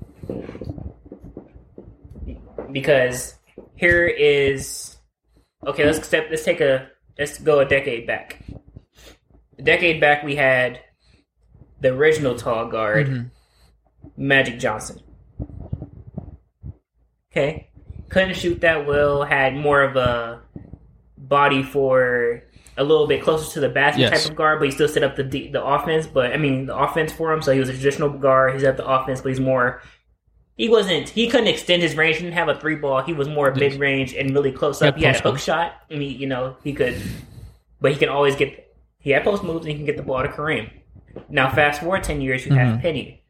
Because 2.72 3.34
here 3.76 4.07
is 4.07 4.97
okay, 5.67 5.85
let's 5.85 6.07
step. 6.07 6.27
Let's 6.31 6.45
take 6.45 6.61
a. 6.61 6.89
Let's 7.19 7.39
go 7.39 7.59
a 7.61 7.65
decade 7.65 8.07
back. 8.07 8.39
A 9.59 9.63
decade 9.63 10.01
back, 10.01 10.23
we 10.23 10.37
had 10.37 10.81
the 11.81 11.89
original 11.93 12.37
tall 12.37 12.69
guard, 12.69 13.09
Mhm. 13.09 13.31
Magic 14.17 14.59
Johnson. 14.61 15.01
Okay, 17.33 17.69
couldn't 18.09 18.35
shoot 18.35 18.61
that 18.61 18.87
well. 18.87 19.23
Had 19.25 19.55
more 19.57 19.83
of 19.83 19.97
a 19.97 20.41
body 21.17 21.63
for 21.63 22.43
a 22.77 22.85
little 22.85 23.07
bit 23.07 23.23
closer 23.23 23.53
to 23.55 23.61
the 23.61 23.69
basket 23.69 24.03
Yes. 24.03 24.23
type 24.23 24.31
of 24.31 24.37
guard, 24.37 24.61
but 24.61 24.67
he 24.67 24.71
still 24.71 24.89
set 24.89 25.03
up 25.03 25.17
the 25.17 25.25
the 25.25 25.63
offense. 25.65 26.07
But 26.07 26.33
I 26.33 26.37
mean, 26.37 26.67
the 26.67 26.77
offense 26.77 27.13
for 27.13 27.33
him. 27.33 27.43
So 27.43 27.53
he 27.53 27.59
was 27.61 27.69
a 27.69 27.73
traditional 27.73 28.09
guard. 28.11 28.55
He's 28.55 28.65
at 28.65 28.77
the 28.77 28.87
offense, 28.87 29.21
but 29.21 29.31
he's 29.31 29.41
more. 29.41 29.83
He 30.59 30.69
wasn't. 30.69 31.09
He 31.09 31.29
couldn't 31.29 31.47
extend 31.47 31.81
his 31.83 31.97
range. 31.97 32.17
He 32.17 32.25
didn't 32.25 32.35
have 32.35 32.49
a 32.49 32.59
three 32.61 32.75
ball. 32.75 33.01
He 33.03 33.15
was 33.15 33.29
more 33.29 33.55
mid 33.55 33.79
range 33.81 34.13
and 34.13 34.35
really 34.35 34.53
close 34.53 34.81
He 34.81 34.87
up. 34.89 34.95
had 34.97 35.01
He 35.01 35.07
had 35.07 35.17
a 35.17 35.21
hook 35.31 35.39
shot. 35.39 35.73
I 35.91 35.95
mean, 35.95 36.19
you 36.19 36.27
know, 36.27 36.57
he 36.65 36.73
could, 36.75 37.01
but 37.81 37.93
he 37.93 37.97
can 37.99 38.09
always 38.11 38.35
get. 38.37 38.67
He 38.99 39.11
had 39.13 39.23
post 39.25 39.45
moves 39.45 39.65
and 39.65 39.71
he 39.71 39.77
can 39.77 39.87
get 39.87 39.97
the 39.97 40.03
ball 40.03 40.21
to 40.23 40.29
Kareem. 40.29 40.69
Now, 41.31 41.49
fast 41.51 41.81
forward 41.81 42.03
ten 42.03 42.21
years, 42.21 42.45
you 42.45 42.53
have 42.55 42.79
Mhm. 42.79 42.83
Penny, 42.83 43.23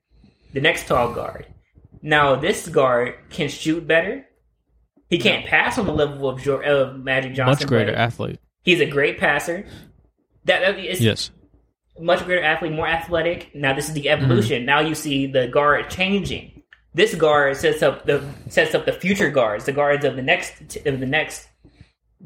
the 0.55 0.61
next 0.63 0.89
tall 0.89 1.13
guard. 1.13 1.47
Now, 2.03 2.35
this 2.35 2.67
guard 2.69 3.15
can 3.31 3.49
shoot 3.49 3.87
better. 3.87 4.25
He 5.11 5.19
can't 5.19 5.45
pass 5.47 5.79
on 5.79 5.87
the 5.87 5.93
level 5.93 6.29
of, 6.29 6.47
of 6.47 6.99
Magic 7.01 7.35
Johnson. 7.35 7.65
Much 7.65 7.69
greater 7.69 7.95
athlete. 7.95 8.41
He's 8.63 8.81
a 8.81 8.87
great 8.87 9.19
passer. 9.19 9.67
That, 10.45 10.61
that 10.61 10.79
is 10.79 11.01
Yes. 11.01 11.31
much 12.01 12.25
greater 12.25 12.43
athlete, 12.43 12.73
more 12.73 12.87
athletic. 12.89 13.55
Now 13.55 13.75
this 13.75 13.89
is 13.89 13.95
the 13.95 14.09
evolution. 14.09 14.65
Now 14.65 14.81
you 14.81 14.95
see 14.95 15.27
the 15.27 15.47
guard 15.49 15.91
changing. 15.91 16.58
This 16.95 17.15
guard 17.15 17.57
sets 17.57 17.83
up 17.83 18.07
the 18.07 18.25
sets 18.49 18.75
up 18.75 18.87
the 18.87 18.93
future 18.93 19.31
guards, 19.31 19.65
the 19.67 19.73
guards 19.73 20.05
of 20.05 20.17
the 20.17 20.23
next 20.23 20.77
of 20.87 21.01
the 21.01 21.07
next 21.07 21.49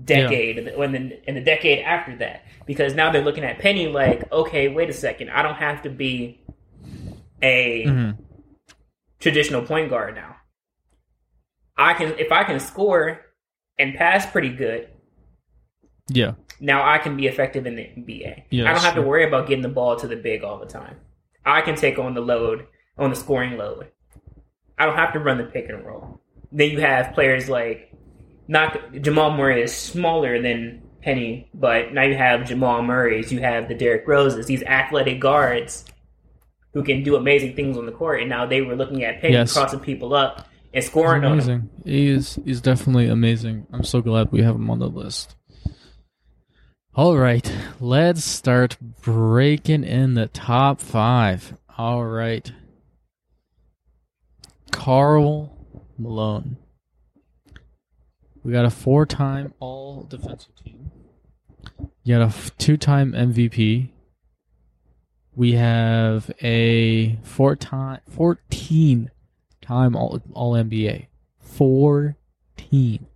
decade, 0.04 0.76
when 0.76 0.92
the 0.92 1.28
in 1.28 1.34
the 1.34 1.40
decade 1.40 1.80
after 1.80 2.16
that, 2.16 2.44
because 2.66 2.94
now 2.94 3.10
they're 3.10 3.24
looking 3.24 3.44
at 3.44 3.58
Penny 3.58 3.88
like, 3.88 4.30
okay, 4.32 4.68
wait 4.68 4.88
a 4.88 4.92
second, 4.92 5.30
I 5.30 5.42
don't 5.42 5.56
have 5.56 5.82
to 5.82 5.90
be 5.90 6.40
a 7.42 7.84
Mhm. 7.86 8.16
traditional 9.20 9.62
point 9.62 9.90
guard 9.90 10.14
now. 10.14 10.36
I 11.76 11.94
can 11.94 12.18
if 12.18 12.30
I 12.32 12.44
can 12.44 12.60
score 12.60 13.20
and 13.78 13.94
pass 13.94 14.24
pretty 14.30 14.50
good, 14.50 14.88
Yeah. 16.08 16.32
now 16.60 16.88
I 16.88 16.98
can 16.98 17.16
be 17.16 17.26
effective 17.26 17.66
in 17.66 17.74
the 17.76 17.82
NBA. 17.96 18.44
Yeah, 18.50 18.70
I 18.70 18.74
don't 18.74 18.82
have 18.84 18.94
to 18.94 19.02
worry 19.02 19.24
about 19.24 19.48
getting 19.48 19.62
the 19.62 19.68
ball 19.68 19.96
to 19.96 20.06
the 20.06 20.16
big 20.16 20.44
all 20.44 20.58
the 20.58 20.66
time. 20.66 21.00
I 21.44 21.60
can 21.60 21.74
take 21.74 21.98
on 21.98 22.14
the 22.14 22.20
load, 22.20 22.66
on 22.96 23.10
the 23.10 23.16
scoring 23.16 23.58
load. 23.58 23.88
I 24.78 24.86
don't 24.86 24.96
have 24.96 25.12
to 25.12 25.20
run 25.20 25.38
the 25.38 25.44
pick 25.44 25.68
and 25.68 25.84
roll. 25.84 26.20
Then 26.50 26.70
you 26.70 26.80
have 26.80 27.14
players 27.14 27.48
like 27.48 27.92
not 28.48 28.92
Jamal 29.00 29.30
Murray 29.36 29.62
is 29.62 29.74
smaller 29.74 30.40
than 30.42 30.82
Penny, 31.02 31.48
but 31.54 31.92
now 31.92 32.02
you 32.02 32.16
have 32.16 32.46
Jamal 32.46 32.82
Murray's, 32.82 33.32
you 33.32 33.40
have 33.40 33.68
the 33.68 33.74
Derrick 33.74 34.06
Roses, 34.06 34.46
these 34.46 34.62
athletic 34.62 35.20
guards 35.20 35.84
who 36.74 36.82
can 36.82 37.02
do 37.02 37.16
amazing 37.16 37.54
things 37.54 37.76
on 37.76 37.86
the 37.86 37.92
court. 37.92 38.20
And 38.20 38.28
now 38.28 38.46
they 38.46 38.62
were 38.62 38.76
looking 38.76 39.04
at 39.04 39.20
Penny 39.20 39.34
Yes. 39.34 39.52
crossing 39.52 39.80
people 39.80 40.14
up 40.14 40.48
and 40.72 40.82
scoring 40.84 41.24
amazing. 41.24 41.68
He 41.84 42.08
is 42.08 42.38
he's 42.44 42.60
definitely 42.60 43.08
amazing. 43.08 43.66
I'm 43.72 43.84
so 43.84 44.00
glad 44.00 44.32
we 44.32 44.42
have 44.42 44.54
him 44.54 44.70
on 44.70 44.78
the 44.78 44.88
list. 44.88 45.36
All 46.94 47.16
right, 47.16 47.50
let's 47.80 48.22
start 48.22 48.76
breaking 49.02 49.82
in 49.84 50.12
the 50.14 50.26
top 50.26 50.78
five. 50.80 51.56
All 51.78 52.04
right. 52.04 52.52
Karl 54.72 55.56
Malone. 55.96 56.56
We 58.42 58.52
got 58.52 58.64
a 58.64 58.70
four 58.70 59.06
time 59.06 59.54
all 59.60 60.02
defensive 60.02 60.56
team. 60.56 60.90
You 62.02 62.18
got 62.18 62.34
a 62.34 62.50
two 62.58 62.76
time 62.76 63.12
MVP. 63.12 63.90
We 65.34 65.52
have 65.52 66.30
a 66.42 67.16
four 67.22 67.54
time, 67.56 68.00
14 68.10 69.10
time 69.60 69.94
all 69.94 70.20
all 70.34 70.54
NBA. 70.54 71.06
14 71.40 73.06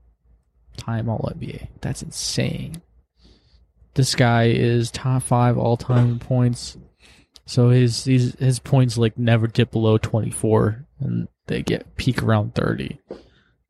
time 0.76 1.09
all 1.09 1.30
NBA. 1.34 1.68
That's 1.80 2.02
insane. 2.02 2.82
This 3.94 4.14
guy 4.14 4.44
is 4.44 4.90
top 4.90 5.22
5 5.22 5.59
all 5.59 5.76
time 5.76 6.18
points. 6.18 6.76
So 7.46 7.70
his 7.70 8.04
his 8.04 8.34
his 8.38 8.59
points 8.59 8.96
like 8.96 9.18
never 9.18 9.46
dip 9.46 9.70
below 9.72 9.98
24 9.98 10.86
and 11.01 11.28
they 11.47 11.62
get 11.62 11.97
peak 11.97 12.22
around 12.22 12.55
30. 12.55 12.99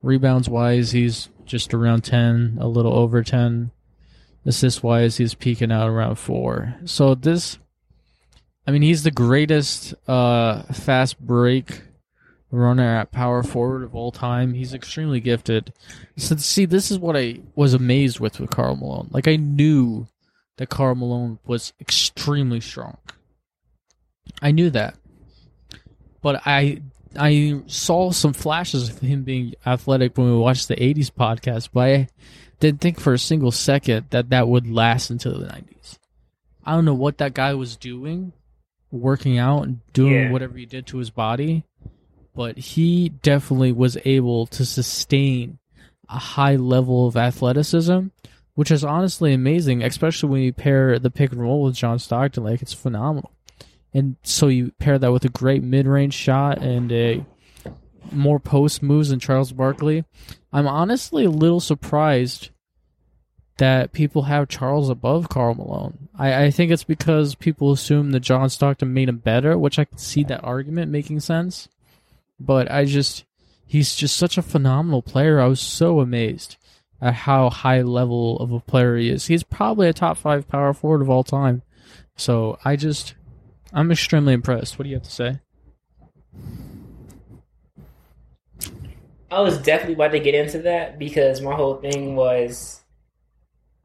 Rebounds 0.03 0.49
wise, 0.49 0.93
he's 0.93 1.29
just 1.45 1.74
around 1.74 2.03
10, 2.03 2.59
a 2.61 2.68
little 2.68 2.95
over 2.95 3.22
10. 3.22 3.70
Assist 4.45 4.83
wise, 4.83 5.16
he's 5.16 5.35
peaking 5.35 5.72
out 5.72 5.89
around 5.89 6.16
4. 6.16 6.77
So 6.85 7.14
this 7.14 7.59
I 8.66 8.72
mean, 8.72 8.83
he's 8.83 9.05
the 9.05 9.12
greatest 9.12 9.95
uh, 10.09 10.62
fast 10.72 11.20
break 11.20 11.83
runner 12.51 12.97
at 12.97 13.12
power 13.12 13.43
forward 13.43 13.85
of 13.85 13.95
all 13.95 14.11
time. 14.11 14.55
He's 14.55 14.74
extremely 14.74 15.20
gifted. 15.20 15.72
So 16.16 16.37
see, 16.37 16.64
this 16.64 16.91
is 16.91 16.99
what 16.99 17.16
I 17.16 17.41
was 17.55 17.74
amazed 17.74 18.18
with 18.18 18.41
with 18.41 18.51
Karl 18.51 18.77
Malone. 18.77 19.09
Like 19.12 19.29
I 19.29 19.37
knew 19.37 20.09
that 20.57 20.68
Karl 20.68 20.95
Malone 20.95 21.39
was 21.47 21.72
extremely 21.81 22.61
strong. 22.61 22.99
I 24.43 24.51
knew 24.51 24.70
that, 24.70 24.97
but 26.20 26.43
I 26.45 26.83
I 27.19 27.61
saw 27.67 28.11
some 28.11 28.33
flashes 28.33 28.89
of 28.89 28.99
him 29.01 29.23
being 29.23 29.55
athletic 29.64 30.17
when 30.17 30.31
we 30.31 30.37
watched 30.37 30.69
the 30.69 30.77
'80s 30.77 31.11
podcast, 31.11 31.71
but 31.73 31.81
I 31.89 32.09
didn't 32.61 32.81
think 32.81 33.01
for 33.01 33.12
a 33.12 33.19
single 33.19 33.51
second 33.51 34.07
that 34.11 34.31
that 34.31 34.49
would 34.49 34.67
last 34.67 35.11
until 35.11 35.39
the 35.39 35.47
'90s. 35.47 35.99
I 36.64 36.73
don't 36.75 36.85
know 36.85 36.95
what 36.95 37.19
that 37.19 37.35
guy 37.35 37.55
was 37.55 37.77
doing, 37.77 38.33
working 38.91 39.39
out 39.39 39.62
and 39.62 39.81
doing 39.93 40.12
Yeah. 40.12 40.33
whatever 40.33 40.57
he 40.59 40.67
did 40.67 40.87
to 40.87 40.99
his 40.99 41.11
body, 41.11 41.64
but 42.35 42.59
he 42.59 43.09
definitely 43.09 43.73
was 43.73 43.97
able 44.05 44.47
to 44.49 44.64
sustain 44.64 45.59
a 46.09 46.19
high 46.19 46.57
level 46.57 47.07
of 47.07 47.17
athleticism, 47.17 48.07
which 48.55 48.71
is 48.71 48.85
honestly 48.85 49.33
amazing, 49.33 49.83
especially 49.83 50.29
when 50.29 50.43
you 50.43 50.53
pair 50.53 50.99
the 50.99 51.11
pick 51.11 51.33
and 51.33 51.41
roll 51.41 51.62
with 51.62 51.75
John 51.75 51.99
Stockton. 51.99 52.43
Like, 52.45 52.62
it's 52.62 52.73
phenomenal. 52.73 53.31
And 53.95 54.16
so 54.22 54.49
you 54.49 54.72
pair 54.78 54.99
that 54.99 55.12
with 55.12 55.24
a 55.24 55.30
great 55.30 55.62
mid 55.62 55.87
range 55.87 56.14
shot 56.14 56.59
and 56.59 56.93
a 56.93 57.24
more 58.12 58.39
post 58.39 58.82
moves 58.82 59.09
than 59.09 59.20
Charles 59.20 59.53
Barkley. 59.53 60.05
I'm 60.53 60.66
honestly 60.66 61.24
a 61.24 61.30
little 61.30 61.61
surprised 61.61 62.51
that 63.59 63.93
people 63.93 64.22
have 64.22 64.49
Charles 64.49 64.91
above 64.91 65.28
Karl 65.28 65.55
Malone. 65.55 66.09
I, 66.18 66.45
I 66.45 66.51
think 66.51 66.70
it's 66.70 66.84
because 66.84 67.34
people 67.34 67.72
assume 67.72 68.11
that 68.11 68.20
John 68.20 68.51
Stockton 68.51 68.93
made 68.93 69.09
him 69.09 69.18
better, 69.18 69.57
which 69.57 69.78
I 69.78 69.87
can 69.87 69.99
see 69.99 70.24
that 70.24 70.45
argument 70.45 70.93
making 70.93 71.20
sense. 71.20 71.68
But 72.39 72.70
I 72.70 72.84
just, 72.84 73.24
he's 73.66 73.95
just 73.95 74.16
such 74.16 74.37
a 74.37 74.43
phenomenal 74.43 75.01
player. 75.01 75.41
I 75.41 75.47
was 75.47 75.61
so 75.61 76.01
amazed 76.01 76.57
at 77.01 77.14
how 77.14 77.49
high 77.49 77.80
level 77.82 78.39
of 78.39 78.53
a 78.53 78.61
player 78.61 78.97
he 78.97 79.09
is. 79.09 79.26
He's 79.26 79.43
probably 79.43 79.89
a 79.89 79.95
top 79.95 80.18
five 80.18 80.49
power 80.49 80.74
forward 80.74 81.01
of 81.01 81.09
all 81.09 81.24
time. 81.24 81.62
So 82.14 82.59
I 82.64 82.76
just, 82.76 83.14
I'm 83.73 83.91
extremely 83.93 84.33
impressed. 84.35 84.79
What 84.79 84.85
do 84.85 84.89
you 84.91 84.97
have 84.97 85.03
to 85.05 85.11
say? 85.11 85.41
I 89.31 89.41
was 89.41 89.59
definitely 89.59 89.95
about 89.95 90.12
to 90.12 90.21
get 90.21 90.35
into 90.35 90.59
that 90.61 90.99
because 90.99 91.41
my 91.41 91.55
whole 91.55 91.77
thing 91.77 92.14
was 92.14 92.81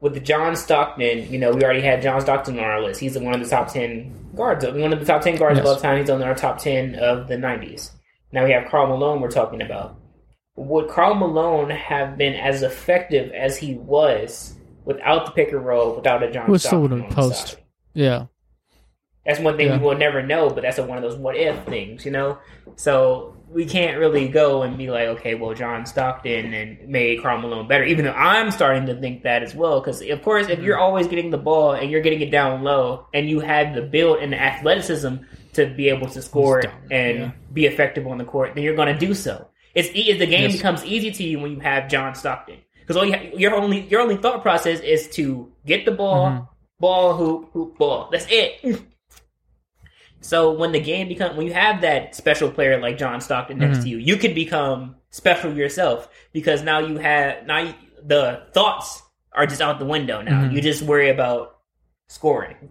with 0.00 0.14
the 0.14 0.20
John 0.20 0.54
Stockton. 0.56 1.30
You 1.32 1.38
know, 1.38 1.52
we 1.52 1.64
already 1.64 1.80
had 1.80 2.00
John 2.02 2.20
Stockton 2.20 2.58
on 2.58 2.64
our 2.64 2.80
list. 2.82 3.00
He's 3.00 3.18
one 3.18 3.34
of 3.34 3.40
the 3.40 3.48
top 3.48 3.68
ten 3.72 4.14
guards, 4.36 4.64
one 4.64 4.92
of 4.92 5.00
the 5.00 5.04
top 5.06 5.22
ten 5.22 5.36
guards 5.36 5.58
of 5.58 5.64
Yes. 5.64 5.74
all 5.74 5.80
time. 5.80 5.98
He's 5.98 6.10
on 6.10 6.22
our 6.22 6.34
top 6.34 6.58
ten 6.58 6.94
of 6.94 7.26
the 7.28 7.36
'90s. 7.36 7.90
Now 8.30 8.44
we 8.44 8.52
have 8.52 8.68
Karl 8.70 8.86
Malone. 8.86 9.20
We're 9.20 9.30
talking 9.30 9.60
about. 9.62 9.96
Would 10.56 10.88
Karl 10.88 11.14
Malone 11.14 11.70
have 11.70 12.16
been 12.16 12.34
as 12.34 12.62
effective 12.62 13.32
as 13.32 13.56
he 13.56 13.74
was 13.74 14.54
without 14.84 15.26
the 15.26 15.32
pick 15.32 15.50
and 15.52 15.64
roll, 15.64 15.96
without 15.96 16.22
a 16.22 16.30
John 16.30 16.48
was 16.50 16.62
still 16.62 16.80
Stockton 16.86 16.98
in 16.98 17.04
on 17.04 17.08
the 17.10 17.14
post. 17.14 17.48
side? 17.48 17.62
Yeah. 17.94 18.26
That's 19.26 19.38
one 19.40 19.56
thing 19.56 19.68
Yeah. 19.68 19.78
we 19.78 19.84
will 19.84 19.96
never 19.96 20.22
know, 20.22 20.50
but 20.50 20.62
that's 20.62 20.78
a, 20.78 20.84
one 20.84 20.98
of 20.98 21.02
those 21.02 21.16
what 21.16 21.36
if 21.36 21.64
things, 21.66 22.04
you 22.04 22.10
know? 22.10 22.38
So 22.76 23.36
we 23.48 23.66
can't 23.66 23.98
really 23.98 24.28
go 24.28 24.62
and 24.62 24.76
be 24.78 24.90
like, 24.90 25.06
okay, 25.08 25.34
well, 25.34 25.54
John 25.54 25.84
Stockton 25.86 26.52
and 26.54 26.88
made 26.88 27.22
Karl 27.22 27.38
Malone 27.38 27.68
better, 27.68 27.84
even 27.84 28.04
though 28.06 28.12
I'm 28.12 28.50
starting 28.50 28.86
to 28.86 28.98
think 28.98 29.22
that 29.24 29.42
as 29.42 29.54
well. 29.54 29.80
Because, 29.80 30.00
of 30.02 30.22
course, 30.22 30.48
if 30.48 30.60
you're 30.60 30.78
always 30.78 31.06
getting 31.06 31.30
the 31.30 31.38
ball 31.38 31.72
and 31.72 31.90
you're 31.90 32.00
getting 32.00 32.20
it 32.22 32.30
down 32.30 32.62
low 32.64 33.06
and 33.14 33.28
you 33.28 33.40
have 33.40 33.74
the 33.74 33.82
build 33.82 34.18
and 34.18 34.32
the 34.32 34.40
athleticism 34.42 35.16
to 35.52 35.66
be 35.66 35.88
able 35.90 36.08
to 36.08 36.22
score 36.22 36.62
and 36.90 37.18
yeah. 37.18 37.30
be 37.52 37.66
effective 37.66 38.06
on 38.06 38.18
the 38.18 38.24
court, 38.24 38.54
then 38.54 38.64
you're 38.64 38.74
going 38.76 38.92
to 38.92 38.98
do 38.98 39.12
so. 39.14 39.48
It's 39.74 39.88
e- 39.94 40.14
the 40.14 40.26
game 40.26 40.50
Yes. 40.50 40.56
becomes 40.56 40.84
easy 40.84 41.10
to 41.12 41.22
you 41.22 41.38
when 41.38 41.52
you 41.52 41.60
have 41.60 41.88
John 41.88 42.14
Stockton. 42.14 42.56
Because 42.80 42.96
all 42.96 43.04
you 43.04 43.12
ha- 43.12 43.30
your 43.36 43.54
only 43.54 43.82
your 43.88 44.00
only 44.00 44.16
thought 44.16 44.42
process 44.42 44.80
is 44.80 45.08
to 45.10 45.52
get 45.64 45.84
the 45.84 45.92
ball, 45.92 46.26
Mhm. 46.30 46.48
ball, 46.80 47.14
hoop, 47.14 47.50
hoop, 47.52 47.78
ball. 47.78 48.08
That's 48.10 48.26
it. 48.28 48.82
So 50.22 50.52
when 50.52 50.72
the 50.72 50.80
game 50.80 51.08
become 51.08 51.36
when 51.36 51.46
you 51.46 51.52
have 51.52 51.80
that 51.82 52.14
special 52.14 52.50
player 52.50 52.80
like 52.80 52.96
John 52.96 53.20
Stockton 53.20 53.58
next 53.58 53.78
Mhm. 53.78 53.82
to 53.82 53.88
you, 53.90 53.98
you 53.98 54.16
can 54.16 54.34
become 54.34 54.96
special 55.10 55.52
yourself 55.52 56.08
because 56.32 56.62
now 56.62 56.78
you 56.78 56.98
have 56.98 57.44
now 57.46 57.58
you, 57.58 57.74
the 58.02 58.42
thoughts 58.52 59.02
are 59.32 59.46
just 59.46 59.60
out 59.60 59.78
the 59.78 59.84
window 59.84 60.22
now. 60.22 60.44
Mhm. 60.44 60.52
You 60.52 60.60
just 60.60 60.82
worry 60.82 61.10
about 61.10 61.58
scoring. 62.08 62.70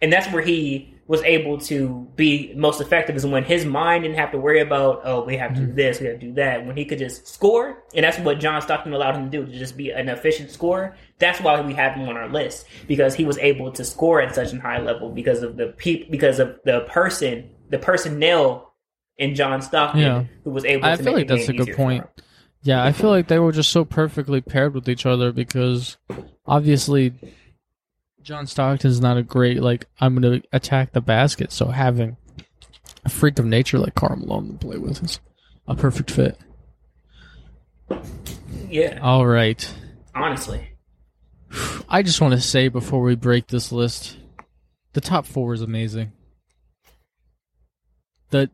And 0.00 0.12
that's 0.12 0.30
where 0.32 0.42
he 0.42 0.94
was 1.08 1.22
able 1.22 1.58
to 1.58 2.08
be 2.16 2.52
most 2.56 2.80
effective 2.80 3.14
is 3.14 3.24
when 3.24 3.44
his 3.44 3.64
mind 3.64 4.02
didn't 4.02 4.18
have 4.18 4.32
to 4.32 4.38
worry 4.38 4.60
about, 4.60 5.02
oh, 5.04 5.22
we 5.24 5.36
have 5.36 5.54
to 5.54 5.60
do 5.60 5.66
mm-hmm. 5.66 5.76
this, 5.76 6.00
we 6.00 6.06
have 6.06 6.18
to 6.18 6.26
do 6.26 6.32
that. 6.34 6.66
When 6.66 6.76
he 6.76 6.84
could 6.84 6.98
just 6.98 7.28
score, 7.28 7.84
and 7.94 8.04
that's 8.04 8.18
what 8.18 8.40
John 8.40 8.60
Stockton 8.60 8.92
allowed 8.92 9.14
him 9.14 9.30
to 9.30 9.38
do, 9.38 9.46
to 9.46 9.58
just 9.58 9.76
be 9.76 9.90
an 9.90 10.08
efficient 10.08 10.50
scorer. 10.50 10.96
That's 11.18 11.40
why 11.40 11.60
we 11.60 11.74
have 11.74 11.94
him 11.94 12.08
on 12.08 12.16
our 12.16 12.28
list 12.28 12.66
because 12.88 13.14
he 13.14 13.24
was 13.24 13.38
able 13.38 13.70
to 13.72 13.84
score 13.84 14.20
at 14.20 14.34
such 14.34 14.52
a 14.52 14.60
high 14.60 14.80
level 14.80 15.10
because 15.10 15.42
of 15.42 15.56
the 15.56 15.68
peop- 15.68 16.10
because 16.10 16.40
of 16.40 16.58
the 16.64 16.80
person, 16.88 17.50
the 17.70 17.78
personnel 17.78 18.74
in 19.16 19.34
John 19.34 19.62
Stockton 19.62 20.00
Yeah. 20.00 20.24
who 20.42 20.50
was 20.50 20.64
able. 20.64 20.86
I 20.86 20.96
to 20.96 21.02
feel 21.02 21.12
like 21.12 21.28
that's 21.28 21.48
a 21.48 21.52
good 21.52 21.76
point. 21.76 22.04
Yeah, 22.62 22.82
I 22.82 22.90
feel 22.90 23.10
like 23.10 23.28
they 23.28 23.38
were 23.38 23.52
just 23.52 23.70
so 23.70 23.84
perfectly 23.84 24.40
paired 24.40 24.74
with 24.74 24.88
each 24.88 25.06
other 25.06 25.30
because 25.30 25.98
obviously 26.46 27.12
John 28.26 28.48
Stockton's 28.48 29.00
not 29.00 29.16
a 29.16 29.22
great 29.22 29.62
like 29.62 29.86
I'm 30.00 30.20
going 30.20 30.40
to 30.40 30.48
attack 30.52 30.90
the 30.92 31.00
basket, 31.00 31.52
so 31.52 31.66
having 31.68 32.16
a 33.04 33.08
freak 33.08 33.38
of 33.38 33.44
nature 33.46 33.78
like 33.78 33.94
Karl 33.94 34.16
Malone 34.16 34.48
to 34.48 34.66
play 34.66 34.78
with 34.78 35.00
is 35.04 35.20
a 35.68 35.76
perfect 35.76 36.10
fit. 36.10 36.36
Yeah, 38.68 38.98
All 39.00 39.24
right. 39.24 39.72
honestly. 40.12 40.70
I 41.88 42.02
just 42.02 42.20
want 42.20 42.34
to 42.34 42.40
say 42.40 42.66
before 42.66 43.00
we 43.00 43.14
break 43.14 43.46
this 43.46 43.70
list, 43.70 44.16
the 44.94 45.00
top 45.00 45.24
4 45.24 45.54
is 45.54 45.62
amazing. 45.62 46.10
The 48.30 48.50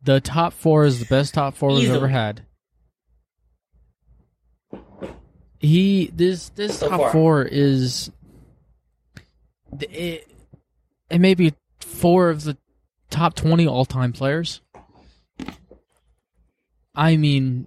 the 0.00 0.20
top 0.20 0.52
4 0.52 0.84
is 0.84 1.00
the 1.00 1.06
best 1.06 1.34
top 1.34 1.56
4 1.56 1.70
we've 1.70 1.90
ever 1.90 2.06
had. 2.06 2.42
He 5.58 6.12
this 6.14 6.50
this 6.50 6.78
So 6.78 6.88
top 6.88 7.00
far. 7.00 7.10
4 7.12 7.42
is 7.46 8.12
it, 9.80 10.30
it 11.10 11.18
may 11.20 11.34
be 11.34 11.54
4 11.80 12.30
of 12.30 12.44
the 12.44 12.56
top 13.10 13.34
20 13.34 13.66
all-time 13.66 14.12
players. 14.12 14.60
I 16.94 17.16
mean 17.16 17.66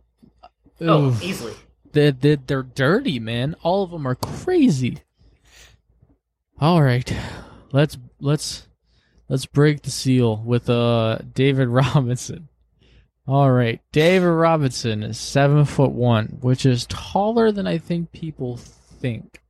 Oh, 0.82 1.08
oof. 1.10 1.24
easily. 1.24 1.54
They're, 1.94 2.12
they're, 2.12 2.38
they're 2.38 2.64
dirty, 2.64 3.20
man. 3.20 3.56
All 3.62 3.84
of 3.84 3.92
them 3.92 4.08
are 4.08 4.16
crazy. 4.16 4.98
All 6.60 6.82
right, 6.84 7.12
let's 7.72 7.98
let's 8.20 8.68
let's 9.28 9.48
break 9.48 9.82
the 9.82 9.90
seal 9.90 10.38
with 10.38 10.70
uh 10.70 11.18
David 11.34 11.68
Robinson. 11.70 12.50
All 13.28 13.50
right, 13.52 13.82
David 13.92 14.28
Robinson 14.28 15.02
is 15.02 15.18
seven 15.18 15.66
foot 15.66 15.92
one, 15.92 16.38
which 16.42 16.66
is 16.68 16.86
taller 16.86 17.52
than 17.52 17.66
I 17.66 17.80
think 17.80 18.12
people 18.12 18.58
think. 18.58 19.41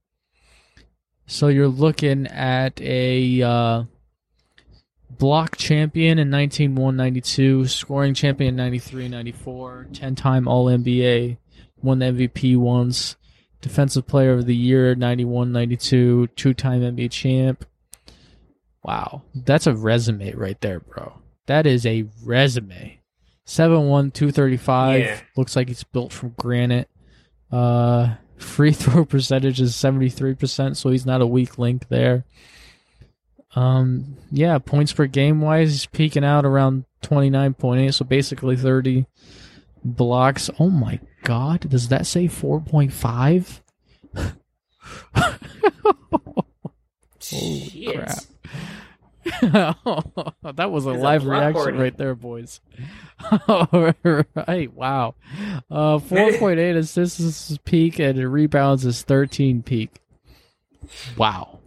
So 1.31 1.47
you're 1.47 1.69
looking 1.69 2.27
at 2.27 2.81
a 2.81 3.41
uh, 3.41 3.83
block 5.09 5.55
champion 5.55 6.19
in 6.19 6.29
1992, 6.29 7.67
scoring 7.67 8.13
champion 8.13 8.49
in 8.49 8.55
93 8.57 9.07
94, 9.07 9.87
10 9.93 10.15
time 10.15 10.45
All 10.45 10.65
NBA, 10.65 11.37
won 11.81 11.99
the 11.99 12.07
MVP 12.07 12.57
once, 12.57 13.15
defensive 13.61 14.07
player 14.07 14.33
of 14.33 14.45
the 14.45 14.55
year 14.55 14.93
91 14.93 15.53
92, 15.53 16.27
two 16.35 16.53
time 16.53 16.81
NBA 16.81 17.09
champ. 17.09 17.63
Wow, 18.83 19.21
that's 19.33 19.67
a 19.67 19.73
resume 19.73 20.33
right 20.33 20.59
there, 20.59 20.81
bro. 20.81 21.13
That 21.45 21.65
is 21.65 21.85
a 21.85 22.09
resume. 22.25 22.99
7'1, 23.47 24.13
235. 24.13 24.99
Yeah. 24.99 25.19
Looks 25.37 25.55
like 25.55 25.69
he's 25.69 25.85
built 25.85 26.11
from 26.11 26.35
granite. 26.37 26.89
Uh, 27.49 28.15
free 28.41 28.71
throw 28.71 29.05
percentage 29.05 29.61
is 29.61 29.73
73%, 29.73 30.75
so 30.75 30.89
he's 30.89 31.05
not 31.05 31.21
a 31.21 31.27
weak 31.27 31.57
link 31.57 31.87
there. 31.89 32.25
Um, 33.55 34.17
yeah, 34.31 34.57
points 34.59 34.93
per 34.93 35.07
game 35.07 35.41
wise, 35.41 35.71
he's 35.71 35.85
peaking 35.85 36.23
out 36.23 36.45
around 36.45 36.85
29.8, 37.03 37.93
so 37.93 38.05
basically 38.05 38.55
30 38.55 39.05
blocks. 39.83 40.49
Oh 40.59 40.69
my 40.69 40.99
god, 41.23 41.69
does 41.69 41.89
that 41.89 42.05
say 42.05 42.27
4.5? 42.27 43.61
Holy 47.31 47.69
Shit. 47.69 48.27
Crap. 49.39 49.77
that 50.55 50.71
was 50.71 50.85
a 50.85 50.91
live 50.91 51.25
reaction 51.25 51.77
right 51.77 51.95
there, 51.97 52.15
boys. 52.15 52.59
All 53.47 53.93
right, 54.03 54.73
wow. 54.73 55.15
Uh, 55.69 55.97
4.8 55.99 56.77
assists 56.77 57.19
is 57.19 57.57
peak, 57.65 57.99
and 57.99 58.17
rebounds 58.31 58.85
is 58.85 59.01
13 59.03 59.63
peak. 59.63 59.91
Wow, 61.17 61.59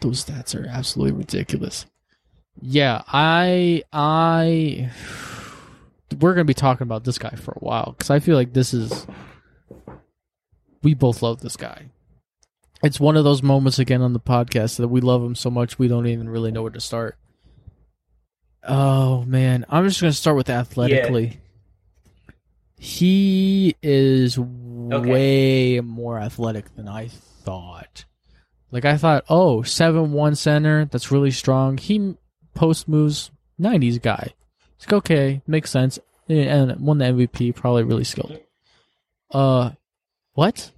those 0.00 0.24
stats 0.24 0.58
are 0.58 0.66
absolutely 0.68 1.18
ridiculous. 1.18 1.86
Yeah, 2.60 3.02
I, 3.08 3.82
I, 3.92 4.90
we're 6.20 6.34
gonna 6.34 6.44
be 6.44 6.54
talking 6.54 6.86
about 6.86 7.04
this 7.04 7.18
guy 7.18 7.34
for 7.36 7.52
a 7.52 7.60
while 7.60 7.94
because 7.96 8.10
I 8.10 8.20
feel 8.20 8.36
like 8.36 8.52
this 8.52 8.74
is, 8.74 9.06
we 10.82 10.94
both 10.94 11.22
love 11.22 11.40
this 11.40 11.56
guy 11.56 11.86
it's 12.82 13.00
one 13.00 13.16
of 13.16 13.24
those 13.24 13.42
moments 13.42 13.78
again 13.78 14.02
on 14.02 14.12
the 14.12 14.20
podcast 14.20 14.76
that 14.78 14.88
we 14.88 15.00
love 15.00 15.22
him 15.22 15.34
so 15.34 15.50
much 15.50 15.78
we 15.78 15.88
don't 15.88 16.06
even 16.06 16.28
really 16.28 16.50
know 16.50 16.62
where 16.62 16.70
to 16.72 16.80
start. 16.80 17.16
Oh 18.64 19.24
man, 19.24 19.64
I'm 19.68 19.88
just 19.88 20.00
gonna 20.00 20.12
start 20.12 20.36
with 20.36 20.50
athletically. 20.50 21.40
He 22.78 23.76
is 23.82 24.38
way 24.38 25.80
more 25.80 26.18
athletic 26.18 26.74
than 26.74 26.88
I 26.88 27.08
thought. 27.08 28.04
Like 28.72 28.84
I 28.84 28.96
thought, 28.96 29.24
oh, 29.28 29.62
seven 29.62 30.12
one 30.12 30.34
center, 30.34 30.86
that's 30.86 31.12
really 31.12 31.30
strong. 31.30 31.76
He 31.76 32.16
post 32.54 32.88
moves, 32.88 33.30
nineties 33.58 33.98
guy. 33.98 34.32
It's 34.76 34.86
like, 34.86 34.94
okay, 34.94 35.42
makes 35.46 35.70
sense. 35.70 35.98
And 36.28 36.80
won 36.80 36.98
the 36.98 37.04
MVP, 37.04 37.54
probably 37.54 37.84
really 37.84 38.04
skilled. 38.04 38.38
Uh, 39.30 39.70
what? 40.34 40.70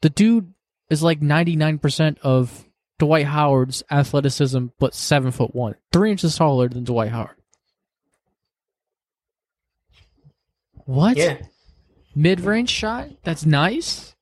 The 0.00 0.10
dude 0.10 0.54
is 0.90 1.02
like 1.02 1.20
99% 1.20 2.18
of 2.18 2.64
Dwight 2.98 3.26
Howard's 3.26 3.82
athleticism, 3.90 4.66
but 4.78 4.94
seven 4.94 5.30
foot 5.30 5.54
one, 5.54 5.76
three 5.92 6.10
inches 6.10 6.36
taller 6.36 6.68
than 6.68 6.84
Dwight 6.84 7.10
Howard. 7.10 7.36
What? 10.84 11.16
Yeah. 11.16 11.38
Mid 12.14 12.40
range 12.40 12.68
shot? 12.68 13.08
That's 13.22 13.46
nice. 13.46 14.14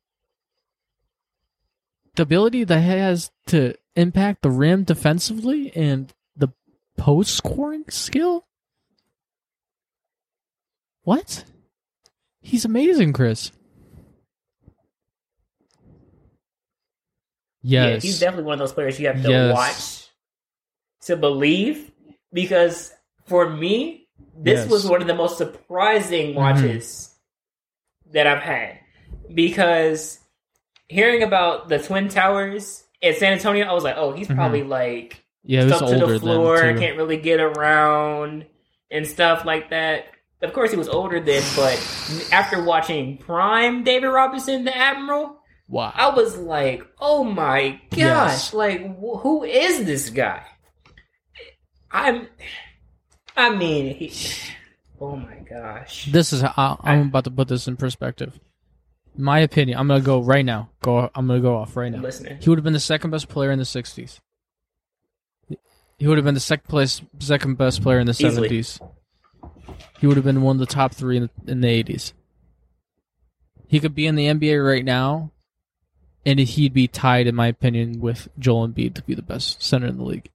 The 2.15 2.23
ability 2.23 2.65
that 2.65 2.81
he 2.81 2.89
has 2.89 3.31
to 3.47 3.75
impact 3.97 4.43
the 4.43 4.51
rim 4.51 4.85
defensively 4.85 5.75
and 5.75 6.13
the 6.37 6.49
post 6.97 7.35
scoring 7.35 7.85
skill? 7.89 8.47
What? 11.03 11.45
He's 12.41 12.65
amazing, 12.65 13.13
Chris. 13.13 13.51
Yeah, 17.63 17.89
Yes. 17.89 18.03
he's 18.03 18.21
definitely 18.21 18.45
one 18.45 18.55
of 18.55 18.59
those 18.61 18.73
players 18.73 18.99
you 19.01 19.09
have 19.09 19.23
to 19.23 19.29
Yes. 19.31 19.55
watch 19.55 21.07
to 21.07 21.17
believe. 21.17 21.91
Because 22.33 22.93
for 23.27 23.49
me, 23.49 24.07
this 24.37 24.55
Yes. 24.59 24.63
Mm-hmm. 24.65 24.73
was 24.73 24.87
one 24.87 25.01
of 25.01 25.07
the 25.07 25.15
most 25.15 25.39
surprising 25.39 26.35
watches 26.35 27.15
that 28.13 28.27
I've 28.27 28.43
had. 28.43 28.79
Because 29.33 30.19
hearing 30.89 31.23
about 31.23 31.69
the 31.69 31.79
Twin 31.79 32.09
Towers 32.09 32.85
at 33.03 33.17
San 33.17 33.33
Antonio, 33.35 33.67
I 33.67 33.73
was 33.73 33.85
like, 33.85 33.97
oh, 33.97 34.13
he's 34.13 34.27
probably 34.29 34.63
like 34.63 35.23
yeah, 35.45 35.67
stuck 35.67 35.81
to 35.81 35.87
older 36.03 36.13
the 36.15 36.21
floor, 36.21 36.59
can't 36.79 36.97
really 36.97 37.17
get 37.17 37.41
around 37.41 38.47
and 38.91 39.07
stuff 39.07 39.45
like 39.45 39.71
that. 39.71 40.07
Of 40.43 40.53
course, 40.53 40.71
he 40.71 40.77
was 40.77 40.89
older 40.89 41.19
then, 41.21 41.43
but 41.57 42.29
after 42.33 42.63
watching 42.63 43.17
Prime 43.19 43.83
David 43.85 44.09
Robinson, 44.09 44.65
the 44.65 44.77
Admiral, 44.77 45.38
Wow. 45.69 45.93
I 45.95 46.11
was 46.11 46.37
like, 46.39 46.83
oh 46.99 47.25
my 47.25 47.81
gosh, 47.91 47.99
Yes. 47.99 48.55
like 48.55 48.81
wh- 48.99 49.21
who 49.21 49.45
is 49.45 49.85
this 49.85 50.09
guy? 50.11 50.43
I'm, 51.91 52.27
I 53.37 53.55
mean, 53.55 53.95
he, 53.95 54.13
oh 55.01 55.17
my 55.17 55.37
gosh. 55.49 56.07
This 56.11 56.33
is 56.33 56.41
how 56.41 56.79
I, 56.83 56.95
I'm 56.95 57.09
about 57.09 57.25
to 57.25 57.31
put 57.31 57.49
this 57.49 57.69
in 57.69 57.77
perspective. 57.77 58.39
My 59.17 59.41
opinion. 59.41 59.79
I'm 59.79 59.89
gonna 59.89 60.01
go 60.01 60.21
right 60.23 60.45
now. 60.45 60.71
Go. 60.81 61.11
I'm 61.15 61.27
gonna 61.27 61.41
go 61.41 61.57
off 61.57 61.77
right 61.77 61.91
now. 61.91 62.01
listening. 62.01 62.39
He 62.41 62.49
would 62.49 62.59
have 62.59 62.65
been 62.65 62.73
the 62.73 62.79
second 62.81 63.11
best 63.11 63.29
player 63.29 63.51
in 63.51 63.59
the 63.59 63.65
'60s. 63.65 64.21
He 65.99 66.07
would 66.07 66.19
have 66.19 66.25
been 66.25 66.35
the 66.35 66.41
second 66.41 66.69
place, 66.69 67.03
second 67.19 67.59
best 67.59 67.83
player 67.83 67.99
in 67.99 68.07
the 68.07 68.13
Easily. 68.13 68.49
'70s. 68.49 68.81
He 69.99 70.07
would 70.07 70.17
have 70.17 70.25
been 70.25 70.43
one 70.43 70.55
of 70.57 70.61
the 70.61 70.67
top 70.67 70.95
three 70.95 71.17
in, 71.17 71.29
in 71.49 71.61
the 71.61 71.83
'80s. 71.83 72.13
He 73.67 73.81
could 73.81 73.95
be 73.95 74.07
in 74.07 74.15
the 74.15 74.27
NBA 74.29 74.65
right 74.65 74.85
now, 74.85 75.33
and 76.29 76.39
he'd 76.39 76.75
be 76.75 76.87
tied, 76.87 77.27
in 77.27 77.35
my 77.35 77.47
opinion, 77.47 78.01
with 78.01 78.29
Joel 78.39 78.69
Embiid 78.69 78.93
to 78.95 79.03
be 79.03 79.15
the 79.15 79.23
best 79.23 79.63
center 79.63 79.87
in 79.87 79.97
the 79.97 80.05
league. 80.05 80.29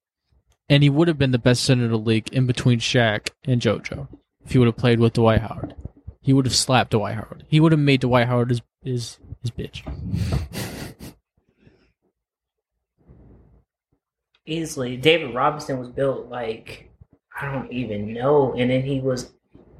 And 0.67 0.81
he 0.81 0.89
would 0.89 1.07
have 1.07 1.19
been 1.19 1.29
the 1.29 1.37
best 1.37 1.63
center 1.63 1.85
in 1.85 1.91
the 1.91 1.99
league 1.99 2.33
in 2.33 2.47
between 2.47 2.79
Shaq 2.79 3.29
and 3.43 3.61
JoJo 3.61 4.07
if 4.43 4.53
he 4.53 4.57
would 4.57 4.65
have 4.65 4.75
played 4.75 4.99
with 4.99 5.13
Dwight 5.13 5.41
Howard. 5.41 5.75
He 6.19 6.33
would 6.33 6.47
have 6.47 6.55
slapped 6.55 6.91
Dwight 6.91 7.13
Howard. 7.13 7.45
He 7.47 7.59
would 7.59 7.71
have 7.71 7.79
made 7.79 8.01
Dwight 8.01 8.25
Howard 8.25 8.49
his 8.49 8.61
his, 8.81 9.19
his 9.43 9.51
bitch. 9.51 9.83
Easily, 14.47 14.97
David 14.97 15.35
Robinson 15.35 15.77
was 15.77 15.89
built 15.89 16.27
like 16.27 16.89
I 17.39 17.51
don't 17.51 17.71
even 17.71 18.13
know, 18.13 18.55
and 18.57 18.71
then 18.71 18.81
he 18.81 18.99
was 18.99 19.31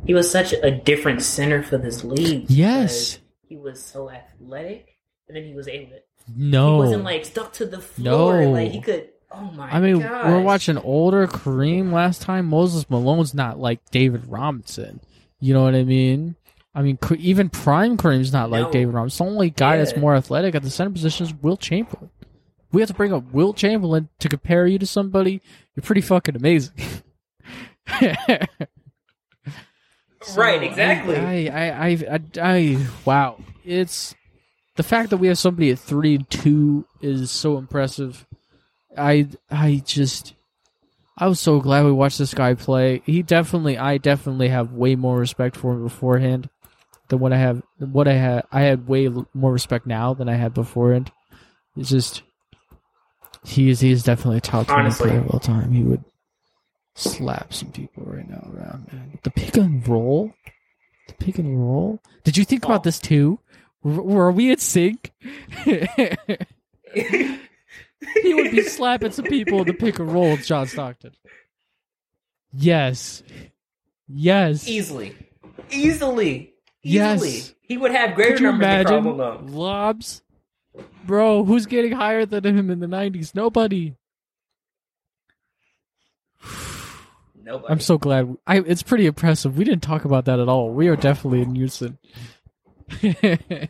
he 0.06 0.14
was 0.14 0.30
such 0.30 0.54
a 0.54 0.70
different 0.70 1.24
center 1.24 1.64
for 1.64 1.80
this 1.80 2.04
league. 2.04 2.46
Yes, 2.50 3.18
he 3.48 3.58
was 3.58 3.84
so 3.84 4.12
athletic 4.12 4.93
and 5.28 5.38
then 5.38 5.44
he 5.44 5.54
was 5.54 5.68
able 5.68 5.92
to. 5.92 6.00
No. 6.36 6.76
He 6.76 6.80
wasn't 6.88 7.04
like 7.04 7.26
stuck 7.26 7.54
to 7.54 7.66
the 7.66 7.80
floor. 7.80 8.42
No. 8.42 8.52
Like 8.52 8.72
he 8.72 8.82
could. 8.82 9.10
Oh 9.32 9.52
my! 9.56 9.68
I 9.70 9.80
mean, 9.80 10.00
gosh. 10.00 10.28
we're 10.28 10.42
watching 10.42 10.78
older 10.78 11.26
Kareem 11.26 11.92
last 11.92 12.22
time. 12.22 12.46
Moses 12.46 12.88
Malone's 12.90 13.34
not 13.34 13.60
like 13.60 13.80
David 13.90 14.28
Robinson. 14.28 15.00
You 15.40 15.54
know 15.56 15.64
what 15.64 15.74
I 15.74 15.84
mean? 15.84 16.36
I 16.76 16.82
mean, 16.82 16.98
even 17.18 17.50
prime 17.50 17.98
Kareem's 17.98 18.32
not 18.32 18.50
like 18.50 18.64
No. 18.64 18.72
David 18.72 18.94
Robinson. 18.94 19.26
The 19.26 19.32
only 19.32 19.50
guy 19.50 19.78
that's 19.78 19.96
more 19.98 20.16
athletic 20.16 20.56
at 20.56 20.64
the 20.64 20.70
center 20.70 20.92
position 20.92 21.26
is 21.26 21.34
Wilt 21.34 21.60
Chamberlain. 21.62 22.10
We 22.72 22.82
have 22.82 22.90
to 22.90 22.96
bring 22.96 23.14
up 23.14 23.32
Wilt 23.32 23.58
Chamberlain 23.58 24.10
to 24.20 24.30
compare 24.30 24.66
you 24.66 24.80
to 24.80 24.88
somebody. 24.88 25.42
You're 25.76 25.84
pretty 25.84 26.02
fucking 26.02 26.36
amazing. 26.36 26.74
So, 30.26 30.40
Right, 30.40 30.64
exactly. 30.64 31.18
I, 31.18 31.48
I, 31.48 31.88
I, 31.88 31.90
I, 31.92 32.20
I, 32.42 32.88
wow. 33.04 33.38
It's 33.66 34.16
the 34.76 34.84
fact 34.84 35.10
that 35.12 35.18
we 35.18 35.28
have 35.28 35.38
somebody 35.38 35.70
at 35.72 35.80
three 35.80 36.16
and 36.16 36.30
two 36.30 36.86
is 37.02 37.30
so 37.32 37.58
impressive. 37.58 38.26
I, 38.98 39.28
I 39.50 39.82
just, 39.86 40.34
I 41.18 41.28
was 41.28 41.40
so 41.40 41.60
glad 41.60 41.86
we 41.86 41.92
watched 41.92 42.18
this 42.18 42.34
guy 42.34 42.54
play. 42.54 43.02
He 43.06 43.22
definitely, 43.24 43.78
I 43.78 43.98
definitely 43.98 44.50
have 44.50 44.72
way 44.74 44.96
more 44.96 45.18
respect 45.18 45.56
for 45.56 45.74
him 45.74 45.84
beforehand 45.84 46.50
than 47.10 47.20
what 47.20 47.34
I 47.34 47.38
have. 47.38 47.62
What 47.80 48.08
I 48.08 48.14
had, 48.14 48.44
I 48.52 48.62
had 48.62 48.88
way 48.88 49.10
more 49.34 49.52
respect 49.52 49.86
now 49.88 50.14
than 50.14 50.30
I 50.30 50.36
had 50.36 50.54
beforehand. 50.54 51.12
It's 51.76 51.90
just, 51.90 52.22
he 53.46 53.70
is, 53.70 53.80
he 53.82 53.92
is 53.92 54.04
definitely 54.04 54.38
a 54.38 54.42
top 54.42 54.68
twenty 54.68 54.82
Honestly. 54.84 55.10
player 55.10 55.20
of 55.22 55.30
all 55.32 55.40
time. 55.40 55.72
He 55.72 55.84
would 55.84 56.04
slap 56.96 57.54
some 57.54 57.72
people 57.72 58.04
right 58.06 58.30
now 58.30 58.48
around, 58.54 58.92
man. 58.94 59.20
The 59.24 59.32
pick 59.32 59.58
and 59.58 59.86
roll, 59.88 60.34
the 61.08 61.14
pick 61.16 61.40
and 61.40 61.60
roll. 61.60 62.00
Did 62.24 62.38
you 62.38 62.46
think 62.46 62.64
Oh. 62.66 62.70
about 62.70 62.84
this 62.84 63.00
too? 63.00 63.40
Were, 63.84 64.32
we 64.32 64.52
in 64.52 64.58
sync? 64.60 65.12
he 65.66 65.84
would 68.34 68.52
be 68.52 68.62
slapping 68.64 69.12
some 69.12 69.26
people 69.26 69.60
in 69.62 69.68
the 69.68 69.74
pick 69.74 70.00
and 70.00 70.12
roll 70.12 70.32
with 70.32 70.46
John 70.46 70.68
Stockton. 70.68 71.12
Yes. 72.54 73.24
Yes. 74.08 74.68
easily, 74.68 75.16
easily, 75.72 76.54
Yes. 76.82 77.24
easily. 77.24 77.56
He 77.62 77.78
would 77.78 77.92
have 77.92 78.16
greater 78.16 78.34
Could 78.34 78.42
you 78.42 78.52
numbers 78.52 78.68
than 78.68 78.80
imagine 78.82 79.04
Malone. 79.04 79.48
lobs? 79.48 80.22
Bro, 81.06 81.46
who's 81.46 81.66
getting 81.66 81.94
higher 81.94 82.26
than 82.26 82.44
him 82.46 82.70
in 82.70 82.80
the 82.80 82.88
90s? 82.88 83.34
Nobody. 83.34 83.96
Nobody. 87.44 87.72
I'm 87.72 87.80
so 87.80 87.98
glad. 87.98 88.36
I, 88.48 88.60
it's 88.60 88.84
pretty 88.84 89.06
impressive. 89.06 89.58
We 89.58 89.64
didn't 89.66 89.84
talk 89.84 90.06
about 90.06 90.26
that 90.26 90.40
at 90.40 90.48
all. 90.48 90.70
We 90.72 90.88
are 90.90 90.96
definitely 90.96 91.42
in 91.42 91.56
unison. 91.56 91.98
Right. 93.04 93.70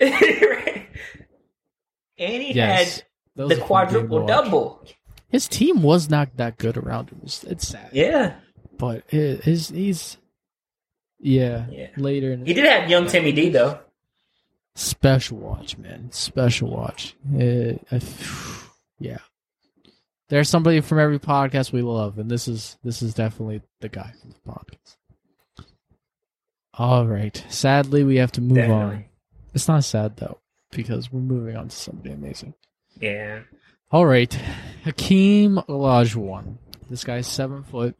And 2.16 2.42
he 2.42 2.52
yes. 2.52 2.96
Had 2.98 3.04
the 3.34 3.44
a 3.44 3.48
fun 3.48 3.48
game 3.48 3.58
to 3.58 3.64
quadruple 3.64 4.26
double. 4.26 4.84
His 5.28 5.48
team 5.48 5.82
was 5.82 6.08
not 6.08 6.36
that 6.36 6.58
good 6.58 6.76
around 6.76 7.10
him. 7.10 7.20
It's, 7.24 7.42
it's 7.42 7.66
sad. 7.66 7.90
Yeah, 7.92 8.36
But 8.78 9.02
his, 9.08 9.68
he's. 9.68 10.16
Yeah. 11.18 11.66
Yeah. 11.70 11.88
Later 11.96 12.32
in 12.32 12.46
he 12.46 12.54
did 12.54 12.66
have 12.66 12.88
young 12.88 13.08
Timmy 13.08 13.32
D 13.32 13.48
though. 13.50 13.80
Special 14.76 15.38
watch, 15.38 15.76
man. 15.78 16.10
Special 16.12 16.68
watch. 16.70 17.16
I, 17.36 17.78
yeah. 18.98 19.18
There's 20.28 20.48
somebody 20.48 20.80
from 20.80 20.98
every 20.98 21.18
podcast 21.18 21.72
we 21.72 21.82
love, 21.82 22.18
and 22.18 22.30
this 22.30 22.48
is 22.48 22.78
this 22.82 23.02
is 23.02 23.14
definitely 23.14 23.62
the 23.80 23.88
guy 23.88 24.12
from 24.20 24.30
the 24.30 24.50
podcast. 24.52 24.96
All 26.78 27.06
right. 27.06 27.44
Sadly, 27.48 28.02
we 28.04 28.16
have 28.16 28.32
to 28.32 28.40
move 28.40 28.70
on. 28.70 29.04
It's 29.54 29.68
not 29.68 29.84
sad 29.84 30.16
though, 30.16 30.38
because 30.70 31.12
we're 31.12 31.20
moving 31.20 31.56
on 31.56 31.68
to 31.68 31.76
somebody 31.76 32.10
amazing. 32.12 32.54
Yeah, 33.00 33.40
All 33.90 34.06
right, 34.06 34.32
Hakeem 34.84 35.56
Olajuwon. 35.68 36.56
This 36.88 37.04
guy's 37.04 37.26
seven 37.26 37.62
foot. 37.64 37.96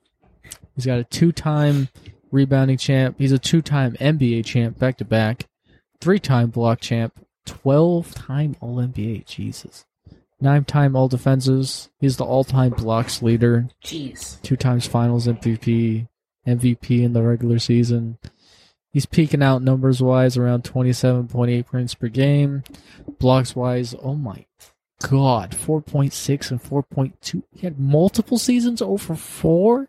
He's 0.74 0.86
got 0.86 0.98
a 0.98 1.04
two-time 1.04 1.88
rebounding 2.30 2.76
champ. 2.78 3.16
He's 3.18 3.32
a 3.32 3.38
two-time 3.38 3.94
NBA 3.94 4.44
champ, 4.44 4.78
back 4.78 4.98
to 4.98 5.04
back. 5.04 5.48
Three-time 6.00 6.50
block 6.50 6.80
champ. 6.80 7.24
Twelve-time 7.46 8.56
All 8.60 8.76
NBA. 8.76 9.26
Jesus. 9.26 9.84
Nine-time 10.40 10.96
All 10.96 11.08
Defenses. 11.08 11.90
He's 12.00 12.16
the 12.16 12.24
all-time 12.24 12.70
blocks 12.72 13.22
leader. 13.22 13.68
jeez. 13.84 14.40
Two 14.42 14.56
times 14.56 14.86
Finals 14.86 15.26
MVP. 15.26 16.08
MVP 16.46 17.02
in 17.02 17.12
the 17.14 17.22
regular 17.22 17.58
season. 17.58 18.18
He's 18.94 19.06
peaking 19.06 19.42
out 19.42 19.60
numbers 19.60 20.00
wise 20.00 20.36
around 20.36 20.62
27.8 20.62 21.66
points 21.66 21.94
per 21.94 22.06
game. 22.06 22.62
Blocks 23.18 23.56
wise, 23.56 23.92
oh 24.00 24.14
my 24.14 24.46
god, 25.08 25.50
4.6 25.50 26.50
and 26.52 26.62
4.2. 26.62 27.42
He 27.56 27.66
had 27.66 27.80
multiple 27.80 28.38
seasons 28.38 28.80
oh 28.80 28.90
over 28.90 29.16
four. 29.16 29.88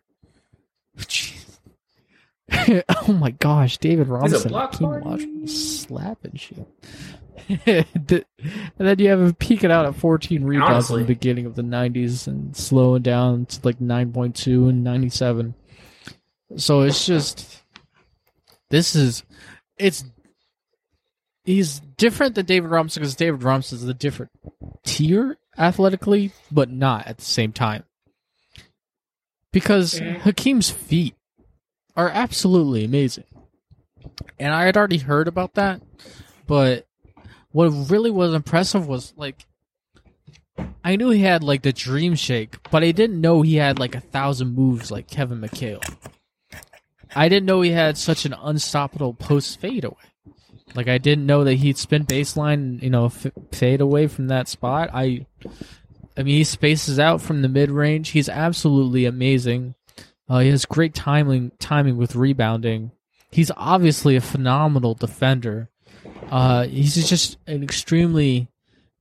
Jeez. 0.97 1.60
oh 3.08 3.14
my 3.14 3.30
gosh, 3.30 3.78
David 3.78 4.08
Robinson, 4.08 4.51
Hakeem. 4.51 4.88
Olajuwon 4.88 5.49
slapping 5.49 6.36
shit. 6.36 6.68
And 7.97 8.88
then 8.88 8.97
you 8.97 9.10
have 9.10 9.22
him 9.22 9.36
peaking 9.36 9.72
out 9.72 9.86
at 9.86 9.93
14 9.95 10.43
rebounds 10.43 10.72
Honestly. 10.72 11.01
in 11.01 11.08
the 11.08 11.14
beginning 11.14 11.45
of 11.45 11.53
the 11.53 11.62
90s 11.62 12.26
and 12.26 12.58
slowing 12.58 13.03
down 13.03 13.45
to 13.45 13.60
like 13.64 13.78
9.2 13.78 14.70
and 14.70 14.84
97. 14.84 15.53
So 16.58 16.82
it's 16.82 17.06
just 17.06 17.62
this 18.76 18.93
is 18.93 19.23
it's 19.78 20.03
he's 21.45 21.80
different 21.80 22.36
than 22.36 22.45
David 22.45 22.69
Robinson 22.69 23.01
because 23.01 23.15
David 23.15 23.41
Robinson 23.41 23.78
is 23.78 23.88
a 23.88 23.93
different 23.93 24.32
tier 24.84 25.38
athletically, 25.57 26.34
but 26.51 26.69
not 26.69 27.07
at 27.07 27.17
the 27.19 27.23
same 27.26 27.53
time. 27.53 27.84
Because 29.53 29.93
Mhm. 30.01 30.17
Hakeem's 30.21 30.69
feet 30.69 31.15
are 31.95 32.09
absolutely 32.09 32.84
amazing. 32.84 33.23
And 34.38 34.53
I 34.53 34.65
had 34.65 34.76
already 34.76 34.97
heard 34.97 35.30
about 35.30 35.53
that, 35.53 35.82
but 36.45 36.86
what 37.51 37.69
really 37.89 38.11
was 38.11 38.34
impressive 38.34 38.86
was 38.88 39.13
like 39.15 39.45
I 40.84 40.97
knew 40.97 41.09
he 41.09 41.21
had 41.21 41.43
like 41.43 41.61
the 41.61 41.71
dream 41.73 42.15
shake, 42.15 42.57
but 42.69 42.84
I 42.84 42.91
didn't 42.91 43.19
know 43.21 43.41
he 43.41 43.55
had 43.55 43.80
like 43.80 43.95
a 43.95 44.01
thousand 44.01 44.53
moves 44.53 44.91
like 44.91 45.07
Kevin 45.07 45.39
McHale. 45.41 45.82
I 47.16 47.30
didn't 47.30 47.45
know 47.45 47.61
he 47.61 47.72
had 47.72 47.97
such 47.97 48.26
an 48.26 48.34
unstoppable 48.34 49.13
post 49.13 49.59
fadeaway. 49.59 49.95
Like 50.76 50.89
I 50.89 50.97
didn't 50.97 51.26
know 51.26 51.45
that 51.45 51.53
he'd 51.53 51.78
spin 51.78 52.05
baseline, 52.05 52.82
you 52.82 52.89
know, 52.89 53.05
f- 53.05 53.28
fade 53.51 53.82
away 53.82 54.07
from 54.07 54.28
that 54.28 54.49
spot. 54.49 54.89
I, 54.93 55.26
I 56.18 56.24
mean, 56.24 56.36
he 56.36 56.43
spaces 56.43 56.99
out 56.99 57.22
from 57.22 57.41
the 57.41 57.47
mid 57.47 57.72
range. 57.72 58.09
He's 58.09 58.28
absolutely 58.28 59.05
amazing. 59.05 59.76
Uh, 60.28 60.39
he 60.39 60.49
has 60.49 60.66
great 60.66 60.93
timing, 60.93 61.51
timing 61.59 61.97
with 61.97 62.16
rebounding. 62.16 62.91
He's 63.32 63.51
obviously 63.55 64.16
a 64.16 64.22
phenomenal 64.22 64.95
defender. 64.95 65.70
Uh, 66.30 66.66
he's 66.66 67.07
just 67.07 67.38
an 67.47 67.63
extremely 67.63 68.49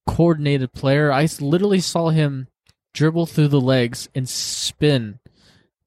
coordinated 0.06 0.72
player. 0.72 1.10
I 1.10 1.26
literally 1.40 1.80
saw 1.80 2.10
him 2.10 2.48
dribble 2.92 3.26
through 3.26 3.48
the 3.48 3.60
legs 3.60 4.08
and 4.14 4.28
spin 4.28 5.18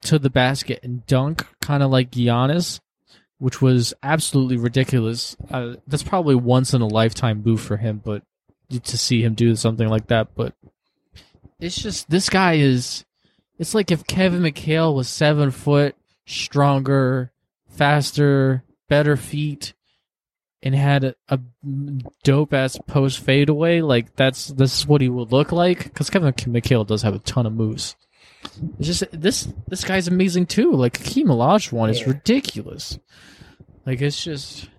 to 0.03 0.19
the 0.19 0.29
basket 0.29 0.79
and 0.83 1.05
dunk, 1.05 1.45
kind 1.61 1.83
of 1.83 1.91
like 1.91 2.11
Giannis, 2.11 2.79
which 3.39 3.61
was 3.61 3.93
absolutely 4.03 4.57
ridiculous. 4.57 5.35
Uh, 5.49 5.75
that's 5.87 6.03
probably 6.03 6.35
once 6.35 6.73
in 6.73 6.81
a 6.81 6.87
lifetime 6.87 7.43
move 7.43 7.61
for 7.61 7.77
him, 7.77 8.01
but 8.03 8.23
to 8.69 8.97
see 8.97 9.21
him 9.23 9.33
do 9.33 9.55
something 9.55 9.87
like 9.87 10.07
that, 10.07 10.35
but 10.35 10.53
it's 11.59 11.81
just 11.81 12.09
this 12.09 12.29
guy 12.29 12.53
is. 12.55 13.05
It's 13.57 13.73
like 13.73 13.89
if 13.89 14.05
Kevin 14.05 14.41
McHale 14.41 14.93
was 14.93 15.09
seven 15.09 15.49
foot, 15.49 15.95
stronger, 16.27 17.31
faster, 17.69 18.63
better 18.87 19.17
feet, 19.17 19.73
and 20.61 20.75
had 20.75 21.03
a, 21.03 21.15
a 21.29 21.39
dope 22.23 22.53
ass 22.53 22.77
post 22.85 23.19
fadeaway. 23.19 23.81
Like 23.81 24.15
that's 24.15 24.47
this 24.47 24.77
is 24.79 24.87
what 24.87 25.01
he 25.01 25.09
would 25.09 25.31
look 25.31 25.51
like. 25.51 25.85
Because 25.85 26.09
Kevin 26.09 26.33
McHale 26.33 26.85
does 26.85 27.01
have 27.01 27.15
a 27.15 27.19
ton 27.19 27.45
of 27.45 27.53
moves. 27.53 27.95
It's 28.79 28.87
just 28.87 29.03
this 29.11 29.47
this 29.67 29.83
guy's 29.83 30.07
amazing 30.07 30.45
too. 30.47 30.71
Like 30.73 30.97
Hakeem 30.97 31.27
Olajuwon 31.27 31.89
is 31.89 32.01
Yeah. 32.01 32.07
ridiculous. 32.07 32.97
Like 33.85 34.01
it's 34.01 34.23
just, 34.23 34.69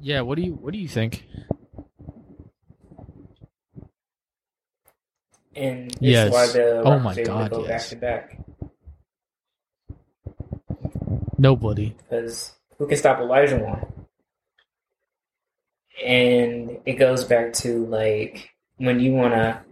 yeah. 0.00 0.20
What 0.22 0.36
do 0.36 0.42
you 0.42 0.54
what 0.54 0.72
do 0.72 0.78
you 0.78 0.88
think? 0.88 1.24
And 5.54 5.92
Yes. 6.00 6.32
why 6.32 6.46
the 6.48 6.82
Oh 6.84 6.98
my 6.98 7.10
are 7.10 7.12
able 7.12 7.14
to 7.14 7.22
God, 7.24 7.50
go 7.50 7.66
yes. 7.66 7.68
back 7.68 7.88
to 7.90 7.96
back. 7.96 8.38
Nobody. 11.38 11.94
Because 12.08 12.52
who 12.78 12.86
can 12.86 12.96
stop 12.96 13.18
Olajuwon? 13.18 13.90
And 16.04 16.78
it 16.86 16.94
goes 16.94 17.24
back 17.24 17.52
to 17.54 17.86
like 17.86 18.50
when 18.76 19.00
you 19.00 19.12
wanna 19.14 19.64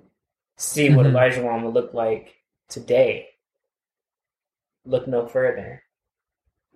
see 0.57 0.95
what 0.95 1.07
Mhm. 1.07 1.13
Olajuwon 1.13 1.63
would 1.65 1.75
look 1.75 1.95
like 1.95 2.35
today, 2.69 3.29
look 4.85 5.07
no 5.09 5.27
further 5.27 5.83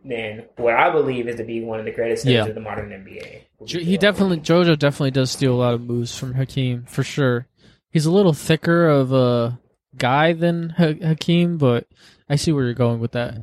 than 0.04 0.44
what 0.56 0.74
I 0.74 0.90
believe 0.90 1.28
is 1.28 1.36
to 1.36 1.44
be 1.44 1.60
one 1.62 1.78
of 1.78 1.84
the 1.84 1.92
greatest 1.92 2.24
Yeah. 2.24 2.46
of 2.46 2.54
the 2.54 2.60
modern 2.60 2.90
NBA. 2.92 3.44
He 3.66 3.96
definitely 3.98 4.38
Jojo 4.38 4.78
definitely 4.78 5.10
does 5.10 5.30
steal 5.30 5.54
a 5.54 5.56
lot 5.60 5.74
of 5.74 5.82
moves 5.82 6.16
from 6.16 6.34
Hakeem 6.34 6.84
for 6.84 7.02
sure. 7.02 7.46
He's 7.90 8.06
a 8.06 8.10
little 8.12 8.32
thicker 8.32 8.88
of 8.88 9.12
a 9.12 9.58
guy 9.96 10.32
than 10.32 10.70
ha- 10.70 10.94
Hakeem, 11.02 11.58
but 11.58 11.86
I 12.28 12.36
see 12.36 12.52
where 12.52 12.64
you're 12.64 12.72
going 12.74 13.00
with 13.00 13.12
that. 13.12 13.36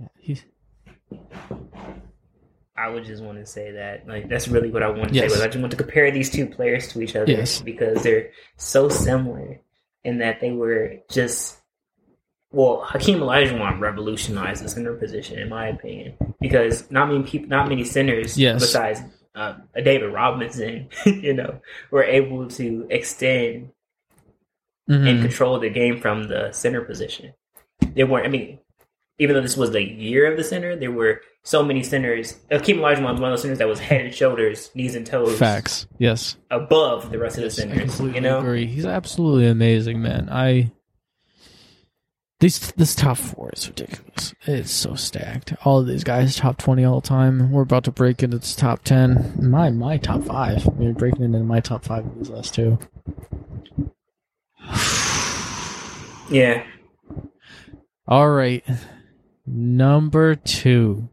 Yeah, 0.00 0.08
he, 0.18 0.40
I 2.78 2.88
would 2.88 3.04
just 3.04 3.22
want 3.22 3.38
to 3.38 3.46
say 3.46 3.72
that, 3.72 4.06
like, 4.06 4.28
that's 4.28 4.46
really 4.48 4.70
what 4.70 4.82
I 4.82 4.90
want 4.90 5.08
to 5.08 5.14
Yes. 5.14 5.30
say. 5.32 5.36
Was 5.36 5.40
I 5.42 5.46
just 5.48 5.58
want 5.58 5.70
to 5.72 5.76
compare 5.76 6.10
these 6.10 6.30
two 6.30 6.46
players 6.46 6.88
to 6.92 7.02
each 7.02 7.16
other 7.16 7.30
Yes. 7.32 7.60
because 7.60 8.02
they're 8.02 8.30
so 8.56 8.88
similar 8.88 9.60
in 10.04 10.18
that 10.18 10.40
they 10.40 10.52
were 10.52 10.96
just. 11.10 11.56
Well, 12.50 12.80
Hakeem 12.82 13.18
Olajuwon 13.18 13.78
revolutionized 13.78 14.64
the 14.64 14.68
center 14.70 14.94
position, 14.94 15.38
in 15.38 15.48
my 15.50 15.68
opinion, 15.68 16.14
because 16.40 16.90
not 16.90 17.08
many 17.08 17.22
people, 17.24 17.48
not 17.48 17.68
many 17.68 17.84
centers, 17.84 18.38
Yes. 18.38 18.60
besides 18.60 19.00
uh, 19.34 19.54
a 19.74 19.82
David 19.82 20.12
Robinson, 20.12 20.88
you 21.06 21.34
know, 21.34 21.60
were 21.90 22.02
able 22.04 22.48
to 22.48 22.86
extend 22.90 23.70
and 24.88 25.04
Mhm. 25.04 25.20
control 25.22 25.58
the 25.60 25.68
game 25.68 26.00
from 26.00 26.28
the 26.28 26.50
center 26.52 26.80
position. 26.80 27.34
They 27.94 28.04
weren't. 28.04 28.26
I 28.26 28.30
mean, 28.30 28.58
even 29.18 29.34
though 29.34 29.42
this 29.42 29.56
was 29.56 29.72
the 29.72 29.82
year 29.82 30.30
of 30.30 30.36
the 30.36 30.44
center, 30.44 30.76
there 30.76 30.92
were 30.92 31.20
so 31.42 31.62
many 31.64 31.82
centers. 31.82 32.36
Hakeem 32.50 32.78
uh, 32.78 32.88
Olajuwon 32.88 33.12
was 33.12 33.20
one 33.20 33.24
of 33.24 33.32
those 33.32 33.42
centers 33.42 33.58
that 33.58 33.68
was 33.68 33.80
head 33.80 34.02
and 34.02 34.14
shoulders, 34.14 34.70
knees 34.74 34.94
and 34.94 35.06
toes, 35.06 35.38
Facts. 35.38 35.86
Yes. 35.98 36.36
above 36.50 37.10
the 37.10 37.18
rest 37.18 37.36
of 37.38 37.42
the 37.42 37.46
I 37.46 37.50
centers. 37.50 38.00
You 38.00 38.20
know, 38.20 38.38
agree. 38.38 38.66
He's 38.66 38.86
absolutely 38.86 39.46
amazing, 39.46 40.00
man. 40.00 40.28
I 40.30 40.70
these 42.40 42.70
this 42.72 42.94
top 42.94 43.16
four 43.16 43.50
is 43.52 43.66
ridiculous. 43.66 44.32
It's 44.46 44.70
so 44.70 44.94
stacked. 44.94 45.54
All 45.64 45.80
of 45.80 45.88
these 45.88 46.04
guys 46.04 46.36
top 46.36 46.56
twenty 46.56 46.84
all 46.84 47.00
the 47.00 47.08
time. 47.08 47.50
We're 47.50 47.62
about 47.62 47.84
to 47.84 47.90
break 47.90 48.22
into 48.22 48.38
this 48.38 48.54
top 48.54 48.84
ten. 48.84 49.34
My 49.42 49.70
my 49.70 49.96
top 49.96 50.22
five. 50.22 50.64
We're 50.66 50.92
breaking 50.92 51.24
into 51.24 51.40
my 51.40 51.58
top 51.58 51.84
five 51.84 52.06
of 52.06 52.16
these 52.16 52.30
last 52.30 52.54
two. 52.54 52.78
yeah. 56.30 56.64
All 58.06 58.30
right. 58.30 58.64
Number 59.50 60.34
two. 60.34 61.08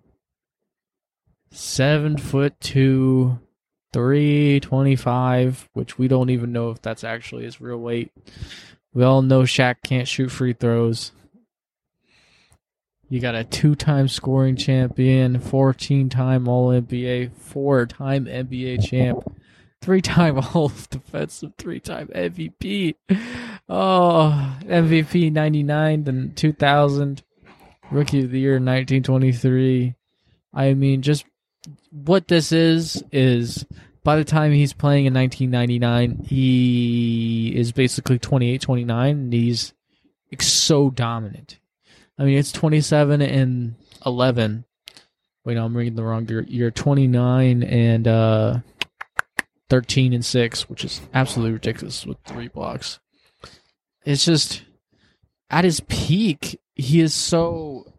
Seven 1.51 2.17
foot 2.17 2.59
two, 2.59 3.39
three 3.93 4.59
twenty 4.59 4.97
five, 4.97 5.69
which 5.71 5.97
we 5.97 6.09
don't 6.09 6.29
even 6.29 6.51
know 6.51 6.69
if 6.71 6.81
that's 6.81 7.05
actually 7.05 7.45
his 7.45 7.61
real 7.61 7.77
weight. 7.77 8.11
We 8.93 9.03
all 9.03 9.21
know 9.21 9.43
Shaq 9.43 9.77
can't 9.83 10.07
shoot 10.07 10.29
free 10.29 10.51
throws. 10.51 11.13
You 13.09 13.21
got 13.21 13.35
a 13.35 13.45
two 13.45 13.73
time 13.73 14.09
scoring 14.09 14.57
champion, 14.57 15.39
14 15.39 16.09
time 16.09 16.49
All 16.49 16.69
NBA, 16.69 17.31
four 17.33 17.85
time 17.85 18.25
NBA 18.25 18.85
champ, 18.85 19.23
three 19.81 20.01
time 20.01 20.39
All 20.53 20.73
Defensive, 20.89 21.53
three 21.57 21.79
time 21.79 22.07
MVP. 22.07 22.95
Oh, 23.69 24.57
MVP 24.63 25.31
99, 25.31 26.03
then 26.03 26.33
2000, 26.35 27.23
Rookie 27.91 28.23
of 28.23 28.31
the 28.31 28.39
Year 28.39 28.53
1923. 28.53 29.95
I 30.53 30.73
mean, 30.73 31.01
just 31.01 31.25
what 31.91 32.27
this 32.27 32.51
is, 32.51 33.03
is 33.11 33.65
by 34.03 34.15
the 34.15 34.23
time 34.23 34.51
he's 34.51 34.73
playing 34.73 35.05
in 35.05 35.13
1999, 35.13 36.25
he 36.25 37.53
is 37.55 37.71
basically 37.71 38.19
28, 38.19 38.61
29, 38.61 39.09
and 39.09 39.33
he's 39.33 39.73
so 40.39 40.89
dominant. 40.89 41.59
I 42.17 42.23
mean, 42.23 42.37
it's 42.37 42.51
27 42.51 43.21
and 43.21 43.75
11. 44.05 44.65
Wait, 45.43 45.55
no, 45.55 45.65
I'm 45.65 45.75
reading 45.75 45.95
the 45.95 46.03
wrong 46.03 46.27
year. 46.27 46.41
Year 46.43 46.71
29 46.71 47.63
and 47.63 48.07
uh, 48.07 48.59
13 49.69 50.13
and 50.13 50.25
6, 50.25 50.69
which 50.69 50.85
is 50.85 51.01
absolutely 51.13 51.53
ridiculous 51.53 52.05
with 52.05 52.17
three 52.25 52.47
blocks. 52.47 52.99
It's 54.05 54.25
just 54.25 54.63
at 55.49 55.65
his 55.65 55.79
peak, 55.81 56.59
he 56.75 57.01
is 57.01 57.13
so. 57.13 57.91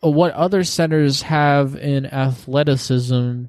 What 0.00 0.32
other 0.32 0.62
centers 0.62 1.22
have 1.22 1.74
in 1.74 2.06
athleticism 2.06 3.44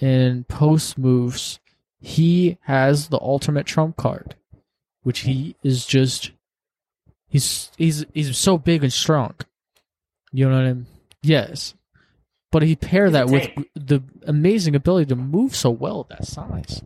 and 0.00 0.48
post 0.48 0.98
moves, 0.98 1.60
he 2.00 2.58
has 2.62 3.08
the 3.08 3.20
ultimate 3.20 3.66
trump 3.66 3.96
card, 3.96 4.34
which 5.02 5.20
he 5.20 5.54
is 5.62 5.84
just 5.84 6.32
he's 7.28 7.70
he's 7.76 8.06
he's 8.14 8.36
so 8.38 8.58
big 8.58 8.82
and 8.82 8.92
strong. 8.92 9.34
You 10.32 10.48
know 10.48 10.56
what 10.56 10.64
I 10.64 10.72
mean? 10.72 10.86
Yes. 11.22 11.74
But 12.50 12.62
he 12.62 12.74
pair 12.74 13.06
He's 13.06 13.14
a 13.14 13.18
that 13.18 13.28
with 13.28 13.50
the 13.74 14.02
amazing 14.26 14.74
ability 14.74 15.06
to 15.06 15.16
move 15.16 15.54
so 15.54 15.70
well 15.70 16.00
at 16.00 16.18
that 16.18 16.26
size. 16.26 16.82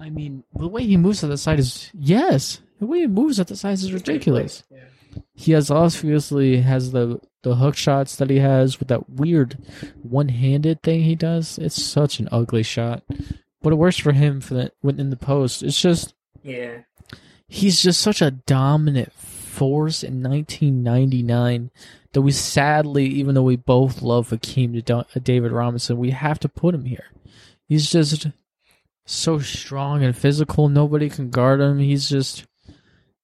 I 0.00 0.08
mean, 0.08 0.44
the 0.54 0.68
way 0.68 0.84
he 0.84 0.96
moves 0.96 1.22
at 1.22 1.30
that 1.30 1.38
size 1.38 1.58
is 1.58 1.90
yes. 1.92 2.60
The 2.80 2.86
way 2.86 3.00
he 3.00 3.06
moves 3.06 3.38
at 3.38 3.48
the 3.48 3.56
size 3.56 3.84
is 3.84 3.92
ridiculous. 3.92 4.64
Yeah. 4.70 4.78
He 5.34 5.52
has 5.52 5.70
obviously 5.70 6.60
has 6.62 6.92
the 6.92 7.20
the 7.42 7.56
hook 7.56 7.76
shots 7.76 8.16
that 8.16 8.30
he 8.30 8.38
has 8.38 8.78
with 8.78 8.88
that 8.88 9.10
weird 9.10 9.58
one 10.02 10.28
handed 10.28 10.82
thing 10.82 11.02
he 11.02 11.16
does. 11.16 11.58
It's 11.58 11.80
such 11.82 12.20
an 12.20 12.28
ugly 12.30 12.62
shot, 12.62 13.02
but 13.60 13.72
it 13.72 13.76
works 13.76 13.98
for 13.98 14.12
him 14.12 14.40
for 14.40 14.54
the 14.54 14.72
when 14.80 15.00
in 15.00 15.10
the 15.10 15.16
post. 15.16 15.62
It's 15.62 15.80
just 15.80 16.14
Yeah. 16.42 16.82
he's 17.48 17.82
just 17.82 18.00
such 18.00 18.22
a 18.22 18.30
dominant 18.30 19.12
force 19.12 20.02
in 20.04 20.22
1999 20.22 21.70
that 22.12 22.22
we 22.22 22.30
sadly, 22.30 23.06
even 23.06 23.34
though 23.34 23.42
we 23.42 23.56
both 23.56 24.02
love 24.02 24.30
Hakeem 24.30 24.80
to 24.80 24.96
uh, 24.96 25.04
David 25.22 25.52
Robinson, 25.52 25.98
we 25.98 26.10
have 26.10 26.38
to 26.40 26.48
put 26.48 26.74
him 26.74 26.84
here. 26.84 27.06
He's 27.68 27.90
just 27.90 28.26
so 29.04 29.38
strong 29.38 30.02
and 30.04 30.16
physical. 30.16 30.68
Nobody 30.68 31.08
can 31.08 31.30
guard 31.30 31.60
him. 31.60 31.78
He's 31.78 32.08
just 32.08 32.44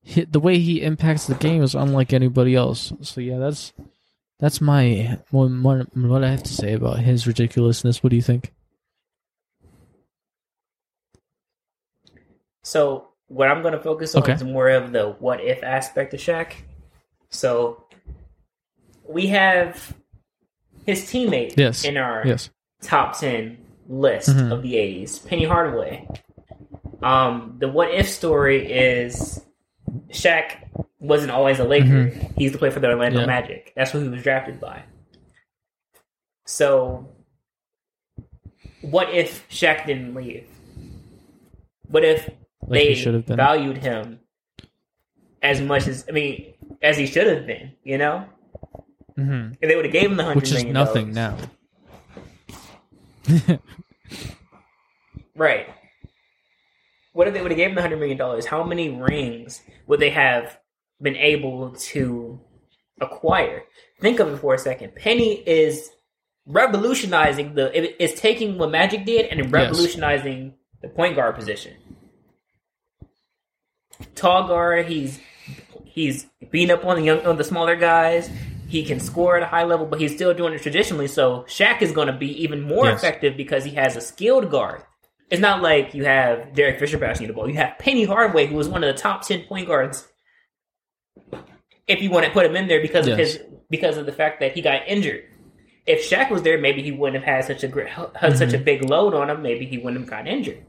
hit 0.09 0.33
the 0.33 0.41
way 0.41 0.59
he 0.59 0.81
impacts 0.83 1.27
the 1.27 1.35
game 1.35 1.63
is 1.63 1.75
unlike 1.75 2.13
anybody 2.15 2.55
else. 2.55 2.93
So 3.03 3.21
yeah, 3.21 3.37
that's 3.39 3.73
that's 4.41 4.61
my 4.61 5.19
what, 5.31 5.49
what 5.51 5.97
what 5.97 6.25
I 6.25 6.31
have 6.31 6.43
to 6.45 6.55
say 6.55 6.73
about 6.73 7.01
his 7.01 7.27
ridiculousness. 7.27 8.03
What 8.03 8.11
do 8.11 8.17
you 8.17 8.23
think? 8.23 8.53
So 12.63 13.09
what 13.29 13.49
I'm 13.51 13.63
going 13.63 13.73
to 13.75 13.81
focus 13.81 14.15
on 14.15 14.23
Okay. 14.23 14.33
is 14.33 14.43
more 14.45 14.71
of 14.71 14.93
the 14.93 15.11
what 15.19 15.41
if 15.43 15.63
aspect 15.63 16.15
of 16.15 16.21
Shaq. 16.21 16.53
So 17.31 17.85
we 19.09 19.27
have 19.29 19.95
his 20.87 21.03
teammate 21.03 21.55
Yes. 21.57 21.85
in 21.85 21.97
our 21.97 22.27
Yes. 22.27 22.51
top 22.83 23.19
10 23.19 23.59
list 23.89 24.31
Mhm. 24.31 24.53
of 24.53 24.63
the 24.63 24.77
80s, 24.77 25.19
Penny 25.19 25.45
Hardaway. 25.45 26.09
Um, 27.03 27.57
the 27.59 27.69
what 27.69 27.91
if 27.91 28.09
story 28.09 28.71
is 28.71 29.45
Shaq 30.11 30.57
wasn't 31.01 31.31
always 31.31 31.59
a 31.59 31.65
Laker. 31.65 32.07
He 32.37 32.45
used 32.45 32.55
to 32.55 32.59
play 32.59 32.71
for 32.71 32.81
the 32.81 32.89
Orlando 32.89 33.21
Mm-hmm. 33.21 33.29
Yeah. 33.31 33.41
Magic. 33.41 33.73
That's 33.77 33.91
who 33.91 34.01
he 34.01 34.09
was 34.09 34.23
drafted 34.23 34.61
by. 34.61 34.83
So, 36.47 37.09
what 38.81 39.11
if 39.13 39.49
Shaq 39.49 39.87
didn't 39.87 40.15
leave? 40.15 40.47
What 41.89 42.05
if 42.05 42.29
Like 42.63 42.81
they 42.83 42.95
should 42.95 43.15
have 43.15 43.27
been. 43.27 43.37
valued 43.37 43.79
him 43.79 44.21
as 45.43 45.61
much 45.61 45.87
as 45.87 46.05
I 46.09 46.13
mean, 46.13 46.55
as 46.83 46.97
he 46.97 47.07
should 47.07 47.27
have 47.27 47.47
been? 47.47 47.73
You 47.85 47.99
know, 47.99 48.27
hmm 49.17 49.49
if 49.61 49.69
they 49.69 49.77
would 49.77 49.85
have 49.85 49.93
gave 49.93 50.11
him 50.11 50.17
the 50.17 50.25
hundred 50.25 50.43
Which 50.43 50.53
is 50.53 50.65
nothing 50.65 51.13
dollars- 51.13 51.39
now. 53.27 53.61
Right. 55.35 55.69
What 57.19 57.27
if 57.27 57.35
they 57.35 57.43
would 57.43 57.51
have 57.51 57.59
gave 57.59 57.71
him 57.71 57.75
the 57.75 57.81
hundred 57.83 57.99
million 57.99 58.17
dollars? 58.17 58.47
How 58.47 58.63
many 58.63 58.91
rings 58.91 59.61
would 59.89 59.99
they 59.99 60.11
have 60.11 60.57
been 61.03 61.17
able 61.17 61.73
to 61.73 62.39
acquire? 63.01 63.65
Think 64.01 64.21
of 64.21 64.33
it 64.33 64.37
for 64.37 64.55
a 64.55 64.59
second. 64.59 64.95
Penny 64.95 65.35
is 65.45 65.91
revolutionizing 66.47 67.57
the. 67.57 67.77
it- 67.77 67.97
It's 67.99 68.21
taking 68.21 68.57
what 68.57 68.71
Magic 68.71 69.05
did 69.05 69.27
and 69.33 69.51
revolutionizing 69.53 70.55
the 70.81 70.87
point 70.87 71.17
guard 71.17 71.35
position. 71.35 71.75
Tall 74.15 74.47
guard. 74.47 74.87
He's 74.87 75.19
he's 75.87 76.25
beating 76.53 76.71
up 76.71 76.85
on 76.85 76.95
the 76.99 77.03
young 77.03 77.27
on 77.27 77.37
the 77.37 77.43
smaller 77.43 77.75
guys. 77.75 78.31
He 78.69 78.85
can 78.85 79.01
score 79.01 79.37
at 79.37 79.43
a 79.43 79.47
high 79.47 79.65
level, 79.65 79.87
but 79.87 80.01
he's 80.01 80.15
still 80.15 80.35
doing 80.35 80.53
it 80.53 80.63
traditionally. 80.63 81.09
So 81.09 81.45
Shaq 81.49 81.83
is 81.83 81.91
going 81.91 82.07
to 82.07 82.13
be 82.17 82.45
even 82.45 82.61
more 82.63 82.85
Yes. 82.87 82.99
effective 83.03 83.37
because 83.37 83.65
he 83.65 83.73
has 83.73 83.97
a 83.97 84.01
skilled 84.01 84.53
guard. 84.53 84.83
It's 85.31 85.41
not 85.41 85.63
like 85.63 85.95
you 85.95 86.05
have 86.05 86.55
Derek 86.55 86.79
Fisher 86.79 86.99
passing 86.99 87.23
you 87.23 87.29
the 87.29 87.35
ball. 87.35 87.49
You 87.49 87.57
have 87.57 87.79
Penny 87.79 88.05
Hardaway, 88.05 88.47
who 88.47 88.57
was 88.57 88.69
one 88.69 88.83
of 88.83 88.95
the 88.95 89.01
top 89.01 89.27
ten 89.27 89.43
point 89.43 89.69
guards. 89.69 90.09
If 91.87 92.03
you 92.03 92.11
want 92.11 92.27
to 92.27 92.33
put 92.33 92.47
him 92.47 92.57
in 92.57 92.69
there 92.69 92.81
because 92.81 93.07
of 93.07 93.19
his 93.19 93.41
because 93.71 93.97
of 93.97 94.07
the 94.07 94.13
fact 94.13 94.41
that 94.41 94.53
he 94.53 94.63
got 94.63 94.87
injured, 94.87 95.25
if 95.87 96.09
Shaq 96.09 96.31
was 96.31 96.43
there, 96.43 96.59
maybe 96.59 96.83
he 96.83 96.93
wouldn't 96.93 97.23
have 97.23 97.35
had 97.35 97.45
such 97.47 97.65
a 97.65 97.69
great, 97.69 97.89
had 97.89 98.37
such 98.37 98.53
a 98.53 98.57
mm-hmm. 98.57 98.65
big 98.65 98.89
load 98.89 99.15
on 99.15 99.31
him. 99.31 99.43
Maybe 99.43 99.67
he 99.67 99.79
wouldn't 99.79 100.01
have 100.01 100.11
gotten 100.11 100.27
injured. 100.27 100.65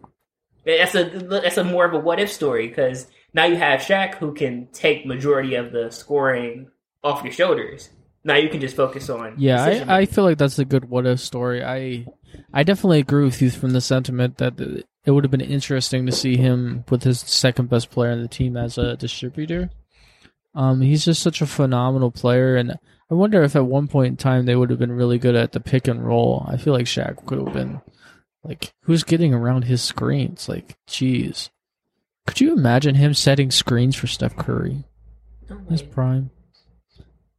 That's 0.65 0.95
a 0.95 1.03
that's 1.05 1.57
a 1.57 1.63
more 1.63 1.85
of 1.85 1.93
a 1.93 1.99
what 1.99 2.19
if 2.19 2.31
story 2.31 2.67
because 2.67 3.07
now 3.33 3.45
you 3.45 3.55
have 3.55 3.81
Shaq 3.81 4.15
who 4.15 4.33
can 4.33 4.67
take 4.71 5.05
majority 5.05 5.55
of 5.55 5.71
the 5.71 5.89
scoring 5.91 6.69
off 7.03 7.23
your 7.23 7.33
shoulders. 7.33 7.89
Now 8.23 8.35
you 8.35 8.49
can 8.49 8.59
just 8.59 8.75
focus 8.75 9.09
on 9.09 9.35
Yeah, 9.37 9.63
I, 9.87 9.99
I 9.99 10.05
feel 10.05 10.23
like 10.23 10.37
that's 10.37 10.59
a 10.59 10.65
good 10.65 10.89
what 10.89 11.05
if 11.05 11.19
story. 11.19 11.63
I 11.63 12.05
I 12.53 12.63
definitely 12.63 12.99
agree 12.99 13.25
with 13.25 13.41
you 13.41 13.49
from 13.49 13.71
the 13.71 13.81
sentiment 13.81 14.37
that 14.37 14.59
it 15.05 15.11
would 15.11 15.23
have 15.23 15.31
been 15.31 15.41
interesting 15.41 16.05
to 16.05 16.11
see 16.11 16.37
him 16.37 16.83
with 16.89 17.03
his 17.03 17.19
second 17.19 17.69
best 17.69 17.89
player 17.89 18.11
in 18.11 18.21
the 18.21 18.27
team 18.27 18.57
as 18.57 18.77
a 18.77 18.95
distributor. 18.95 19.69
Um, 20.55 20.81
he's 20.81 21.05
just 21.05 21.21
such 21.21 21.41
a 21.41 21.47
phenomenal 21.47 22.11
player, 22.11 22.55
and 22.55 22.77
I 23.09 23.13
wonder 23.13 23.43
if 23.43 23.55
at 23.55 23.65
one 23.65 23.87
point 23.87 24.07
in 24.07 24.17
time 24.17 24.45
they 24.45 24.55
would 24.55 24.69
have 24.69 24.79
been 24.79 24.91
really 24.91 25.19
good 25.19 25.35
at 25.35 25.51
the 25.51 25.59
pick 25.59 25.87
and 25.87 26.05
roll. 26.05 26.45
I 26.47 26.57
feel 26.57 26.73
like 26.73 26.85
Shaq 26.85 27.25
could 27.25 27.39
have 27.39 27.53
been 27.53 27.81
like, 28.43 28.73
who's 28.83 29.03
getting 29.03 29.33
around 29.33 29.63
his 29.63 29.81
screens? 29.81 30.49
Like, 30.49 30.75
jeez, 30.87 31.49
could 32.25 32.39
you 32.39 32.53
imagine 32.53 32.95
him 32.95 33.13
setting 33.13 33.51
screens 33.51 33.95
for 33.95 34.07
Steph 34.07 34.35
Curry? 34.35 34.83
His 35.69 35.81
prime. 35.81 36.31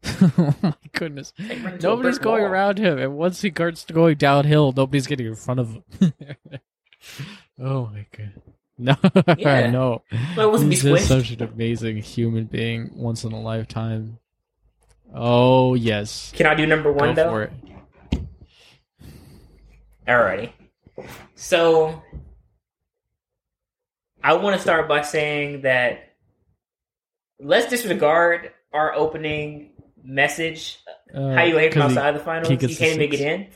oh 0.04 0.54
my 0.62 0.74
goodness. 0.92 1.32
Like, 1.38 1.62
run 1.62 1.74
into 1.74 1.86
a 1.86 1.90
Nobody's 1.90 2.18
going 2.18 2.42
wall. 2.42 2.50
around 2.52 2.78
him, 2.78 2.98
and 2.98 3.16
once 3.16 3.40
he 3.42 3.50
starts 3.50 3.84
going 3.84 4.16
downhill, 4.16 4.72
nobody's 4.72 5.06
getting 5.06 5.26
in 5.26 5.34
front 5.34 5.60
of 5.60 5.70
him. 5.70 5.84
oh 7.60 7.86
my 7.92 8.06
god. 8.16 8.32
No, 8.82 8.96
Yeah. 9.36 9.70
no. 9.70 10.00
Well, 10.38 10.56
He's 10.58 10.82
just 10.82 11.06
such 11.08 11.32
an 11.32 11.42
amazing 11.42 11.98
human 11.98 12.44
being, 12.46 12.90
once 12.94 13.24
in 13.24 13.32
a 13.32 13.38
lifetime. 13.40 14.18
Oh 15.14 15.74
yes, 15.74 16.32
Can 16.34 16.46
I 16.46 16.54
do 16.54 16.64
number 16.66 16.90
one 16.90 17.10
go 17.10 17.24
though? 17.24 17.28
for 17.30 17.42
it. 17.42 17.52
Alrighty. 20.08 20.52
So 21.34 22.02
I 24.24 24.32
want 24.34 24.56
to 24.56 24.62
start 24.62 24.88
by 24.88 25.02
saying 25.02 25.62
that 25.62 26.14
let's 27.38 27.66
disregard 27.68 28.52
our 28.72 28.94
opening 28.94 29.69
message. 30.02 30.78
Uh, 31.14 31.34
how 31.34 31.42
you 31.44 31.56
hate 31.58 31.74
him 31.74 31.82
'cause 31.82 31.92
he- 31.92 31.98
outside 31.98 32.14
the 32.14 32.20
finals? 32.20 32.48
he 32.48 32.54
You 32.54 32.76
can't 32.76 32.98
make 32.98 33.12
it 33.14 33.20
in 33.20 33.48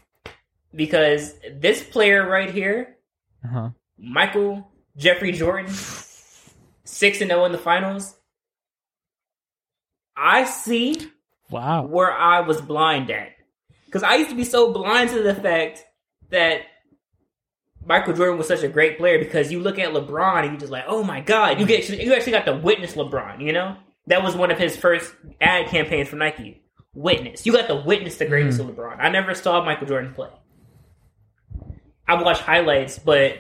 because 0.75 1.35
this 1.53 1.83
player 1.83 2.27
right 2.29 2.51
here, 2.51 2.97
uh-huh. 3.45 3.71
Michael 3.99 4.71
Jeffrey 4.97 5.33
Jordan, 5.33 5.73
six 6.85 7.21
and 7.21 7.31
zero 7.31 7.45
in 7.45 7.53
the 7.53 7.59
finals. 7.59 8.15
I 10.17 10.45
see 10.45 11.11
Wow. 11.51 11.87
where 11.87 12.13
I 12.13 12.41
was 12.41 12.61
blind 12.61 13.11
at. 13.11 13.33
Because 13.87 14.03
I 14.03 14.17
used 14.17 14.31
to 14.31 14.37
be 14.37 14.45
so 14.45 14.73
blind 14.73 15.11
to 15.11 15.23
the 15.23 15.35
fact 15.35 15.85
that 16.31 16.63
Michael 17.85 18.15
Jordan 18.15 18.39
was 18.39 18.49
such 18.49 18.63
a 18.63 18.69
great 18.69 18.99
player 18.99 19.19
because 19.19 19.53
you 19.53 19.61
look 19.61 19.79
at 19.79 19.93
LeBron 19.93 20.43
and 20.45 20.53
you 20.53 20.59
just 20.59 20.73
like, 20.73 20.85
oh 20.87 21.03
my 21.05 21.21
god, 21.21 21.61
you 21.61 21.67
get 21.67 21.89
you 21.89 22.13
actually 22.15 22.33
got 22.33 22.47
to 22.47 22.55
witness 22.57 22.95
LeBron, 22.95 23.41
you 23.41 23.53
know? 23.53 23.77
That 24.07 24.23
was 24.23 24.37
one 24.37 24.51
of 24.51 24.59
his 24.59 24.77
first 24.77 25.15
ad 25.41 25.69
campaigns 25.69 26.09
for 26.09 26.17
Nike. 26.17 26.63
Witness. 26.95 27.45
You 27.45 27.53
got 27.53 27.67
to 27.69 27.77
witness 27.77 28.17
the 28.17 28.27
greatness 28.27 28.59
hmm. 28.59 28.69
of 28.69 28.77
LeBron. 28.77 28.97
I 29.01 29.09
never 29.09 29.35
saw 29.35 29.65
Michael 29.65 29.87
Jordan 29.87 30.15
play. 30.15 30.31
I 32.07 32.23
watched 32.23 32.43
highlights, 32.43 32.99
but 32.99 33.39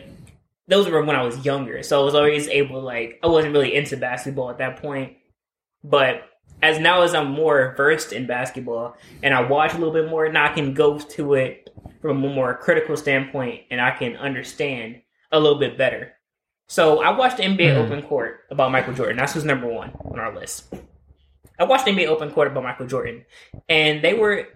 those 0.66 0.88
were 0.88 1.04
when 1.04 1.16
I 1.16 1.22
was 1.22 1.44
younger. 1.44 1.82
So 1.82 2.00
I 2.00 2.04
was 2.04 2.14
always 2.14 2.48
able 2.48 2.80
like 2.80 3.20
I 3.22 3.26
wasn't 3.26 3.52
really 3.52 3.74
into 3.74 3.96
basketball 3.96 4.50
at 4.50 4.58
that 4.58 4.80
point. 4.80 5.14
But 5.82 6.22
as 6.62 6.78
now 6.78 7.02
as 7.02 7.14
I'm 7.14 7.30
more 7.30 7.74
versed 7.76 8.12
in 8.12 8.26
basketball 8.26 8.96
and 9.22 9.34
I 9.34 9.42
watch 9.42 9.74
a 9.74 9.78
little 9.78 9.92
bit 9.92 10.08
more, 10.08 10.28
now 10.30 10.50
I 10.50 10.54
can 10.54 10.72
go 10.72 10.98
to 10.98 11.34
it 11.34 11.70
from 12.00 12.24
a 12.24 12.28
more 12.28 12.56
critical 12.56 12.96
standpoint 12.96 13.62
and 13.70 13.80
I 13.80 13.90
can 13.90 14.16
understand 14.16 15.02
a 15.30 15.38
little 15.38 15.58
bit 15.58 15.76
better. 15.76 16.13
So 16.66 17.02
I 17.02 17.10
watched 17.16 17.38
NBA 17.40 17.74
Mhm. 17.74 17.84
Open 17.84 18.02
Court 18.02 18.40
about 18.50 18.72
Michael 18.72 18.94
Jordan. 18.94 19.16
That's 19.16 19.34
who's 19.34 19.44
number 19.44 19.66
one 19.66 19.92
on 20.04 20.18
our 20.18 20.34
list. 20.34 20.72
I 21.58 21.64
watched 21.64 21.86
NBA 21.86 22.06
Open 22.08 22.30
Court 22.30 22.48
about 22.48 22.64
Michael 22.64 22.86
Jordan, 22.86 23.24
and 23.68 24.02
they 24.02 24.14
were 24.14 24.48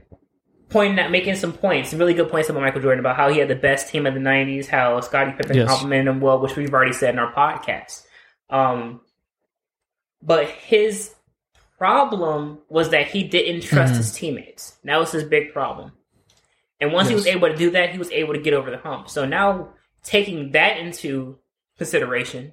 pointing 0.71 0.99
at 0.99 1.11
making 1.11 1.35
some 1.37 1.53
points, 1.53 1.95
really 1.95 2.15
good 2.15 2.29
points 2.31 2.49
about 2.49 2.61
Michael 2.63 2.81
Jordan 2.83 3.01
about 3.01 3.17
how 3.17 3.29
he 3.29 3.39
had 3.39 3.49
the 3.49 3.55
best 3.55 3.91
team 3.91 4.07
of 4.07 4.15
the 4.15 4.21
'90s, 4.21 4.69
how 4.69 5.01
Scottie 5.01 5.33
Pippen 5.33 5.57
Yes. 5.57 5.69
complimented 5.69 6.09
him 6.09 6.21
well, 6.21 6.41
which 6.41 6.57
we've 6.57 6.73
already 6.73 6.93
said 6.93 7.15
in 7.15 7.19
our 7.19 7.33
podcast. 7.33 8.05
Um, 8.51 9.01
but 10.23 10.47
his 10.49 11.15
problem 11.79 12.59
was 12.69 12.91
that 12.91 13.07
he 13.07 13.23
didn't 13.23 13.61
trust 13.63 13.95
Mhm. 13.95 13.99
his 13.99 14.13
teammates. 14.13 14.79
That 14.85 14.97
was 14.99 15.13
his 15.13 15.25
big 15.25 15.53
problem. 15.53 15.93
And 16.81 16.93
once 16.93 17.09
he 17.09 17.15
was 17.15 17.27
able 17.27 17.49
to 17.49 17.57
do 17.57 17.71
that, 17.71 17.91
he 17.91 17.99
was 17.99 18.11
able 18.11 18.35
to 18.35 18.41
get 18.41 18.55
over 18.55 18.71
the 18.71 18.79
hump. 18.79 19.09
So 19.09 19.25
now 19.25 19.69
taking 20.03 20.53
that 20.53 20.79
into 20.79 21.39
consideration 21.79 22.53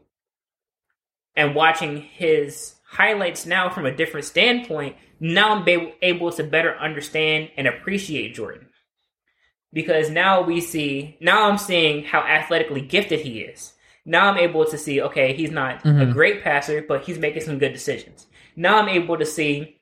and 1.35 1.55
watching 1.55 2.01
his 2.01 2.75
highlights 2.87 3.45
now 3.45 3.69
from 3.69 3.85
a 3.85 3.95
different 3.95 4.25
standpoint, 4.25 4.95
now 5.19 5.55
I'm 5.55 5.91
able 6.01 6.31
to 6.31 6.43
better 6.43 6.77
understand 6.77 7.49
and 7.57 7.67
appreciate 7.67 8.35
Jordan. 8.35 8.67
Because 9.73 10.09
now 10.09 10.41
we 10.41 10.61
see, 10.61 11.17
now 11.19 11.49
I'm 11.49 11.57
seeing 11.57 12.05
how 12.05 12.21
athletically 12.21 12.81
gifted 12.81 13.19
he 13.19 13.41
is. 13.41 13.73
Now 14.05 14.29
I'm 14.29 14.37
able 14.37 14.65
to 14.65 14.77
see, 14.77 15.01
okay, 15.01 15.33
he's 15.33 15.51
not 15.51 15.83
a 15.83 15.87
Mhm. 15.89 16.13
great 16.13 16.43
passer, 16.43 16.81
but 16.81 17.03
he's 17.03 17.17
making 17.17 17.41
some 17.41 17.59
good 17.59 17.73
decisions. 17.73 18.27
Now 18.55 18.77
I'm 18.77 18.87
able 18.87 19.17
to 19.17 19.25
see 19.25 19.81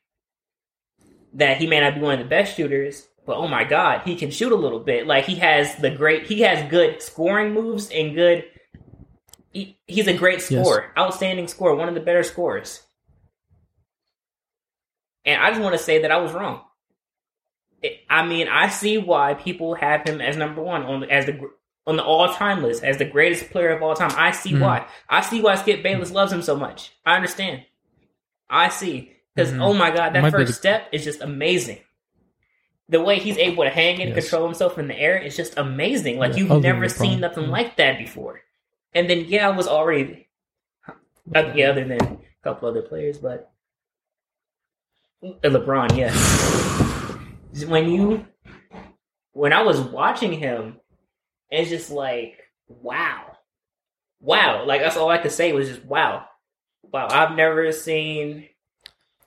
that 1.33 1.57
he 1.57 1.67
may 1.67 1.79
not 1.81 1.95
be 1.95 2.01
one 2.01 2.13
of 2.13 2.19
the 2.19 2.25
best 2.25 2.55
shooters, 2.55 3.07
but 3.25 3.35
oh 3.35 3.47
my 3.47 3.63
god, 3.63 4.01
he 4.05 4.15
can 4.15 4.31
shoot 4.31 4.51
a 4.51 4.55
little 4.55 4.79
bit. 4.79 5.05
Like 5.05 5.25
he 5.25 5.35
has 5.35 5.75
the 5.75 5.91
great, 5.91 6.25
he 6.25 6.41
has 6.41 6.69
good 6.71 7.01
scoring 7.01 7.53
moves 7.53 7.91
and 7.91 8.15
good. 8.15 8.45
He, 9.53 9.77
he's 9.87 10.07
a 10.07 10.13
great 10.17 10.39
Yes. 10.49 10.65
scorer, 10.65 10.91
outstanding 10.97 11.47
scorer, 11.47 11.75
one 11.75 11.87
of 11.87 11.93
the 11.95 12.01
better 12.01 12.23
scorers. 12.23 12.81
And 15.25 15.41
I 15.41 15.49
just 15.51 15.61
want 15.61 15.73
to 15.73 15.79
say 15.83 16.01
that 16.01 16.11
I 16.11 16.17
was 16.17 16.33
wrong. 16.33 16.61
It, 17.81 17.99
I 18.09 18.25
mean, 18.25 18.47
I 18.47 18.67
see 18.69 18.97
why 18.97 19.35
people 19.35 19.75
have 19.75 20.07
him 20.07 20.21
as 20.21 20.35
number 20.37 20.61
one 20.61 20.83
on 20.83 21.01
the, 21.01 21.09
as 21.11 21.25
the 21.25 21.39
on 21.85 21.97
the 21.97 22.03
all 22.03 22.33
time 22.33 22.63
list 22.63 22.83
as 22.83 22.97
the 22.97 23.05
greatest 23.05 23.51
player 23.51 23.69
of 23.71 23.83
all 23.83 23.93
time. 23.93 24.11
I 24.15 24.31
see 24.31 24.51
Mhm. 24.53 24.61
why. 24.61 24.87
I 25.09 25.21
see 25.21 25.41
why 25.41 25.55
Skip 25.55 25.83
Bayless 25.83 26.11
loves 26.11 26.31
him 26.31 26.41
so 26.41 26.55
much. 26.55 26.91
I 27.05 27.15
understand. 27.15 27.63
I 28.49 28.69
see 28.69 29.11
because 29.35 29.51
Mhm. 29.51 29.61
oh 29.61 29.73
my 29.73 29.91
god, 29.91 30.13
that 30.13 30.31
first 30.31 30.47
the- 30.47 30.53
step 30.53 30.87
is 30.93 31.03
just 31.03 31.21
amazing. 31.21 31.79
The 32.89 33.01
way 33.01 33.19
he's 33.19 33.37
able 33.37 33.63
to 33.65 33.69
hang 33.69 34.01
and 34.01 34.13
Yes. 34.15 34.23
control 34.29 34.45
himself 34.45 34.77
in 34.77 34.87
the 34.87 34.97
air 34.97 35.17
is 35.17 35.35
just 35.35 35.57
amazing. 35.57 36.17
Like 36.19 36.33
Yeah, 36.37 36.43
you've 36.43 36.63
never 36.63 36.87
seen 36.89 37.19
nothing 37.19 37.45
Mhm. 37.45 37.49
like 37.51 37.75
that 37.77 37.97
before. 37.97 38.41
And 38.95 39.09
then 39.09 39.25
yeah, 39.25 39.47
I 39.47 39.55
was 39.55 39.67
already 39.67 40.27
yeah, 41.33 41.69
other 41.69 41.85
than 41.85 42.01
a 42.01 42.17
couple 42.43 42.69
other 42.69 42.81
players, 42.81 43.17
but 43.17 43.51
LeBron, 45.23 45.95
yes. 45.95 47.65
when 47.65 47.89
you 47.89 48.25
when 49.31 49.53
I 49.53 49.61
was 49.63 49.79
watching 49.79 50.33
him, 50.33 50.79
it's 51.49 51.69
just 51.69 51.89
like 51.89 52.39
wow, 52.67 53.37
wow. 54.19 54.65
Like 54.65 54.81
that's 54.81 54.97
all 54.97 55.09
I 55.09 55.17
could 55.17 55.31
say 55.31 55.53
was 55.53 55.69
just 55.69 55.85
wow, 55.85 56.25
wow. 56.83 57.07
I've 57.09 57.35
never 57.35 57.71
seen 57.71 58.49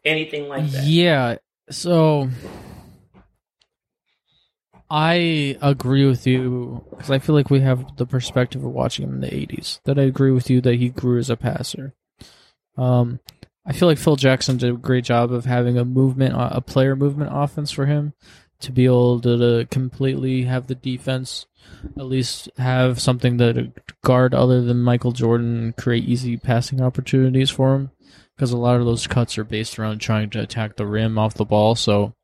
anything 0.04 0.48
like 0.48 0.70
that. 0.70 0.84
Yeah. 0.84 1.36
So 1.70 2.28
I 4.88 5.56
agree 5.60 6.06
with 6.06 6.26
you 6.26 6.84
because 6.90 7.10
I 7.10 7.18
feel 7.18 7.34
like 7.34 7.50
we 7.50 7.60
have 7.60 7.96
the 7.96 8.06
perspective 8.06 8.64
of 8.64 8.70
watching 8.70 9.04
him 9.04 9.14
in 9.14 9.20
the 9.20 9.28
'80s. 9.28 9.80
That 9.84 9.98
I 9.98 10.02
agree 10.02 10.30
with 10.30 10.48
you 10.48 10.60
that 10.60 10.76
he 10.76 10.88
grew 10.90 11.18
as 11.18 11.30
a 11.30 11.36
passer. 11.36 11.94
Um, 12.76 13.20
I 13.64 13.72
feel 13.72 13.88
like 13.88 13.98
Phil 13.98 14.16
Jackson 14.16 14.58
did 14.58 14.70
a 14.70 14.76
great 14.76 15.04
job 15.04 15.32
of 15.32 15.44
having 15.44 15.76
a 15.76 15.84
movement, 15.84 16.34
a 16.36 16.60
player 16.60 16.94
movement 16.94 17.30
offense 17.32 17.72
for 17.72 17.86
him 17.86 18.12
to 18.60 18.72
be 18.72 18.84
able 18.84 19.20
to, 19.20 19.36
to 19.36 19.66
completely 19.66 20.44
have 20.44 20.66
the 20.66 20.74
defense 20.74 21.46
at 21.98 22.06
least 22.06 22.48
have 22.58 23.00
something 23.00 23.36
that 23.38 23.72
guard 24.02 24.34
other 24.34 24.62
than 24.62 24.82
Michael 24.82 25.12
Jordan 25.12 25.74
create 25.76 26.04
easy 26.04 26.36
passing 26.36 26.80
opportunities 26.80 27.50
for 27.50 27.74
him 27.74 27.90
because 28.36 28.52
a 28.52 28.56
lot 28.56 28.78
of 28.78 28.86
those 28.86 29.06
cuts 29.06 29.38
are 29.38 29.44
based 29.44 29.78
around 29.78 29.98
trying 29.98 30.30
to 30.30 30.40
attack 30.40 30.76
the 30.76 30.86
rim 30.86 31.18
off 31.18 31.34
the 31.34 31.44
ball. 31.44 31.74
So 31.74 32.14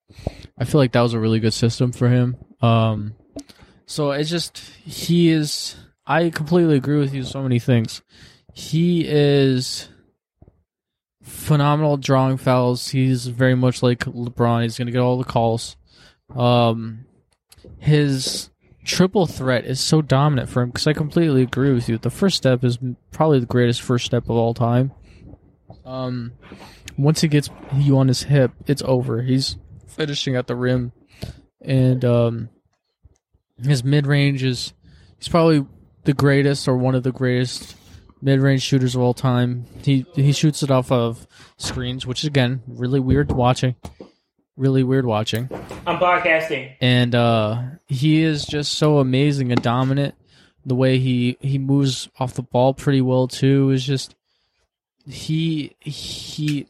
I 0.59 0.65
feel 0.65 0.81
like 0.81 0.93
that 0.93 1.01
was 1.01 1.15
a 1.15 1.21
really 1.21 1.41
good 1.41 1.55
system 1.55 1.93
for 1.93 2.09
him. 2.09 2.37
Um, 2.63 3.15
so 3.87 4.13
it's 4.13 4.31
just 4.31 4.59
he 4.59 5.31
is. 5.31 5.77
I 6.07 6.31
completely 6.31 6.77
agree 6.77 6.99
with 6.99 7.15
you. 7.15 7.25
So 7.25 7.43
many 7.43 7.59
things. 7.59 8.03
He 8.55 9.05
is 9.07 9.89
phenomenal 11.23 11.97
drawing 11.97 12.37
fouls. 12.37 12.89
He's 12.89 13.27
very 13.27 13.55
much 13.55 13.83
like 13.83 14.01
LeBron. 14.01 14.63
He's 14.63 14.79
gonna 14.79 14.91
get 14.91 15.01
all 15.01 15.19
the 15.19 15.25
calls. 15.25 15.77
Um, 16.35 17.05
his 17.79 18.51
triple 18.85 19.27
threat 19.27 19.65
is 19.65 19.81
so 19.81 20.03
dominant 20.03 20.49
for 20.49 20.63
him 20.63 20.71
because 20.71 20.87
I 20.87 20.93
completely 20.93 21.43
agree 21.43 21.73
with 21.73 21.89
you. 21.89 21.99
The 21.99 22.11
first 22.11 22.37
step 22.37 22.65
is 22.65 22.79
probably 23.11 23.41
the 23.41 23.47
greatest 23.47 23.83
first 23.83 24.07
step 24.07 24.25
of 24.25 24.31
all 24.31 24.55
time. 24.55 24.93
Um, 25.85 26.33
once 26.97 27.21
he 27.21 27.29
gets 27.29 27.49
you 27.75 27.99
on 27.99 28.09
his 28.09 28.25
hip, 28.25 28.53
it's 28.67 28.83
over. 28.83 29.23
He's 29.23 29.57
finishing 29.87 30.37
at 30.37 30.47
the 30.47 30.57
rim 30.57 30.93
and 31.65 32.05
um, 32.05 32.49
his 33.63 33.85
mid 33.85 34.07
range 34.07 34.43
is 34.43 34.73
he's 35.19 35.29
probably 35.29 35.67
the 36.05 36.15
greatest 36.15 36.69
or 36.69 36.77
one 36.77 36.95
of 36.95 37.03
the 37.03 37.13
greatest 37.13 37.77
mid 38.21 38.41
range 38.41 38.63
shooters 38.63 38.95
of 38.95 39.03
all 39.03 39.15
time. 39.15 39.67
He 39.83 40.07
he 40.15 40.33
shoots 40.33 40.63
it 40.63 40.71
off 40.71 40.91
of 40.91 41.27
screens, 41.57 42.07
which 42.07 42.21
is 42.21 42.27
again 42.29 42.63
really 42.67 43.01
weird 43.01 43.33
watching. 43.33 43.77
Really 44.57 44.83
weird 44.83 45.07
watching. 45.07 45.49
I'm 45.87 45.99
podcasting. 45.99 46.77
And 46.81 47.15
uh 47.15 47.63
he 47.87 48.23
is 48.23 48.45
just 48.45 48.75
so 48.75 48.99
amazing 48.99 49.51
and 49.51 49.63
dominant. 49.63 50.15
The 50.65 50.75
way 50.75 50.99
he 50.99 51.37
he 51.41 51.59
moves 51.59 52.09
off 52.19 52.35
the 52.35 52.43
ball 52.43 52.75
pretty 52.75 53.01
well 53.01 53.29
too 53.29 53.71
is 53.71 53.85
just 53.85 54.15
he 55.07 55.75
he 55.81 56.69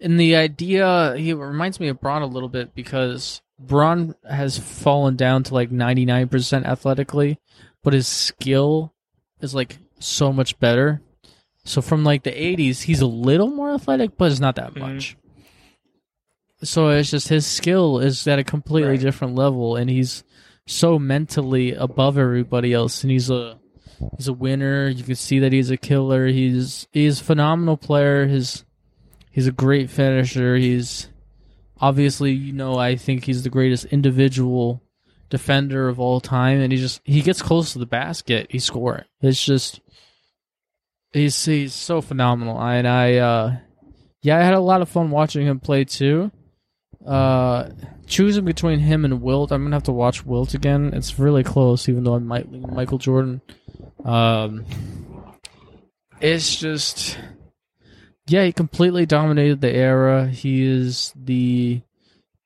and 0.00 0.18
the 0.18 0.34
idea 0.34 1.14
he 1.16 1.32
reminds 1.32 1.78
me 1.78 1.88
of 1.88 2.00
Bron 2.00 2.22
a 2.22 2.26
little 2.26 2.48
bit 2.48 2.74
because 2.74 3.42
Bron 3.60 4.14
has 4.28 4.58
fallen 4.58 5.16
down 5.16 5.42
to 5.44 5.54
like 5.54 5.70
99% 5.70 6.64
athletically, 6.64 7.38
but 7.82 7.92
his 7.92 8.08
skill 8.08 8.92
is 9.40 9.54
like 9.54 9.78
so 9.98 10.32
much 10.32 10.58
better. 10.58 11.02
So 11.64 11.82
from 11.82 12.02
like 12.04 12.22
the 12.22 12.30
80s, 12.32 12.82
he's 12.82 13.00
a 13.02 13.06
little 13.06 13.48
more 13.50 13.72
athletic, 13.74 14.16
but 14.16 14.30
it's 14.30 14.40
not 14.40 14.56
that 14.56 14.72
Mhm. 14.74 14.80
much. 14.80 15.16
So 16.62 16.88
it's 16.90 17.10
just 17.10 17.28
his 17.28 17.46
skill 17.46 17.98
is 18.00 18.26
at 18.26 18.38
a 18.38 18.44
completely 18.44 18.92
Right. 18.92 19.00
different 19.00 19.34
level, 19.34 19.76
and 19.76 19.88
he's 19.88 20.24
so 20.66 20.98
mentally 20.98 21.72
above 21.72 22.18
everybody 22.18 22.72
else, 22.72 23.02
and 23.02 23.10
he's 23.10 23.30
a 23.30 23.58
he's 24.16 24.28
a 24.28 24.32
winner. 24.32 24.88
You 24.88 25.04
can 25.04 25.14
see 25.14 25.38
that 25.38 25.52
he's 25.52 25.70
a 25.70 25.76
killer. 25.76 26.26
He's 26.28 26.86
he's 26.92 27.20
a 27.20 27.24
phenomenal 27.24 27.76
player. 27.76 28.26
His 28.26 28.64
he's 29.30 29.46
a 29.46 29.52
great 29.52 29.90
finisher. 29.90 30.56
He's 30.56 31.08
obviously 31.80 32.32
you 32.32 32.52
know 32.52 32.78
I 32.78 32.96
think 32.96 33.24
he's 33.24 33.42
the 33.42 33.50
greatest 33.50 33.86
individual 33.86 34.82
defender 35.28 35.88
of 35.88 36.00
all 36.00 36.20
time, 36.20 36.60
and 36.60 36.72
he 36.72 36.78
just 36.78 37.00
he 37.04 37.22
gets 37.22 37.42
close 37.42 37.72
to 37.72 37.78
the 37.78 37.86
basket, 37.86 38.48
he's 38.50 38.64
scoring. 38.64 39.04
It's 39.20 39.44
just 39.44 39.80
he's 41.12 41.44
he's 41.44 41.74
so 41.74 42.00
phenomenal, 42.00 42.60
and 42.60 42.86
I 42.86 43.16
uh 43.16 43.56
yeah 44.22 44.38
I 44.38 44.42
had 44.42 44.54
a 44.54 44.60
lot 44.60 44.82
of 44.82 44.88
fun 44.88 45.10
watching 45.10 45.46
him 45.46 45.60
play 45.60 45.84
too. 45.84 46.30
Uh, 47.06 47.70
choosing 48.06 48.44
between 48.44 48.78
him 48.78 49.06
and 49.06 49.22
Wilt, 49.22 49.52
I'm 49.52 49.62
gonna 49.62 49.76
have 49.76 49.84
to 49.84 49.92
watch 49.92 50.26
Wilt 50.26 50.52
again. 50.52 50.92
It's 50.92 51.18
really 51.18 51.42
close, 51.42 51.88
even 51.88 52.04
though 52.04 52.14
I 52.14 52.18
might 52.18 52.52
lean 52.52 52.74
Michael 52.74 52.98
Jordan. 52.98 53.40
Um, 54.04 54.66
it's 56.20 56.56
just 56.56 57.18
yeah, 58.30 58.44
he 58.44 58.52
completely 58.52 59.06
dominated 59.06 59.60
the 59.60 59.74
era. 59.74 60.28
He 60.28 60.62
is 60.62 61.12
the 61.16 61.82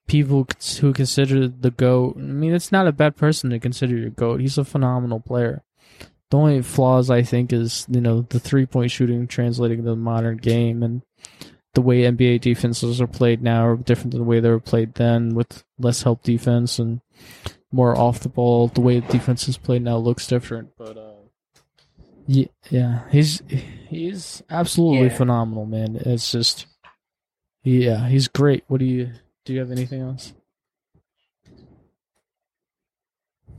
people 0.07 0.49
who 0.80 0.93
consider 0.95 1.47
the 1.47 1.70
goat. 1.70 2.16
I 2.16 2.20
mean, 2.20 2.55
it's 2.55 2.72
not 2.72 2.87
a 2.87 2.93
bad 2.93 3.16
person 3.16 3.51
to 3.51 3.59
consider 3.59 3.95
your 3.95 4.09
goat. 4.09 4.41
He's 4.41 4.57
a 4.57 4.64
phenomenal 4.64 5.20
player. 5.20 5.62
The 6.30 6.39
only 6.39 6.62
flaws 6.62 7.11
I 7.11 7.22
think 7.22 7.53
is 7.53 7.87
you 7.91 8.01
know 8.01 8.22
the 8.22 8.41
three 8.41 8.64
point 8.64 8.91
shooting 8.91 9.26
translating 9.26 9.78
to 9.78 9.91
the 9.91 9.97
modern 9.97 10.39
game 10.39 10.82
and 10.82 11.03
the 11.74 11.82
way 11.82 12.03
NBA 12.03 12.41
defenses 12.41 13.01
are 13.01 13.07
played 13.07 13.43
now 13.43 13.66
are 13.66 13.76
different 13.76 14.12
than 14.12 14.20
the 14.20 14.26
way 14.26 14.41
they 14.41 14.49
were 14.49 14.61
played 14.61 14.95
then, 14.95 15.35
with 15.35 15.64
less 15.78 16.03
help 16.03 16.22
defense 16.22 16.78
and 16.78 17.03
more 17.70 17.97
off 17.99 18.20
the 18.20 18.28
ball. 18.30 18.68
The 18.68 18.80
way 18.80 19.01
defense 19.01 19.49
is 19.49 19.59
played 19.59 19.82
now 19.82 19.99
looks 19.99 20.26
different, 20.26 20.70
but 20.78 20.97
uh, 20.97 21.13
yeah, 22.26 22.46
yeah, 22.70 23.00
he's 23.10 23.42
he's 23.88 24.42
absolutely 24.50 25.08
Yeah. 25.08 25.16
phenomenal, 25.16 25.66
man. 25.66 25.96
It's 25.96 26.30
just 26.32 26.66
yeah, 27.62 28.08
he's 28.08 28.28
great. 28.28 28.64
What 28.68 28.78
do 28.80 28.84
you 28.86 29.10
do? 29.44 29.52
You 29.54 29.60
have 29.60 29.70
anything 29.70 30.00
else? 30.02 30.32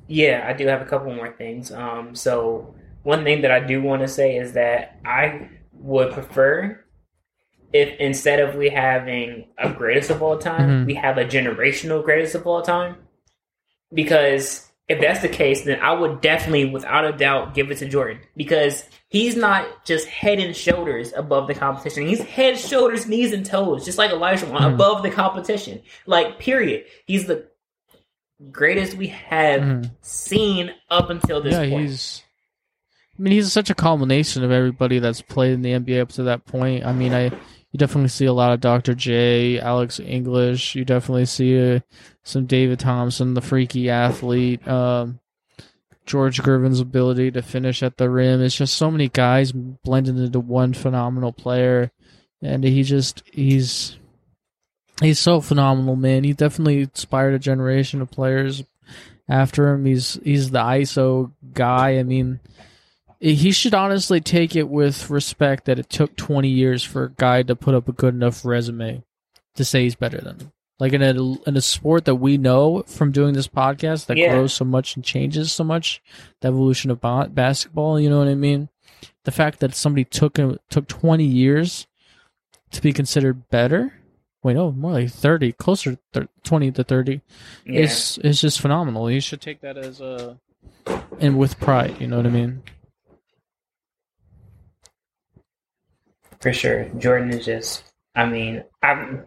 Yeah, 0.07 0.45
I 0.47 0.53
do 0.53 0.67
have 0.67 0.81
a 0.81 0.85
couple 0.85 1.13
more 1.13 1.31
things. 1.33 1.71
Um, 1.71 2.13
so 2.15 2.75
one 3.03 3.23
thing 3.23 3.41
that 3.41 3.51
I 3.51 3.59
do 3.59 3.81
want 3.81 4.01
to 4.01 4.07
say 4.07 4.37
is 4.37 4.53
that 4.53 4.99
I 5.05 5.49
would 5.73 6.13
prefer 6.13 6.79
if 7.73 7.99
instead 7.99 8.39
of 8.39 8.55
we 8.55 8.69
having 8.69 9.47
a 9.57 9.71
greatest 9.73 10.09
of 10.11 10.21
all 10.21 10.37
time, 10.37 10.69
Mhm. 10.69 10.85
we 10.85 10.93
have 10.95 11.17
a 11.17 11.25
generational 11.25 12.03
greatest 12.03 12.35
of 12.35 12.45
all 12.47 12.61
time. 12.61 12.97
Because 13.93 14.71
if 14.87 15.01
that's 15.01 15.21
the 15.21 15.29
case, 15.29 15.63
then 15.63 15.79
I 15.79 15.93
would 15.93 16.21
definitely, 16.21 16.65
without 16.65 17.05
a 17.05 17.11
doubt, 17.17 17.55
give 17.55 17.71
it 17.71 17.77
to 17.79 17.87
Jordan 17.89 18.19
because 18.37 18.83
he's 19.09 19.35
not 19.35 19.85
just 19.85 20.07
head 20.07 20.39
and 20.39 20.55
shoulders 20.55 21.11
above 21.15 21.47
the 21.47 21.55
competition. 21.55 22.05
He's 22.07 22.21
head, 22.21 22.59
shoulders, 22.59 23.07
knees, 23.07 23.33
and 23.33 23.45
toes, 23.45 23.83
just 23.85 23.97
like 23.97 24.11
Elijah 24.11 24.45
Mhm. 24.45 24.73
above 24.75 25.01
the 25.01 25.09
competition. 25.09 25.81
Like, 26.05 26.37
period. 26.39 26.85
He's 27.07 27.25
the 27.25 27.45
greatest 28.51 28.95
we 28.95 29.07
have 29.07 29.61
Mhm. 29.61 29.91
seen 30.01 30.71
up 30.89 31.09
until 31.09 31.41
this 31.41 31.53
yeah, 31.53 31.69
point. 31.69 31.89
he's. 31.89 32.21
I 33.17 33.21
mean, 33.21 33.31
he's 33.33 33.51
such 33.51 33.69
a 33.69 33.75
culmination 33.75 34.43
of 34.43 34.51
everybody 34.51 34.99
that's 34.99 35.21
played 35.21 35.53
in 35.53 35.61
the 35.61 35.71
NBA 35.71 36.01
up 36.01 36.09
to 36.09 36.23
that 36.23 36.45
point. 36.45 36.85
I 36.85 36.91
mean, 36.91 37.13
I 37.13 37.31
you 37.75 37.77
definitely 37.77 38.07
see 38.07 38.23
a 38.23 38.31
lot 38.31 38.53
of 38.53 38.61
Dr. 38.61 38.93
J, 38.95 39.59
Alex 39.59 39.99
English. 39.99 40.75
You 40.75 40.85
definitely 40.85 41.25
see 41.25 41.75
uh, 41.75 41.81
some 42.23 42.45
David 42.45 42.79
Thompson, 42.79 43.33
the 43.33 43.41
freaky 43.41 43.89
athlete. 43.89 44.65
Um, 44.65 45.19
George 46.05 46.41
Gervin's 46.41 46.79
ability 46.79 47.31
to 47.31 47.41
finish 47.41 47.83
at 47.83 47.97
the 47.97 48.09
rim. 48.09 48.41
It's 48.41 48.55
just 48.55 48.75
so 48.75 48.89
many 48.89 49.09
guys 49.09 49.51
blended 49.51 50.17
into 50.17 50.39
one 50.39 50.73
phenomenal 50.73 51.33
player, 51.33 51.91
and 52.41 52.63
he 52.63 52.81
just 52.83 53.23
he's 53.29 53.97
he's 55.01 55.19
so 55.19 55.41
phenomenal, 55.41 55.97
man. 55.97 56.23
He 56.23 56.31
definitely 56.31 56.83
inspired 56.83 57.33
a 57.33 57.39
generation 57.39 58.01
of 58.01 58.09
players 58.09 58.63
after 59.27 59.67
him. 59.67 59.83
He's 59.83 60.17
he's 60.23 60.49
the 60.51 60.59
ISO 60.59 61.33
guy. 61.51 61.99
I 61.99 62.03
mean, 62.03 62.39
he 63.19 63.51
should 63.51 63.73
honestly 63.73 64.19
take 64.21 64.55
it 64.55 64.69
with 64.69 65.09
respect 65.09 65.65
that 65.65 65.79
it 65.79 65.89
took 65.89 66.15
20 66.15 66.47
years 66.47 66.83
for 66.83 67.03
a 67.05 67.11
guy 67.11 67.43
to 67.43 67.55
put 67.55 67.73
up 67.75 67.87
a 67.87 67.93
good 67.93 68.13
enough 68.13 68.43
resume 68.45 69.03
to 69.55 69.65
say 69.65 69.83
he's 69.83 69.95
better 69.95 70.19
than 70.19 70.39
him. 70.39 70.51
Like 70.77 70.91
in 70.91 71.01
a 71.01 71.11
in 71.47 71.55
a 71.55 71.61
sport 71.61 72.03
that 72.05 72.15
we 72.15 72.37
know 72.37 72.83
from 72.83 73.11
doing 73.13 73.33
this 73.33 73.47
podcast 73.47 74.07
that 74.07 74.17
Yeah. 74.17 74.33
grows 74.33 74.53
so 74.53 74.65
much 74.65 74.95
and 74.97 75.05
changes 75.05 75.53
so 75.53 75.63
much, 75.63 76.01
the 76.41 76.49
evolution 76.49 76.91
of 76.91 76.99
ba- 76.99 77.29
basketball. 77.31 77.97
You 77.99 78.09
know 78.09 78.19
what 78.19 78.27
I 78.27 78.35
mean? 78.35 78.67
The 79.23 79.31
fact 79.31 79.59
that 79.61 79.73
somebody 79.73 80.03
took 80.03 80.35
him 80.35 80.59
took 80.69 80.87
20 80.89 81.23
years 81.23 81.87
to 82.71 82.81
be 82.81 82.91
considered 82.91 83.47
better. 83.49 83.93
Wait, 84.43 84.55
no, 84.55 84.71
more 84.73 84.91
like 84.91 85.09
30, 85.09 85.53
closer 85.53 85.93
to 85.95 85.99
thir- 86.13 86.27
20 86.43 86.71
to 86.71 86.83
30 86.83 87.21
yeah. 87.65 87.79
it's 87.81 88.17
it's 88.17 88.41
just 88.41 88.59
phenomenal. 88.59 89.09
You 89.09 89.21
should 89.21 89.39
take 89.41 89.61
that 89.61 89.77
as 89.77 90.01
a 90.01 90.37
and 91.21 91.37
with 91.37 91.57
pride. 91.57 91.95
You 92.01 92.07
know 92.07 92.17
what 92.17 92.27
I 92.27 92.31
mean? 92.31 92.63
For 96.41 96.53
sure. 96.53 96.85
Jordan 96.97 97.31
is 97.31 97.45
just 97.45 97.83
I 98.15 98.25
mean, 98.25 98.63
I'm 98.81 99.25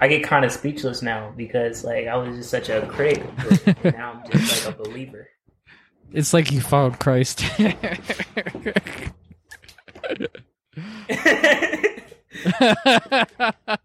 I 0.00 0.08
get 0.08 0.24
kind 0.24 0.44
of 0.44 0.52
speechless 0.52 1.02
now 1.02 1.32
because 1.36 1.84
like 1.84 2.06
I 2.06 2.16
was 2.16 2.36
just 2.36 2.50
such 2.50 2.68
a 2.68 2.86
critic 2.86 3.24
now 3.84 4.22
I'm 4.24 4.30
just 4.30 4.66
like 4.66 4.74
a 4.74 4.78
believer. 4.82 5.28
It's 6.12 6.32
like 6.32 6.52
you 6.52 6.60
found 6.60 6.98
Christ. 7.00 7.40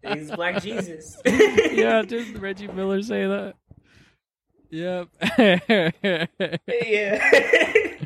He's 0.04 0.32
Black 0.32 0.62
Jesus. 0.62 1.18
yeah, 1.26 2.04
did 2.04 2.38
Reggie 2.40 2.68
Miller 2.68 3.02
say 3.02 3.26
that? 3.28 3.56
Yep. 4.70 5.08
yeah. 6.86 7.98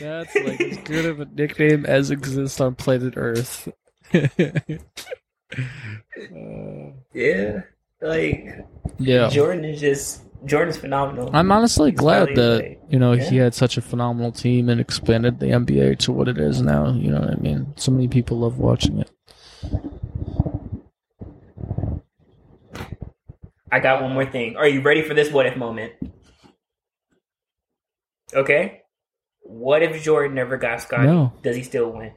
That's 0.00 0.34
like 0.34 0.60
as 0.60 0.78
good 0.78 1.06
of 1.06 1.20
a 1.20 1.26
nickname 1.26 1.86
as 1.86 2.10
exists 2.10 2.60
on 2.60 2.74
planet 2.74 3.14
Earth. 3.16 3.68
Uh, 4.12 4.26
yeah. 7.12 7.62
Like 8.00 8.66
yeah. 8.98 9.28
Jordan 9.28 9.64
is 9.64 9.80
just 9.80 10.22
Jordan's 10.44 10.76
phenomenal. 10.76 11.30
I'm 11.32 11.50
honestly 11.50 11.90
He's 11.90 11.98
glad 11.98 12.28
that 12.36 12.78
you 12.90 12.98
know 12.98 13.12
he 13.12 13.36
had 13.36 13.54
such 13.54 13.76
a 13.76 13.82
phenomenal 13.82 14.32
team 14.32 14.68
and 14.68 14.80
expanded 14.80 15.40
the 15.40 15.46
NBA 15.46 15.98
to 16.00 16.12
what 16.12 16.28
it 16.28 16.38
is 16.38 16.60
now. 16.60 16.92
You 16.92 17.10
know 17.10 17.20
what 17.20 17.30
I 17.30 17.36
mean? 17.36 17.72
So 17.76 17.90
many 17.90 18.08
people 18.08 18.38
love 18.38 18.58
watching 18.58 19.00
it. 19.00 19.10
I 23.72 23.80
got 23.80 24.02
one 24.02 24.12
more 24.12 24.26
thing. 24.26 24.56
Are 24.56 24.68
you 24.68 24.80
ready 24.80 25.02
for 25.02 25.14
this 25.14 25.30
what 25.30 25.46
if 25.46 25.56
moment? 25.56 25.92
Okay. 28.34 28.82
What 29.48 29.82
if 29.82 30.02
Jordan 30.02 30.34
never 30.34 30.56
got 30.56 30.82
Scottie? 30.82 31.06
No. 31.06 31.32
Does 31.42 31.56
he 31.56 31.62
still 31.62 31.92
win? 31.92 32.12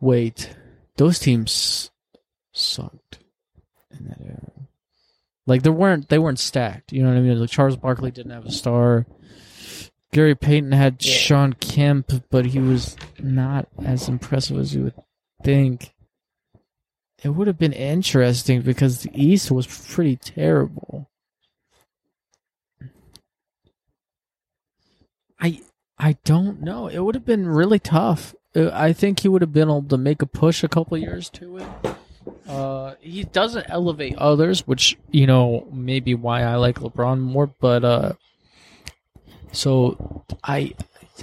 Wait, 0.00 0.54
those 0.96 1.18
teams 1.18 1.90
sucked 2.52 3.18
in 3.90 4.06
that 4.08 4.20
era. 4.24 4.52
Like 5.46 5.62
they 5.62 5.70
weren't 5.70 6.08
they 6.08 6.18
weren't 6.18 6.38
stacked. 6.38 6.92
You 6.92 7.02
know 7.02 7.08
what 7.10 7.18
I 7.18 7.20
mean? 7.20 7.40
Like 7.40 7.50
Charles 7.50 7.76
Barkley 7.76 8.10
didn't 8.10 8.32
have 8.32 8.46
a 8.46 8.52
star. 8.52 9.06
Gary 10.12 10.34
Payton 10.34 10.72
had 10.72 11.04
Yeah. 11.04 11.12
Shawn 11.14 11.52
Kemp, 11.54 12.10
but 12.30 12.46
he 12.46 12.58
was 12.58 12.96
not 13.18 13.68
as 13.84 14.08
impressive 14.08 14.58
as 14.58 14.74
you 14.74 14.84
would 14.84 14.94
think. 15.42 15.92
It 17.22 17.30
would 17.30 17.46
have 17.48 17.58
been 17.58 17.72
interesting 17.72 18.60
because 18.62 19.02
the 19.02 19.10
East 19.14 19.50
was 19.50 19.66
pretty 19.66 20.16
terrible. 20.16 21.10
I 25.40 25.60
I 25.98 26.16
don't 26.24 26.62
know. 26.62 26.88
It 26.88 26.98
would 26.98 27.14
have 27.14 27.24
been 27.24 27.46
really 27.48 27.78
tough. 27.78 28.34
Uh, 28.54 28.70
I 28.72 28.92
think 28.92 29.20
he 29.20 29.28
would 29.28 29.42
have 29.42 29.52
been 29.52 29.68
able 29.68 29.82
to 29.82 29.98
make 29.98 30.22
a 30.22 30.26
push 30.26 30.62
a 30.62 30.68
couple 30.68 30.96
years 30.98 31.28
to 31.30 31.58
it. 31.58 31.66
Uh, 32.48 32.94
he 33.00 33.24
doesn't 33.24 33.66
elevate 33.68 34.16
others, 34.16 34.66
which 34.66 34.96
you 35.10 35.26
know 35.26 35.66
maybe 35.72 36.14
why 36.14 36.42
I 36.42 36.56
like 36.56 36.80
LeBron 36.80 37.20
more. 37.20 37.46
But 37.46 37.84
uh, 37.84 38.12
so 39.52 40.24
I 40.44 40.74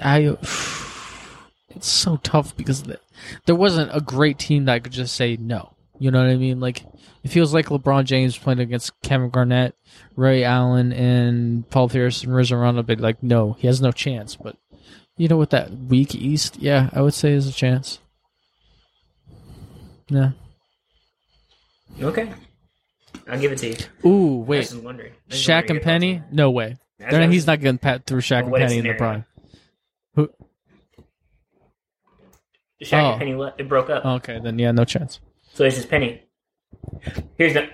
I 0.01 0.37
it's 1.69 1.87
so 1.87 2.17
tough 2.17 2.55
because 2.55 2.83
there 3.45 3.55
wasn't 3.55 3.95
a 3.95 4.01
great 4.01 4.37
team 4.39 4.65
that 4.65 4.73
I 4.73 4.79
could 4.79 4.93
just 4.93 5.15
say 5.15 5.37
no. 5.37 5.73
You 6.03 6.11
know 6.11 6.21
what 6.21 6.31
I 6.31 6.35
mean? 6.35 6.59
Like 6.59 6.83
it 7.23 7.29
feels 7.29 7.53
like 7.53 7.67
LeBron 7.67 8.03
James 8.03 8.37
playing 8.37 8.59
against 8.59 8.91
Kevin 9.03 9.29
Garnett, 9.29 9.73
Ray 10.17 10.43
Allen, 10.43 10.91
and 10.91 11.69
Paul 11.69 11.87
Pierce 11.87 12.25
and 12.25 12.35
Rajon 12.35 12.59
Rondo. 12.59 12.83
But 12.83 12.99
like, 12.99 13.23
no, 13.23 13.53
he 13.53 13.67
has 13.67 13.79
no 13.79 13.93
chance. 13.93 14.35
But 14.35 14.57
you 15.15 15.29
know, 15.29 15.37
with 15.37 15.51
that 15.51 15.71
weak 15.71 16.13
East, 16.13 16.57
yeah, 16.59 16.89
I 16.91 17.01
would 17.01 17.13
say 17.13 17.31
is 17.31 17.47
a 17.47 17.53
chance. 17.53 17.99
Yeah. 20.09 20.31
Okay. 22.01 22.29
I'll 23.29 23.39
give 23.39 23.53
it 23.53 23.59
to 23.59 23.69
you. 23.69 23.75
Ooh, 24.05 24.41
I 24.41 24.45
wait. 24.45 24.57
was 24.57 24.71
just 24.71 24.83
wondering. 24.83 25.13
I 25.13 25.15
was 25.29 25.39
Shaq 25.39 25.55
wondering 25.55 25.77
and 25.77 25.83
Penny? 25.85 26.21
No 26.33 26.51
way. 26.51 26.75
What 26.97 27.13
I 27.13 27.27
he's 27.27 27.43
was- 27.43 27.47
not 27.47 27.61
getting 27.61 27.77
pat 27.77 28.05
through 28.05 28.19
Shaq 28.19 28.43
oh, 28.43 28.47
and 28.47 28.55
Penny 28.55 28.79
in 28.79 28.87
the 28.87 28.93
prime. 28.95 29.23
Who? 30.15 30.27
Shaq 32.83 33.01
Oh. 33.03 33.11
and 33.11 33.19
Penny 33.19 33.35
le- 33.35 33.53
it 33.57 33.69
broke 33.69 33.89
up. 33.89 34.03
Okay, 34.03 34.41
then 34.43 34.59
yeah, 34.59 34.71
no 34.73 34.83
chance. 34.83 35.21
So 35.53 35.63
it's 35.63 35.75
just 35.75 35.89
Penny. 35.89 36.21
Here's 37.37 37.53
the 37.53 37.69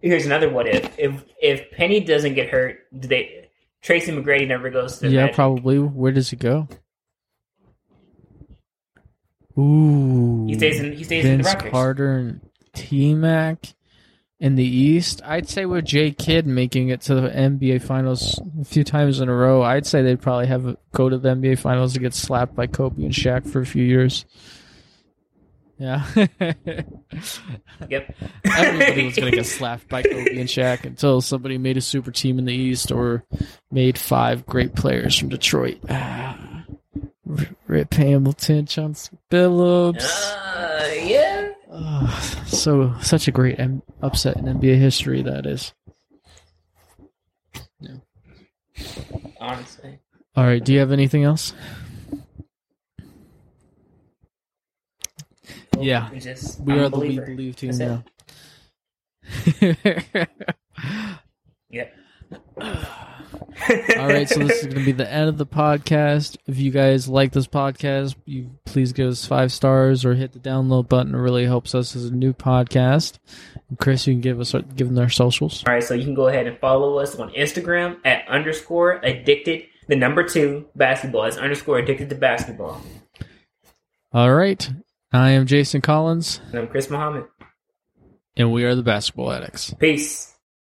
here's 0.00 0.26
another 0.26 0.48
what 0.48 0.66
if. 0.66 0.98
If 0.98 1.24
if 1.40 1.70
Penny 1.72 2.00
doesn't 2.00 2.34
get 2.34 2.48
hurt, 2.48 2.78
do 2.98 3.08
they 3.08 3.48
Tracy 3.82 4.10
McGrady 4.10 4.48
never 4.48 4.70
goes 4.70 4.98
to 4.98 5.08
yeah, 5.08 5.22
Magic. 5.22 5.34
probably. 5.36 5.78
Where 5.78 6.12
does 6.12 6.30
he 6.30 6.36
go? 6.36 6.68
Ooh, 9.58 10.46
He 10.46 10.54
stays 10.54 10.80
in 10.80 10.92
he 10.92 11.04
stays 11.04 11.24
in 11.24 11.38
the 11.38 11.42
Vince 11.42 11.54
Rockets. 11.54 11.72
Carter 11.72 12.16
and 12.16 12.40
T 12.74 13.14
Mac 13.14 13.74
in 14.40 14.54
the 14.54 14.64
East. 14.64 15.20
I'd 15.24 15.48
say 15.48 15.66
with 15.66 15.84
Jay 15.84 16.12
Kidd 16.12 16.46
making 16.46 16.88
it 16.88 17.02
to 17.02 17.14
the 17.16 17.28
NBA 17.28 17.82
Finals 17.82 18.40
a 18.60 18.64
few 18.64 18.84
times 18.84 19.20
in 19.20 19.28
a 19.28 19.34
row, 19.34 19.62
I'd 19.62 19.84
say 19.84 20.00
they'd 20.02 20.22
probably 20.22 20.46
have 20.46 20.66
a, 20.66 20.76
go 20.92 21.08
to 21.08 21.18
the 21.18 21.30
NBA 21.30 21.58
Finals 21.58 21.94
and 21.94 22.02
get 22.02 22.14
slapped 22.14 22.54
by 22.54 22.66
Kobe 22.66 23.02
and 23.02 23.12
Shaq 23.12 23.50
for 23.50 23.60
a 23.60 23.66
few 23.66 23.84
years. 23.84 24.24
Yeah, 25.78 26.04
Yep. 27.88 28.16
everybody 28.44 29.04
was 29.04 29.16
gonna 29.16 29.30
get 29.30 29.46
slapped 29.46 29.88
by 29.88 30.02
Kobe 30.02 30.38
and 30.40 30.48
Shaq 30.48 30.84
until 30.84 31.20
somebody 31.20 31.56
made 31.56 31.76
a 31.76 31.80
super 31.80 32.10
team 32.10 32.38
in 32.40 32.46
the 32.46 32.52
East 32.52 32.90
or 32.90 33.24
made 33.70 33.96
five 33.96 34.44
great 34.44 34.74
players 34.74 35.16
from 35.16 35.28
Detroit. 35.28 35.78
Ah, 35.88 36.64
Rip 37.68 37.94
Hamilton, 37.94 38.66
Chauncey 38.66 39.16
Billups. 39.30 40.02
Uh, 40.34 40.90
yeah. 41.04 41.52
Oh, 41.70 42.42
so 42.46 42.94
such 43.00 43.28
a 43.28 43.30
great 43.32 43.60
M- 43.60 43.82
upset 44.02 44.36
in 44.36 44.46
NBA 44.46 44.78
history 44.78 45.22
that 45.22 45.46
is. 45.46 45.72
Yeah. 47.80 47.96
Honestly. 49.40 50.00
All 50.34 50.44
right, 50.44 50.64
do 50.64 50.72
you 50.72 50.80
have 50.80 50.90
anything 50.92 51.22
else? 51.24 51.52
Yeah. 55.84 56.10
We 56.10 56.20
just 56.20 56.60
We 56.60 56.74
I'm 56.74 56.80
are 56.80 56.88
the 56.88 56.98
We. 56.98 57.20
Believe 57.20 57.56
team 57.56 57.76
now. 57.78 58.04
Yep. 61.70 61.94
All 62.60 64.06
right, 64.06 64.28
so 64.28 64.38
this 64.40 64.58
is 64.60 64.66
going 64.66 64.78
to 64.78 64.84
be 64.84 64.92
the 64.92 65.10
end 65.10 65.28
of 65.28 65.36
the 65.36 65.46
podcast. 65.46 66.36
If 66.46 66.58
you 66.58 66.70
guys 66.70 67.08
like 67.08 67.32
this 67.32 67.46
podcast, 67.46 68.14
you 68.24 68.50
please 68.64 68.92
give 68.92 69.08
us 69.08 69.26
five 69.26 69.52
stars 69.52 70.04
or 70.04 70.14
hit 70.14 70.32
the 70.32 70.38
download 70.38 70.88
button. 70.88 71.14
It 71.14 71.18
really 71.18 71.44
helps 71.44 71.74
us 71.74 71.94
as 71.94 72.06
a 72.06 72.14
new 72.14 72.32
podcast. 72.32 73.18
And 73.68 73.78
Chris, 73.78 74.06
you 74.06 74.14
can 74.14 74.20
give 74.20 74.40
us 74.40 74.54
give 74.74 74.88
them 74.88 74.98
our 74.98 75.10
socials. 75.10 75.64
All 75.66 75.74
right, 75.74 75.82
so 75.82 75.94
you 75.94 76.04
can 76.04 76.14
go 76.14 76.28
ahead 76.28 76.46
and 76.46 76.58
follow 76.58 76.98
us 76.98 77.16
on 77.16 77.30
Instagram 77.32 77.98
at 78.04 78.26
underscore 78.28 78.92
addicted 79.02 79.64
the 79.88 79.96
number 79.96 80.22
two 80.22 80.66
basketball. 80.74 81.24
is 81.24 81.36
underscore 81.36 81.78
addicted 81.78 82.08
to 82.10 82.14
basketball. 82.14 82.80
All 84.12 84.32
right, 84.32 84.70
I 85.12 85.30
am 85.30 85.46
Jason 85.46 85.80
Collins, 85.80 86.40
And 86.50 86.60
I'm 86.60 86.68
Chris 86.68 86.90
Muhammad. 86.90 87.24
and 88.36 88.52
we 88.52 88.64
are 88.64 88.74
the 88.74 88.82
Basketball 88.82 89.32
Addicts. 89.32 89.72
Peace. 89.74 90.34